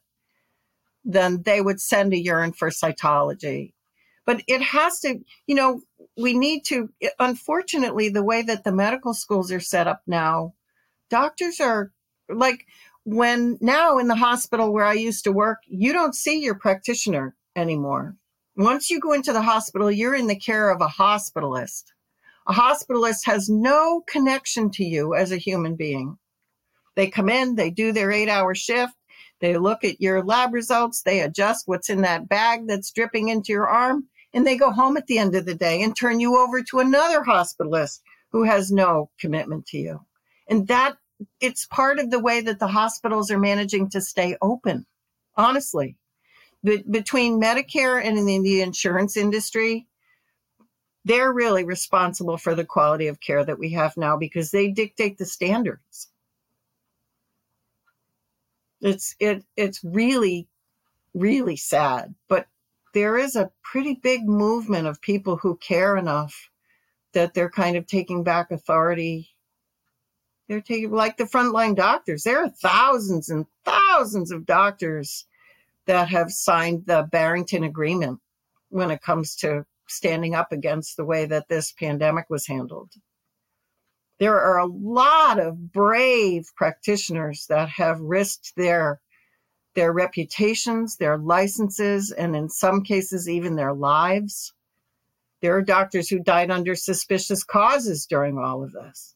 then 1.05 1.43
they 1.45 1.61
would 1.61 1.81
send 1.81 2.13
a 2.13 2.19
urine 2.19 2.53
for 2.53 2.71
cytology. 2.71 3.73
But 4.27 4.43
it 4.47 4.61
has 4.61 5.01
to, 5.01 5.19
you 5.47 5.55
know, 5.55 5.83
we 6.17 6.37
need 6.37 6.65
to, 6.67 6.91
unfortunately, 7.19 8.09
the 8.09 8.23
way 8.23 8.43
that 8.43 8.65
the 8.65 8.73
medical 8.73 9.15
schools 9.15 9.51
are 9.53 9.61
set 9.61 9.87
up 9.87 10.03
now, 10.07 10.55
doctors 11.09 11.61
are 11.61 11.93
like, 12.29 12.67
when 13.11 13.59
now 13.61 13.99
in 13.99 14.07
the 14.07 14.15
hospital 14.15 14.73
where 14.73 14.85
I 14.85 14.93
used 14.93 15.25
to 15.25 15.33
work, 15.33 15.59
you 15.67 15.93
don't 15.93 16.15
see 16.15 16.41
your 16.41 16.55
practitioner 16.55 17.35
anymore. 17.57 18.15
Once 18.57 18.89
you 18.89 19.01
go 19.01 19.13
into 19.13 19.33
the 19.33 19.43
hospital, 19.43 19.91
you're 19.91 20.15
in 20.15 20.29
the 20.29 20.39
care 20.39 20.71
of 20.71 20.81
a 20.81 20.87
hospitalist. 20.87 21.85
A 22.47 22.53
hospitalist 22.53 23.27
has 23.27 23.49
no 23.49 24.03
connection 24.07 24.71
to 24.71 24.85
you 24.85 25.15
as 25.15 25.33
a 25.33 25.39
human 25.39 25.75
being. 25.75 26.19
They 26.95 27.09
come 27.09 27.29
in, 27.29 27.57
they 27.57 27.71
do 27.71 27.91
their 27.91 28.13
eight 28.13 28.29
hour 28.29 28.55
shift, 28.55 28.95
they 29.41 29.57
look 29.57 29.83
at 29.83 30.01
your 30.01 30.23
lab 30.23 30.53
results, 30.53 31.03
they 31.03 31.21
adjust 31.21 31.67
what's 31.67 31.91
in 31.91 32.03
that 32.03 32.29
bag 32.29 32.69
that's 32.69 32.93
dripping 32.93 33.29
into 33.29 33.53
your 33.53 33.69
arm, 33.69 34.07
and 34.33 34.47
they 34.47 34.57
go 34.57 34.71
home 34.71 34.97
at 34.97 35.09
the 35.09 35.19
end 35.19 35.35
of 35.35 35.47
the 35.47 35.55
day 35.55 35.83
and 35.83 35.97
turn 35.97 36.21
you 36.21 36.39
over 36.39 36.63
to 36.63 36.79
another 36.79 37.23
hospitalist 37.23 38.01
who 38.31 38.45
has 38.45 38.71
no 38.71 39.11
commitment 39.19 39.67
to 39.67 39.79
you. 39.79 40.01
And 40.49 40.69
that 40.69 40.97
it's 41.41 41.67
part 41.67 41.99
of 41.99 42.11
the 42.11 42.21
way 42.21 42.41
that 42.41 42.59
the 42.59 42.69
hospitals 42.69 43.31
are 43.31 43.39
managing 43.39 43.91
to 43.91 44.01
stay 44.01 44.37
open. 44.41 44.87
Honestly, 45.37 45.97
Be- 46.65 46.85
between 46.91 47.41
Medicare 47.41 48.03
and 48.05 48.19
in 48.19 48.43
the 48.43 48.61
insurance 48.63 49.17
industry, 49.17 49.87
they're 51.05 51.33
really 51.33 51.65
responsible 51.65 52.37
for 52.37 52.55
the 52.55 52.65
quality 52.65 53.07
of 53.07 53.21
care 53.21 53.45
that 53.45 53.59
we 53.59 53.73
have 53.73 53.97
now 53.97 54.17
because 54.17 54.51
they 54.51 54.69
dictate 54.69 55.19
the 55.19 55.25
standards. 55.25 56.09
It's 58.83 59.15
it 59.19 59.45
it's 59.57 59.83
really 59.85 60.49
really 61.15 61.57
sad, 61.57 62.15
but 62.29 62.47
there 62.95 63.17
is 63.19 63.37
a 63.37 63.51
pretty 63.63 63.95
big 63.95 64.27
movement 64.29 64.87
of 64.87 65.01
people 65.01 65.37
who 65.37 65.57
care 65.57 65.97
enough 65.97 66.51
that 67.13 67.35
they're 67.35 67.51
kind 67.51 67.77
of 67.77 67.87
taking 67.87 68.23
back 68.23 68.51
authority 68.51 69.30
they're 70.51 70.61
taking 70.61 70.91
like 70.91 71.17
the 71.17 71.25
frontline 71.25 71.77
doctors. 71.77 72.25
There 72.25 72.43
are 72.43 72.49
thousands 72.49 73.29
and 73.29 73.47
thousands 73.65 74.33
of 74.33 74.47
doctors 74.47 75.25
that 75.87 76.09
have 76.09 76.33
signed 76.33 76.87
the 76.87 77.07
Barrington 77.09 77.63
Agreement 77.63 78.19
when 78.69 78.91
it 78.91 79.01
comes 79.01 79.37
to 79.37 79.65
standing 79.87 80.35
up 80.35 80.51
against 80.51 80.97
the 80.97 81.05
way 81.05 81.25
that 81.25 81.47
this 81.49 81.71
pandemic 81.71 82.25
was 82.29 82.49
handled. 82.49 82.91
There 84.19 84.41
are 84.41 84.59
a 84.59 84.67
lot 84.67 85.39
of 85.39 85.71
brave 85.71 86.47
practitioners 86.57 87.47
that 87.49 87.69
have 87.69 88.01
risked 88.01 88.55
their 88.57 89.01
their 89.77 89.93
reputations, 89.93 90.97
their 90.97 91.17
licenses, 91.17 92.11
and 92.11 92.35
in 92.35 92.49
some 92.49 92.83
cases 92.83 93.29
even 93.29 93.55
their 93.55 93.73
lives. 93.73 94.53
There 95.43 95.57
are 95.57 95.63
doctors 95.63 96.09
who 96.09 96.19
died 96.19 96.51
under 96.51 96.75
suspicious 96.75 97.45
causes 97.45 98.05
during 98.05 98.37
all 98.37 98.65
of 98.65 98.73
this 98.73 99.15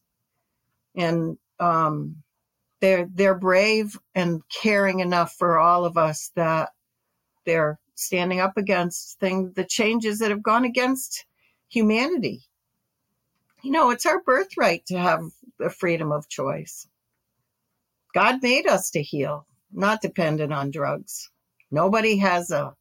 and 0.95 1.37
um, 1.59 2.17
they're 2.81 3.07
they're 3.13 3.37
brave 3.37 3.97
and 4.13 4.41
caring 4.49 4.99
enough 4.99 5.33
for 5.37 5.57
all 5.57 5.85
of 5.85 5.97
us 5.97 6.31
that 6.35 6.69
they're 7.45 7.79
standing 7.95 8.39
up 8.39 8.57
against 8.57 9.19
things 9.19 9.53
the 9.53 9.65
changes 9.65 10.19
that 10.19 10.31
have 10.31 10.43
gone 10.43 10.65
against 10.65 11.25
humanity. 11.69 12.43
You 13.63 13.71
know 13.71 13.89
it's 13.89 14.05
our 14.05 14.21
birthright 14.21 14.85
to 14.87 14.97
have 14.97 15.21
the 15.57 15.69
freedom 15.69 16.11
of 16.11 16.29
choice. 16.29 16.87
God 18.13 18.41
made 18.41 18.67
us 18.67 18.91
to 18.91 19.01
heal 19.01 19.45
not 19.75 20.01
dependent 20.01 20.53
on 20.53 20.71
drugs. 20.71 21.29
Nobody 21.71 22.17
has 22.17 22.51
a 22.51 22.73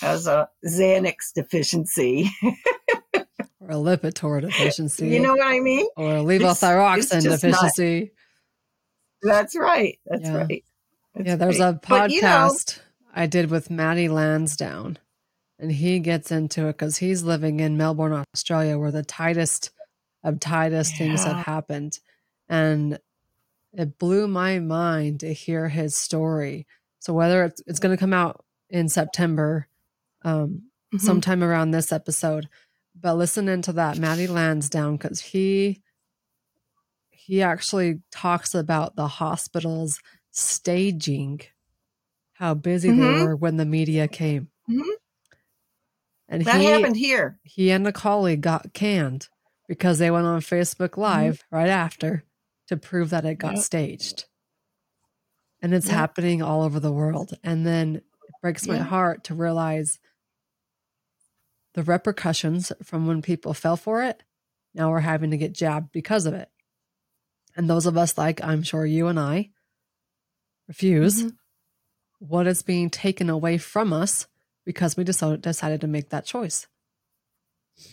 has 0.00 0.26
a 0.26 0.48
xanax 0.66 1.32
deficiency 1.34 2.30
or 3.62 3.70
a 3.70 3.74
Lipitor 3.74 4.40
deficiency. 4.40 5.08
you 5.08 5.20
know 5.20 5.32
what 5.32 5.46
I 5.46 5.60
mean? 5.60 5.86
Or 5.96 6.16
a 6.16 6.20
levothyroxine 6.20 7.22
deficiency. 7.22 8.12
Not, 9.22 9.34
that's 9.34 9.56
right. 9.56 9.98
That's 10.06 10.24
yeah. 10.24 10.36
right. 10.36 10.64
That's 11.14 11.26
yeah, 11.26 11.36
there's 11.36 11.60
right. 11.60 11.74
a 11.74 11.78
podcast 11.78 12.10
you 12.10 12.22
know, 12.22 12.58
I 13.14 13.26
did 13.26 13.50
with 13.50 13.70
Matty 13.70 14.08
Lansdowne, 14.08 14.98
and 15.58 15.70
he 15.70 16.00
gets 16.00 16.32
into 16.32 16.66
it 16.66 16.72
because 16.72 16.96
he's 16.96 17.22
living 17.22 17.60
in 17.60 17.76
Melbourne, 17.76 18.24
Australia, 18.34 18.78
where 18.78 18.90
the 18.90 19.04
tightest 19.04 19.70
of 20.24 20.40
tightest 20.40 20.92
yeah. 20.92 20.98
things 20.98 21.24
have 21.24 21.44
happened. 21.44 21.98
And 22.48 22.98
it 23.72 23.98
blew 23.98 24.28
my 24.28 24.58
mind 24.58 25.20
to 25.20 25.32
hear 25.32 25.68
his 25.68 25.96
story. 25.96 26.66
So 27.00 27.12
whether 27.12 27.44
it's, 27.44 27.62
it's 27.66 27.80
going 27.80 27.96
to 27.96 28.00
come 28.00 28.12
out 28.12 28.44
in 28.70 28.88
September, 28.88 29.66
um, 30.22 30.62
mm-hmm. 30.92 30.98
sometime 30.98 31.42
around 31.42 31.70
this 31.70 31.92
episode, 31.92 32.48
but 32.98 33.14
listening 33.14 33.62
to 33.62 33.72
that 33.74 33.98
Matty 33.98 34.26
Lansdowne 34.26 34.96
because 34.96 35.20
he 35.20 35.82
he 37.10 37.42
actually 37.42 38.00
talks 38.10 38.54
about 38.54 38.96
the 38.96 39.06
hospital's 39.06 40.00
staging 40.32 41.40
how 42.34 42.54
busy 42.54 42.88
mm-hmm. 42.88 43.00
they 43.00 43.22
were 43.22 43.36
when 43.36 43.56
the 43.56 43.64
media 43.64 44.08
came. 44.08 44.48
Mm-hmm. 44.68 44.90
And 46.28 46.44
that 46.44 46.60
he, 46.60 46.66
happened 46.66 46.96
here. 46.96 47.38
He 47.44 47.70
and 47.70 47.86
a 47.86 47.92
colleague 47.92 48.40
got 48.40 48.72
canned 48.72 49.28
because 49.68 49.98
they 49.98 50.10
went 50.10 50.26
on 50.26 50.40
Facebook 50.40 50.90
mm-hmm. 50.90 51.02
Live 51.02 51.34
mm-hmm. 51.36 51.56
right 51.56 51.68
after 51.68 52.24
to 52.66 52.76
prove 52.76 53.10
that 53.10 53.24
it 53.24 53.36
got 53.36 53.54
yep. 53.54 53.62
staged. 53.62 54.24
And 55.60 55.72
it's 55.72 55.86
yep. 55.86 55.94
happening 55.94 56.42
all 56.42 56.62
over 56.62 56.80
the 56.80 56.92
world. 56.92 57.34
And 57.44 57.64
then 57.64 57.96
it 57.96 58.04
breaks 58.42 58.66
my 58.66 58.78
heart 58.78 59.24
to 59.24 59.34
realize 59.34 60.00
the 61.74 61.82
repercussions 61.82 62.72
from 62.82 63.06
when 63.06 63.22
people 63.22 63.54
fell 63.54 63.76
for 63.76 64.02
it, 64.02 64.22
now 64.74 64.90
we're 64.90 65.00
having 65.00 65.30
to 65.30 65.36
get 65.36 65.52
jabbed 65.52 65.92
because 65.92 66.26
of 66.26 66.34
it. 66.34 66.48
And 67.56 67.68
those 67.68 67.86
of 67.86 67.96
us, 67.96 68.16
like 68.16 68.42
I'm 68.42 68.62
sure 68.62 68.86
you 68.86 69.08
and 69.08 69.18
I, 69.18 69.50
refuse 70.68 71.22
mm-hmm. 71.22 71.28
what 72.18 72.46
is 72.46 72.62
being 72.62 72.90
taken 72.90 73.28
away 73.28 73.58
from 73.58 73.92
us 73.92 74.26
because 74.64 74.96
we 74.96 75.04
decided, 75.04 75.42
decided 75.42 75.80
to 75.82 75.86
make 75.86 76.10
that 76.10 76.24
choice. 76.24 76.66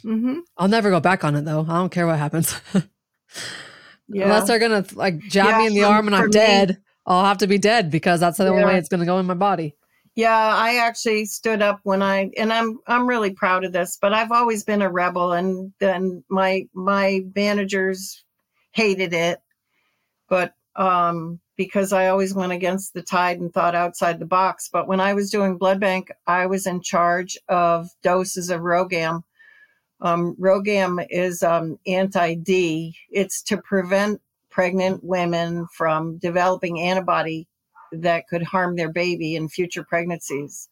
Mm-hmm. 0.04 0.40
I'll 0.58 0.68
never 0.68 0.90
go 0.90 1.00
back 1.00 1.24
on 1.24 1.36
it 1.36 1.46
though. 1.46 1.66
I 1.68 1.78
don't 1.78 1.92
care 1.92 2.08
what 2.08 2.20
happens. 2.20 2.60
yeah. 4.08 4.24
Unless 4.24 4.48
they're 4.48 4.60
gonna 4.60 4.86
like 4.94 5.20
jab 5.20 5.48
yeah, 5.48 5.58
me 5.58 5.68
in 5.68 5.74
the 5.74 5.84
arm 5.84 6.08
and 6.08 6.16
I'm 6.16 6.26
me, 6.26 6.32
dead, 6.32 6.82
I'll 7.06 7.26
have 7.26 7.40
to 7.40 7.48
be 7.48 7.58
dead 7.58 7.92
because 7.92 8.20
that's 8.20 8.38
the 8.38 8.46
yeah. 8.46 8.52
only 8.52 8.66
way 8.66 8.78
it's 8.78 8.90
gonna 8.90 9.06
go 9.06 9.20
in 9.20 9.26
my 9.26 9.34
body. 9.34 9.76
Yeah, 10.20 10.54
I 10.54 10.80
actually 10.80 11.24
stood 11.28 11.62
up 11.62 11.80
when 11.84 12.02
I 12.02 12.30
and 12.36 12.52
I'm 12.52 12.80
I'm 12.88 13.08
really 13.08 13.32
proud 13.32 13.64
of 13.64 13.72
this, 13.72 13.98
but 14.02 14.14
I've 14.14 14.34
always 14.34 14.66
been 14.66 14.82
a 14.82 14.92
rebel 14.92 15.32
and 15.32 15.72
then 15.80 16.26
my 16.28 16.68
my 16.74 17.22
managers 17.38 18.26
hated 18.74 19.14
it. 19.14 19.40
But 20.28 20.56
um 20.76 21.40
because 21.56 21.94
I 21.94 22.08
always 22.08 22.34
went 22.34 22.52
against 22.52 22.94
the 22.94 23.02
tide 23.02 23.40
and 23.40 23.54
thought 23.54 23.76
outside 23.76 24.20
the 24.20 24.26
box. 24.26 24.70
But 24.70 24.90
when 24.90 25.00
I 25.00 25.14
was 25.14 25.30
doing 25.32 25.58
blood 25.58 25.80
bank, 25.80 26.12
I 26.28 26.48
was 26.48 26.68
in 26.68 26.82
charge 26.82 27.38
of 27.48 27.90
doses 28.04 28.50
of 28.50 28.60
Rhogam. 28.60 29.24
Um, 30.02 30.36
Rhogam 30.38 31.06
is 31.10 31.44
um, 31.44 31.80
anti-D. 31.88 32.94
It's 33.10 33.42
to 33.44 33.58
prevent 33.58 34.22
pregnant 34.50 35.02
women 35.02 35.68
from 35.78 36.18
developing 36.18 36.82
antibody 36.82 37.49
that 37.92 38.28
could 38.28 38.44
harm 38.44 38.76
their 38.76 38.92
baby 38.92 39.36
in 39.36 39.50
future 39.50 39.84
pregnancies. 39.84 40.70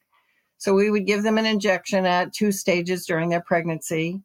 So 0.58 0.74
we 0.74 0.90
would 0.90 1.06
give 1.06 1.24
them 1.24 1.38
an 1.38 1.46
injection 1.46 2.06
at 2.06 2.34
two 2.34 2.52
stages 2.52 3.06
during 3.06 3.30
their 3.30 3.42
pregnancy, 3.42 4.22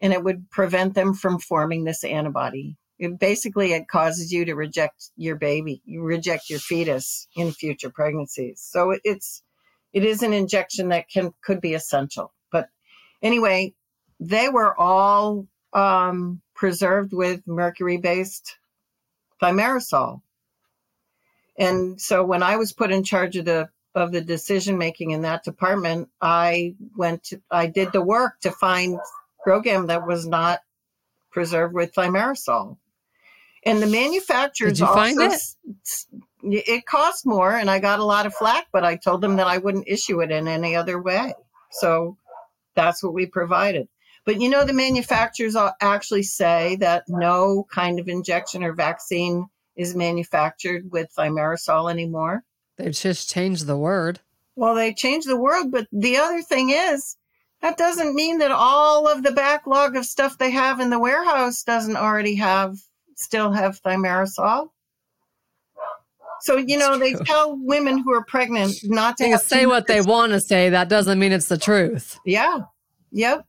and 0.00 0.12
it 0.12 0.22
would 0.22 0.50
prevent 0.50 0.94
them 0.94 1.14
from 1.14 1.38
forming 1.38 1.84
this 1.84 2.04
antibody. 2.04 2.76
It 2.98 3.18
basically, 3.18 3.72
it 3.72 3.88
causes 3.88 4.32
you 4.32 4.44
to 4.44 4.54
reject 4.54 5.10
your 5.16 5.36
baby, 5.36 5.82
you 5.84 6.02
reject 6.02 6.48
your 6.48 6.60
fetus 6.60 7.26
in 7.34 7.50
future 7.50 7.90
pregnancies. 7.90 8.60
So 8.60 8.96
it's 9.02 9.42
it 9.92 10.04
is 10.04 10.22
an 10.22 10.32
injection 10.32 10.88
that 10.88 11.08
can 11.08 11.32
could 11.42 11.60
be 11.60 11.74
essential. 11.74 12.32
But 12.52 12.68
anyway, 13.22 13.74
they 14.20 14.48
were 14.48 14.78
all 14.78 15.46
um, 15.72 16.40
preserved 16.54 17.12
with 17.12 17.46
mercury 17.46 17.96
based 17.96 18.58
thimerosal. 19.42 20.22
And 21.56 22.00
so 22.00 22.24
when 22.24 22.42
I 22.42 22.56
was 22.56 22.72
put 22.72 22.90
in 22.90 23.04
charge 23.04 23.36
of 23.36 23.44
the 23.44 23.68
of 23.94 24.10
the 24.10 24.20
decision 24.20 24.76
making 24.76 25.12
in 25.12 25.22
that 25.22 25.44
department, 25.44 26.08
I 26.20 26.74
went 26.96 27.22
to, 27.24 27.40
I 27.50 27.68
did 27.68 27.92
the 27.92 28.02
work 28.02 28.40
to 28.40 28.50
find 28.50 28.98
Rhogam 29.46 29.86
that 29.86 30.06
was 30.06 30.26
not 30.26 30.60
preserved 31.30 31.74
with 31.74 31.94
thimerosal. 31.94 32.76
And 33.64 33.80
the 33.80 33.86
manufacturers 33.86 34.72
did 34.72 34.80
you 34.80 34.86
also, 34.86 34.98
find 34.98 35.20
it? 35.20 35.40
it 36.42 36.86
cost 36.86 37.24
more 37.24 37.52
and 37.52 37.70
I 37.70 37.78
got 37.78 38.00
a 38.00 38.04
lot 38.04 38.26
of 38.26 38.34
flack, 38.34 38.66
but 38.72 38.84
I 38.84 38.96
told 38.96 39.20
them 39.20 39.36
that 39.36 39.46
I 39.46 39.58
wouldn't 39.58 39.88
issue 39.88 40.20
it 40.20 40.30
in 40.30 40.48
any 40.48 40.76
other 40.76 41.00
way. 41.00 41.32
So 41.70 42.18
that's 42.74 43.02
what 43.02 43.14
we 43.14 43.26
provided. 43.26 43.88
But 44.24 44.40
you 44.40 44.48
know, 44.48 44.64
the 44.64 44.72
manufacturers 44.72 45.56
actually 45.80 46.22
say 46.22 46.76
that 46.76 47.04
no 47.08 47.66
kind 47.70 48.00
of 48.00 48.08
injection 48.08 48.64
or 48.64 48.72
vaccine 48.72 49.48
is 49.76 49.94
manufactured 49.94 50.90
with 50.90 51.14
thimerosal 51.16 51.90
anymore. 51.90 52.44
They've 52.76 52.92
just 52.92 53.30
changed 53.30 53.66
the 53.66 53.76
word. 53.76 54.20
Well, 54.56 54.74
they 54.74 54.94
changed 54.94 55.28
the 55.28 55.36
word, 55.36 55.70
but 55.70 55.86
the 55.92 56.16
other 56.16 56.42
thing 56.42 56.70
is 56.70 57.16
that 57.60 57.76
doesn't 57.76 58.14
mean 58.14 58.38
that 58.38 58.50
all 58.50 59.08
of 59.08 59.22
the 59.22 59.32
backlog 59.32 59.96
of 59.96 60.04
stuff 60.04 60.38
they 60.38 60.50
have 60.50 60.80
in 60.80 60.90
the 60.90 60.98
warehouse 60.98 61.62
doesn't 61.62 61.96
already 61.96 62.36
have 62.36 62.78
still 63.16 63.52
have 63.52 63.80
thimerosal. 63.80 64.70
So 66.40 66.58
you 66.58 66.76
know 66.76 66.98
they 66.98 67.14
tell 67.14 67.56
women 67.58 67.98
who 67.98 68.12
are 68.12 68.24
pregnant 68.24 68.74
not 68.82 69.16
to 69.16 69.38
say 69.38 69.66
what 69.66 69.86
they 69.86 70.02
want 70.02 70.32
to 70.32 70.40
say. 70.40 70.68
That 70.68 70.88
doesn't 70.88 71.18
mean 71.18 71.32
it's 71.32 71.48
the 71.48 71.56
truth. 71.56 72.18
Yeah. 72.26 72.60
Yep. 73.12 73.46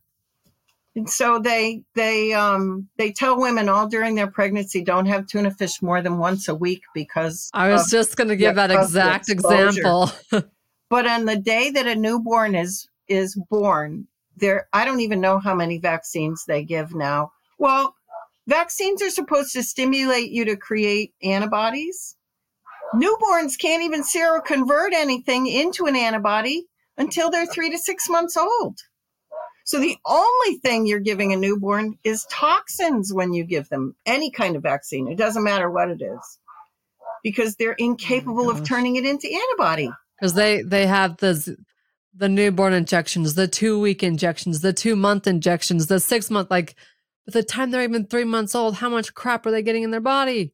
And 0.96 1.10
so 1.10 1.40
they 1.40 1.84
they 1.94 2.34
um 2.34 2.88
they 2.98 3.12
tell 3.12 3.40
women 3.40 3.68
all 3.68 3.88
during 3.88 4.16
their 4.16 4.32
pregnancy 4.32 4.82
don't 4.82 5.08
have 5.08 5.28
tuna 5.28 5.52
fish 5.52 5.82
more 5.82 6.02
than 6.02 6.18
once 6.20 6.48
a 6.48 6.56
week 6.56 6.82
because 6.94 7.50
I 7.54 7.70
was 7.70 7.92
just 7.92 8.16
going 8.16 8.30
to 8.30 8.38
give 8.38 8.56
that 8.56 8.72
exact 8.72 9.30
example. 9.30 10.12
but 10.90 11.06
on 11.06 11.26
the 11.26 11.36
day 11.36 11.70
that 11.72 11.86
a 11.86 11.96
newborn 11.96 12.56
is 12.56 12.88
is 13.10 13.38
born, 13.50 14.08
there 14.38 14.70
I 14.72 14.86
don't 14.86 15.02
even 15.02 15.20
know 15.20 15.38
how 15.38 15.54
many 15.54 15.80
vaccines 15.80 16.46
they 16.48 16.64
give 16.64 16.96
now. 16.96 17.34
Well, 17.60 17.94
vaccines 18.48 19.02
are 19.02 19.10
supposed 19.10 19.52
to 19.54 19.64
stimulate 19.64 20.32
you 20.32 20.46
to 20.46 20.56
create 20.56 21.14
antibodies. 21.22 22.16
Newborns 22.94 23.60
can't 23.60 23.84
even 23.84 24.04
seroconvert 24.04 24.94
anything 24.94 25.48
into 25.48 25.88
an 25.88 25.98
antibody 25.98 26.68
until 26.98 27.30
they're 27.30 27.46
3 27.46 27.72
to 27.72 27.78
6 27.78 28.10
months 28.10 28.38
old. 28.38 28.78
So 29.66 29.80
the 29.80 29.98
only 30.06 30.58
thing 30.60 30.86
you're 30.86 31.00
giving 31.00 31.34
a 31.34 31.36
newborn 31.36 31.98
is 32.04 32.26
toxins 32.30 33.12
when 33.12 33.34
you 33.34 33.44
give 33.44 33.68
them 33.70 33.96
any 34.06 34.30
kind 34.30 34.56
of 34.56 34.62
vaccine. 34.62 35.08
It 35.08 35.18
doesn't 35.18 35.44
matter 35.44 35.70
what 35.72 35.90
it 35.90 36.02
is 36.04 36.40
because 37.24 37.56
they're 37.56 37.72
oh 37.72 37.84
incapable 37.84 38.48
oh 38.48 38.52
of 38.52 38.64
turning 38.64 38.96
it 38.96 39.06
into 39.06 39.28
antibody. 39.28 39.92
Because 40.20 40.36
they 40.36 40.62
they 40.62 40.86
have 40.86 41.18
the 41.18 41.58
the 42.14 42.30
newborn 42.30 42.74
injections, 42.74 43.34
the 43.34 43.48
two 43.48 43.80
week 43.80 44.04
injections, 44.04 44.62
the 44.62 44.72
two 44.72 44.96
month 44.96 45.26
injections, 45.26 45.88
the 45.88 46.00
six 46.00 46.30
month 46.30 46.50
like. 46.50 46.76
By 47.28 47.32
the 47.32 47.44
time 47.44 47.72
they're 47.72 47.82
even 47.82 48.06
three 48.06 48.24
months 48.24 48.54
old, 48.54 48.76
how 48.76 48.88
much 48.90 49.16
crap 49.16 49.48
are 49.48 49.52
they 49.52 49.64
getting 49.64 49.82
in 49.82 49.90
their 49.90 50.00
body? 50.00 50.54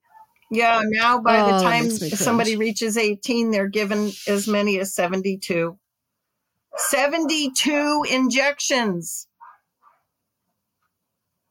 Yeah, 0.50 0.82
now 0.86 1.20
by 1.20 1.42
oh, 1.42 1.58
the 1.58 1.64
time 1.64 1.90
somebody 1.90 2.56
reaches 2.56 2.98
18, 2.98 3.52
they're 3.52 3.68
given 3.68 4.12
as 4.26 4.48
many 4.48 4.80
as 4.80 4.94
72. 4.94 5.78
72 6.76 8.06
injections. 8.10 9.28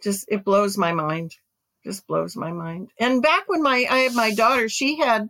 Just 0.02 0.26
it 0.28 0.44
blows 0.44 0.78
my 0.78 0.92
mind. 0.92 1.36
Just 1.84 2.06
blows 2.06 2.36
my 2.36 2.52
mind. 2.52 2.90
And 2.98 3.22
back 3.22 3.44
when 3.48 3.62
my 3.62 3.86
I 3.90 3.98
had 3.98 4.14
my 4.14 4.32
daughter, 4.32 4.68
she 4.68 4.98
had 4.98 5.28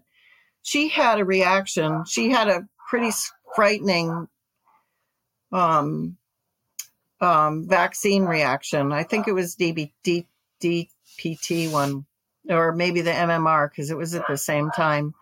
she 0.62 0.88
had 0.88 1.18
a 1.18 1.24
reaction. 1.24 2.04
She 2.06 2.30
had 2.30 2.48
a 2.48 2.68
pretty 2.88 3.10
frightening 3.54 4.28
um 5.52 6.16
um 7.20 7.68
vaccine 7.68 8.24
reaction. 8.24 8.92
I 8.92 9.02
think 9.02 9.26
it 9.26 9.32
was 9.32 9.56
DB, 9.56 9.92
DPT 10.62 11.72
one 11.72 12.06
or 12.48 12.72
maybe 12.72 13.00
the 13.00 13.10
MMR 13.10 13.70
because 13.70 13.90
it 13.90 13.96
was 13.96 14.14
at 14.14 14.26
the 14.28 14.38
same 14.38 14.70
time. 14.70 15.14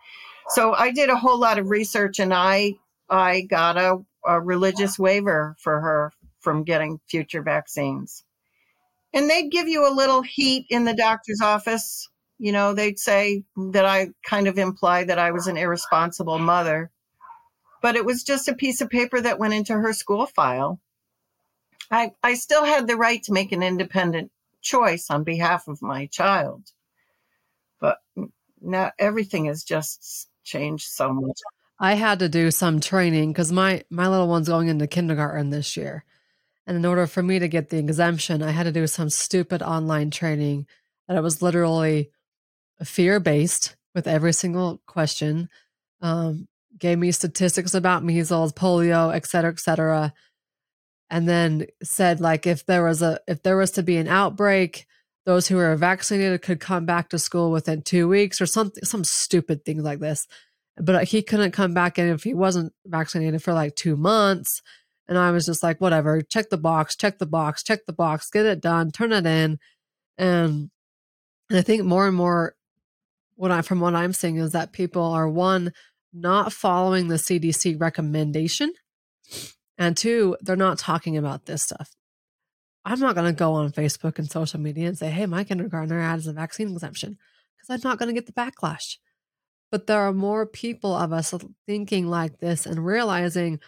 So 0.51 0.73
I 0.73 0.91
did 0.93 1.11
a 1.11 1.17
whole 1.17 1.39
lot 1.39 1.59
of 1.59 1.69
research 1.71 2.21
and 2.21 2.33
I 2.33 2.75
I 3.09 3.43
got 3.43 3.77
a 3.77 4.05
a 4.25 4.41
religious 4.41 4.99
waiver 4.99 5.57
for 5.59 5.81
her 5.81 6.13
from 6.41 6.65
getting 6.65 7.01
future 7.09 7.43
vaccines. 7.43 8.25
And 9.13 9.29
they'd 9.29 9.51
give 9.51 9.69
you 9.69 9.89
a 9.89 9.95
little 9.95 10.23
heat 10.23 10.67
in 10.71 10.85
the 10.85 10.95
doctor's 10.95 11.41
office. 11.41 12.09
You 12.39 12.53
know, 12.53 12.75
they'd 12.75 12.99
say 12.99 13.45
that 13.57 13.85
I 13.85 14.09
kind 14.25 14.47
of 14.47 14.59
implied 14.59 15.09
that 15.09 15.19
I 15.19 15.33
was 15.33 15.47
an 15.47 15.57
irresponsible 15.57 16.39
mother, 16.39 16.91
but 17.83 17.97
it 17.97 18.05
was 18.05 18.23
just 18.23 18.49
a 18.49 18.55
piece 18.55 18.81
of 18.81 18.91
paper 18.91 19.21
that 19.21 19.39
went 19.39 19.55
into 19.55 19.73
her 19.75 19.93
school 19.93 20.27
file. 20.27 20.81
I, 21.91 22.13
I 22.23 22.35
still 22.35 22.65
had 22.65 22.87
the 22.87 22.97
right 22.97 23.23
to 23.25 23.33
make 23.33 23.51
an 23.51 23.63
independent 23.63 24.31
choice 24.61 25.11
on 25.11 25.25
behalf 25.25 25.69
of 25.69 25.81
my 25.83 26.07
child. 26.07 26.65
But 27.81 27.99
now 28.61 28.93
everything 28.99 29.47
has 29.47 29.65
just 29.65 30.29
changed 30.45 30.89
so 30.89 31.13
much. 31.13 31.39
I 31.79 31.95
had 31.95 32.19
to 32.19 32.29
do 32.29 32.51
some 32.51 32.81
training 32.81 33.33
because 33.33 33.53
my 33.53 33.85
my 33.91 34.09
little 34.09 34.29
one's 34.29 34.49
going 34.49 34.69
into 34.69 34.87
kindergarten 34.87 35.51
this 35.51 35.77
year, 35.77 36.05
and 36.67 36.77
in 36.77 36.85
order 36.85 37.07
for 37.07 37.23
me 37.23 37.39
to 37.39 37.49
get 37.49 37.69
the 37.71 37.79
exemption, 37.79 38.43
I 38.43 38.51
had 38.51 38.65
to 38.65 38.73
do 38.73 38.87
some 38.87 39.11
stupid 39.11 39.63
online 39.63 40.11
training 40.11 40.67
that 41.07 41.17
it 41.17 41.23
was 41.23 41.41
literally 41.41 42.11
fear 42.83 43.21
based 43.21 43.77
with 43.95 44.07
every 44.07 44.33
single 44.33 44.81
question. 44.87 45.49
Um, 46.01 46.49
gave 46.79 46.99
me 46.99 47.11
statistics 47.11 47.75
about 47.75 48.05
measles, 48.05 48.53
polio, 48.53 49.15
et 49.15 49.27
cetera, 49.27 49.51
et 49.51 49.61
cetera, 49.61 50.13
and 51.11 51.29
then 51.29 51.67
said 51.83 52.21
like 52.21 52.47
if 52.47 52.67
there 52.67 52.85
was 52.85 53.03
a 53.03 53.21
if 53.29 53.43
there 53.43 53.57
was 53.57 53.71
to 53.73 53.83
be 53.85 53.99
an 53.99 54.09
outbreak, 54.09 54.87
those 55.27 55.47
who 55.47 55.59
are 55.59 55.77
vaccinated 55.77 56.43
could 56.43 56.59
come 56.59 56.87
back 56.87 57.09
to 57.11 57.21
school 57.21 57.53
within 57.53 57.83
two 57.83 58.09
weeks 58.09 58.41
or 58.41 58.47
something, 58.47 58.85
some 58.85 59.05
stupid 59.05 59.65
things 59.65 59.85
like 59.85 60.01
this 60.01 60.27
but 60.81 61.05
he 61.05 61.23
couldn't 61.23 61.53
come 61.53 61.75
back 61.75 61.99
in 61.99 62.09
if 62.09 62.25
he 62.25 62.35
wasn't 62.35 62.73
vaccinated 62.87 63.43
for 63.43 63.53
like 63.53 63.75
two 63.75 63.97
months. 63.97 64.63
And 65.09 65.17
I 65.17 65.31
was 65.31 65.47
just 65.47 65.63
like, 65.63 65.81
whatever, 65.81 66.21
check 66.21 66.51
the 66.51 66.59
box, 66.59 66.95
check 66.95 67.19
the 67.19 67.27
box, 67.27 67.63
check 67.63 67.87
the 67.87 67.93
box, 67.93 68.31
get 68.31 68.47
it 68.47 68.61
done, 68.61 68.91
turn 68.91 69.13
it 69.13 69.27
in. 69.27 69.59
And, 70.17 70.71
I 71.51 71.63
think 71.63 71.83
more 71.85 72.07
and 72.07 72.15
more 72.15 72.55
what 73.37 73.51
I 73.51 73.63
from 73.63 73.81
what 73.81 73.95
I'm 73.95 74.13
seeing 74.13 74.37
is 74.37 74.53
that 74.53 74.73
people 74.73 75.03
are 75.03 75.27
one, 75.27 75.73
not 76.13 76.53
following 76.53 77.09
the 77.09 77.15
CDC 77.15 77.81
recommendation. 77.81 78.71
And 79.79 79.97
two, 79.97 80.37
they're 80.43 80.57
not 80.57 80.79
talking 80.79 81.17
about 81.17 81.47
this 81.47 81.63
stuff. 81.63 81.97
I'm 82.85 83.01
not 83.01 83.15
going 83.15 83.33
to 83.33 83.39
go 83.39 83.55
on 83.55 83.73
Facebook 83.73 84.19
and 84.19 84.31
social 84.31 84.61
media 84.61 84.89
and 84.89 84.99
say, 84.99 85.09
hey, 85.09 85.25
my 85.25 85.45
kindergartner 85.45 86.01
has 86.01 86.27
a 86.27 86.33
vaccine 86.33 86.73
exemption 86.73 87.17
because 87.57 87.71
I'm 87.71 87.89
not 87.89 87.99
going 87.99 88.09
to 88.09 88.21
get 88.21 88.27
the 88.27 88.33
backlash. 88.33 88.97
But 89.71 89.87
there 89.87 90.01
are 90.01 90.13
more 90.13 90.47
people 90.47 90.95
of 90.95 91.13
us 91.13 91.35
thinking 91.67 92.09
like 92.09 92.39
this 92.39 92.65
and 92.65 92.85
realizing, 92.87 93.61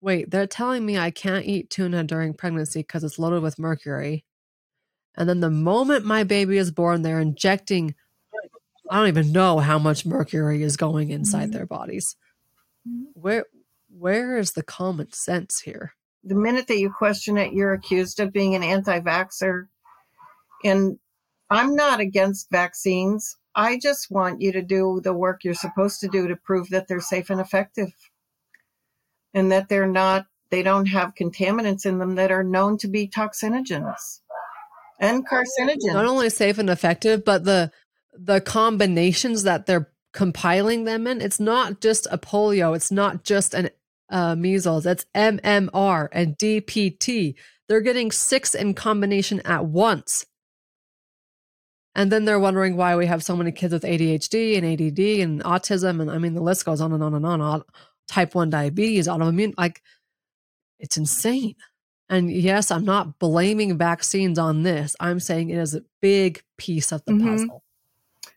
wait, 0.00 0.30
they're 0.30 0.46
telling 0.46 0.84
me 0.84 0.98
I 0.98 1.10
can't 1.10 1.46
eat 1.46 1.70
tuna 1.70 2.04
during 2.04 2.34
pregnancy 2.34 2.80
because 2.80 3.04
it's 3.04 3.18
loaded 3.18 3.42
with 3.42 3.58
mercury. 3.58 4.24
And 5.16 5.28
then 5.28 5.40
the 5.40 5.50
moment 5.50 6.04
my 6.04 6.24
baby 6.24 6.58
is 6.58 6.70
born, 6.70 7.02
they're 7.02 7.20
injecting, 7.20 7.94
I 8.90 8.98
don't 8.98 9.08
even 9.08 9.32
know 9.32 9.58
how 9.58 9.78
much 9.78 10.04
mercury 10.04 10.62
is 10.62 10.76
going 10.76 11.10
inside 11.10 11.44
mm-hmm. 11.44 11.52
their 11.52 11.66
bodies. 11.66 12.16
Where 13.14 13.44
where 13.98 14.36
is 14.36 14.52
the 14.52 14.62
common 14.62 15.12
sense 15.12 15.60
here? 15.60 15.94
The 16.22 16.34
minute 16.34 16.66
that 16.68 16.78
you 16.78 16.90
question 16.90 17.38
it, 17.38 17.52
you're 17.52 17.72
accused 17.72 18.20
of 18.20 18.32
being 18.32 18.54
an 18.54 18.62
anti 18.62 19.00
vaxxer. 19.00 19.68
And 20.64 20.98
I'm 21.50 21.74
not 21.74 22.00
against 22.00 22.50
vaccines. 22.50 23.36
I 23.56 23.78
just 23.78 24.10
want 24.10 24.42
you 24.42 24.52
to 24.52 24.60
do 24.60 25.00
the 25.02 25.14
work 25.14 25.42
you're 25.42 25.54
supposed 25.54 26.00
to 26.00 26.08
do 26.08 26.28
to 26.28 26.36
prove 26.36 26.68
that 26.68 26.88
they're 26.88 27.00
safe 27.00 27.30
and 27.30 27.40
effective 27.40 27.90
and 29.32 29.50
that 29.50 29.70
they're 29.70 29.86
not, 29.86 30.26
they 30.50 30.62
don't 30.62 30.86
have 30.86 31.14
contaminants 31.14 31.86
in 31.86 31.98
them 31.98 32.16
that 32.16 32.30
are 32.30 32.44
known 32.44 32.76
to 32.78 32.88
be 32.88 33.08
toxinogens 33.08 34.20
and 35.00 35.26
carcinogens. 35.26 35.94
Not 35.94 36.04
only 36.04 36.28
safe 36.28 36.58
and 36.58 36.68
effective, 36.68 37.24
but 37.24 37.44
the, 37.44 37.72
the 38.12 38.42
combinations 38.42 39.42
that 39.44 39.64
they're 39.64 39.90
compiling 40.12 40.84
them 40.84 41.06
in, 41.06 41.22
it's 41.22 41.40
not 41.40 41.80
just 41.80 42.06
a 42.10 42.18
polio, 42.18 42.76
it's 42.76 42.92
not 42.92 43.24
just 43.24 43.54
an 43.54 43.70
uh, 44.10 44.36
measles, 44.36 44.84
it's 44.84 45.06
MMR 45.14 46.08
and 46.12 46.36
DPT. 46.36 47.34
They're 47.68 47.80
getting 47.80 48.12
six 48.12 48.54
in 48.54 48.74
combination 48.74 49.40
at 49.40 49.64
once. 49.64 50.26
And 51.96 52.12
then 52.12 52.26
they're 52.26 52.38
wondering 52.38 52.76
why 52.76 52.94
we 52.94 53.06
have 53.06 53.24
so 53.24 53.34
many 53.34 53.50
kids 53.50 53.72
with 53.72 53.82
ADHD 53.82 54.58
and 54.58 54.66
ADD 54.66 55.20
and 55.22 55.42
autism. 55.42 56.02
And 56.02 56.10
I 56.10 56.18
mean, 56.18 56.34
the 56.34 56.42
list 56.42 56.66
goes 56.66 56.82
on 56.82 56.92
and 56.92 57.02
on 57.02 57.14
and 57.14 57.24
on. 57.24 57.64
Type 58.06 58.34
1 58.34 58.50
diabetes, 58.50 59.08
autoimmune, 59.08 59.54
like 59.56 59.82
it's 60.78 60.98
insane. 60.98 61.56
And 62.10 62.30
yes, 62.30 62.70
I'm 62.70 62.84
not 62.84 63.18
blaming 63.18 63.78
vaccines 63.78 64.38
on 64.38 64.62
this. 64.62 64.94
I'm 65.00 65.18
saying 65.18 65.48
it 65.48 65.56
is 65.56 65.74
a 65.74 65.82
big 66.02 66.42
piece 66.58 66.92
of 66.92 67.02
the 67.06 67.12
mm-hmm. 67.12 67.30
puzzle. 67.30 67.62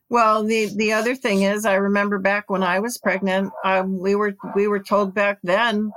Well, 0.08 0.44
the 0.44 0.72
the 0.76 0.94
other 0.94 1.14
thing 1.14 1.44
is, 1.44 1.66
I 1.66 1.76
remember 1.76 2.18
back 2.18 2.50
when 2.50 2.64
I 2.64 2.80
was 2.80 2.98
pregnant, 2.98 3.52
um, 3.64 4.00
we 4.00 4.16
were 4.16 4.36
we 4.56 4.68
were 4.68 4.80
told 4.80 5.14
back 5.14 5.38
then 5.44 5.92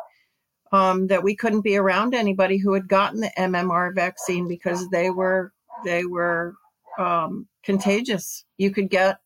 um, 0.70 1.06
that 1.06 1.22
we 1.22 1.34
couldn't 1.34 1.62
be 1.62 1.78
around 1.78 2.12
anybody 2.14 2.58
who 2.58 2.74
had 2.74 2.88
gotten 2.88 3.20
the 3.20 3.32
MMR 3.38 3.94
vaccine 3.94 4.48
because 4.48 4.86
they 4.90 5.08
were 5.08 5.54
they 5.82 6.04
were 6.04 6.54
um, 6.98 7.48
contagious. 7.64 8.44
You 8.58 8.70
could 8.70 8.90
get 8.90 9.18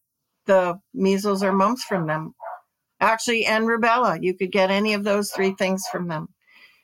the 0.46 0.80
measles 0.94 1.42
or 1.42 1.52
mumps 1.52 1.84
from 1.84 2.06
them. 2.06 2.34
Actually, 3.00 3.44
and 3.44 3.66
rubella. 3.66 4.22
You 4.22 4.34
could 4.34 4.52
get 4.52 4.70
any 4.70 4.94
of 4.94 5.04
those 5.04 5.30
three 5.30 5.52
things 5.52 5.84
from 5.90 6.08
them. 6.08 6.28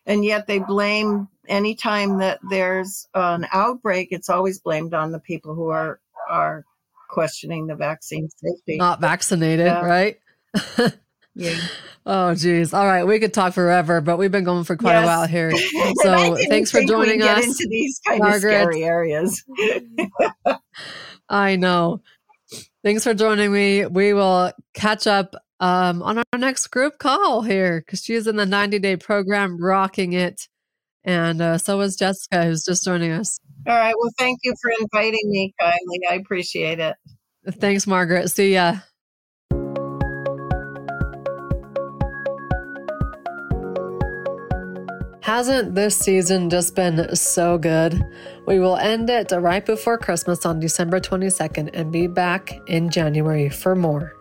And 0.05 0.25
yet 0.25 0.47
they 0.47 0.59
blame 0.59 1.29
anytime 1.49 2.19
that 2.19 2.41
there's 2.51 3.09
an 3.15 3.47
outbreak, 3.53 4.09
it's 4.11 4.29
always 4.29 4.59
blamed 4.59 4.95
on 4.95 5.13
the 5.13 5.21
people 5.21 5.55
who 5.55 5.69
are 5.69 6.01
are 6.29 6.65
questioning 7.09 7.67
the 7.67 7.75
vaccine 7.75 8.29
safety. 8.29 8.77
Not 8.77 9.01
vaccinated, 9.01 9.67
yeah. 9.67 9.85
right? 9.85 10.19
yeah. 11.35 11.57
Oh, 12.05 12.35
geez. 12.35 12.75
All 12.75 12.85
right. 12.85 13.05
We 13.05 13.21
could 13.21 13.33
talk 13.33 13.55
forever, 13.55 14.01
but 14.01 14.17
we've 14.17 14.33
been 14.33 14.43
going 14.43 14.65
for 14.65 14.77
quite 14.77 14.95
yes. 14.95 15.05
a 15.05 15.07
while 15.07 15.27
here. 15.29 15.53
So 16.03 16.37
thanks 16.49 16.73
for 16.73 16.83
joining 16.83 17.23
us. 17.23 17.45
into 17.45 17.69
these 17.71 18.01
kind 18.05 18.19
Margaret. 18.19 18.55
of 18.55 18.63
scary 18.63 18.83
areas. 18.83 19.45
I 21.33 21.57
know. 21.57 22.03
Thanks 22.85 23.05
for 23.05 23.15
joining 23.15 23.53
me. 23.53 23.87
We 23.87 24.13
will 24.13 24.53
catch 24.75 25.07
up 25.07 25.35
um, 25.61 26.03
on 26.03 26.19
our 26.19 26.39
next 26.39 26.67
group 26.67 26.99
call 26.99 27.41
here 27.41 27.81
because 27.81 28.03
she's 28.03 28.27
in 28.27 28.37
the 28.37 28.45
90 28.45 28.79
day 28.81 28.97
program, 28.97 29.59
rocking 29.59 30.13
it. 30.13 30.47
And 31.05 31.41
uh, 31.41 31.59
so 31.59 31.81
is 31.81 31.97
Jessica, 31.97 32.45
who's 32.45 32.65
just 32.65 32.85
joining 32.85 33.13
us. 33.13 33.41
All 33.67 33.75
right. 33.75 33.95
Well, 33.99 34.13
thank 34.19 34.41
you 34.45 34.55
for 34.61 34.71
inviting 34.81 35.31
me, 35.31 35.55
Kylie. 35.61 36.11
I 36.11 36.15
appreciate 36.17 36.79
it. 36.79 36.97
Thanks, 37.49 37.87
Margaret. 37.87 38.29
See 38.29 38.53
ya. 38.53 38.77
Hasn't 45.23 45.77
this 45.77 45.97
season 45.97 46.51
just 46.51 46.75
been 46.75 47.15
so 47.15 47.57
good? 47.57 48.05
We 48.45 48.59
will 48.59 48.77
end 48.77 49.09
it 49.09 49.31
right 49.31 49.65
before 49.65 49.97
Christmas 49.97 50.45
on 50.45 50.59
December 50.59 50.99
22nd 50.99 51.71
and 51.75 51.93
be 51.93 52.09
back 52.09 52.59
in 52.67 52.91
January 52.91 53.49
for 53.49 53.77
more. 53.77 54.17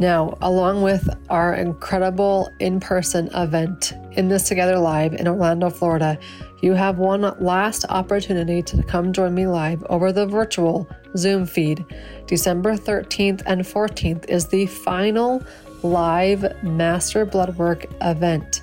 Now, 0.00 0.36
along 0.42 0.82
with 0.82 1.08
our 1.30 1.54
incredible 1.54 2.50
in 2.58 2.80
person 2.80 3.28
event 3.36 3.92
in 4.14 4.26
this 4.26 4.48
Together 4.48 4.78
Live 4.78 5.12
in 5.12 5.28
Orlando, 5.28 5.70
Florida, 5.70 6.18
you 6.60 6.72
have 6.72 6.98
one 6.98 7.22
last 7.38 7.84
opportunity 7.88 8.62
to 8.62 8.82
come 8.82 9.12
join 9.12 9.32
me 9.32 9.46
live 9.46 9.84
over 9.84 10.10
the 10.10 10.26
virtual 10.26 10.88
Zoom 11.16 11.46
feed. 11.46 11.84
December 12.26 12.76
13th 12.76 13.42
and 13.46 13.62
14th 13.62 14.28
is 14.28 14.48
the 14.48 14.66
final 14.66 15.40
live 15.84 16.64
Master 16.64 17.24
Bloodwork 17.24 17.86
event 18.00 18.61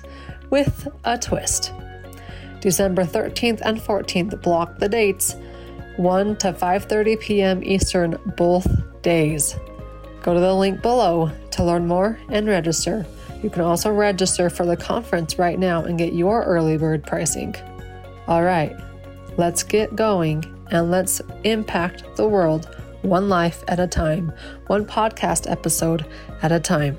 with 0.50 0.88
a 1.04 1.16
twist. 1.16 1.72
December 2.60 3.04
13th 3.04 3.62
and 3.62 3.80
14th 3.80 4.42
block 4.42 4.78
the 4.78 4.88
dates 4.88 5.36
1 5.96 6.36
to 6.36 6.52
5:30 6.52 7.20
p.m. 7.20 7.64
Eastern 7.64 8.18
both 8.36 8.66
days. 9.02 9.56
Go 10.22 10.34
to 10.34 10.40
the 10.40 10.54
link 10.54 10.82
below 10.82 11.30
to 11.52 11.64
learn 11.64 11.86
more 11.86 12.18
and 12.28 12.46
register. 12.46 13.06
You 13.42 13.50
can 13.50 13.62
also 13.62 13.90
register 13.90 14.50
for 14.50 14.66
the 14.66 14.76
conference 14.76 15.38
right 15.38 15.58
now 15.58 15.84
and 15.84 15.98
get 15.98 16.12
your 16.12 16.44
early 16.44 16.76
bird 16.76 17.04
pricing. 17.04 17.54
All 18.28 18.42
right, 18.42 18.76
let's 19.38 19.62
get 19.62 19.96
going 19.96 20.44
and 20.70 20.90
let's 20.90 21.22
impact 21.44 22.04
the 22.16 22.28
world 22.28 22.68
one 23.02 23.28
life 23.28 23.64
at 23.66 23.80
a 23.80 23.86
time, 23.86 24.32
one 24.66 24.84
podcast 24.84 25.50
episode 25.50 26.04
at 26.42 26.52
a 26.52 26.60
time. 26.60 26.98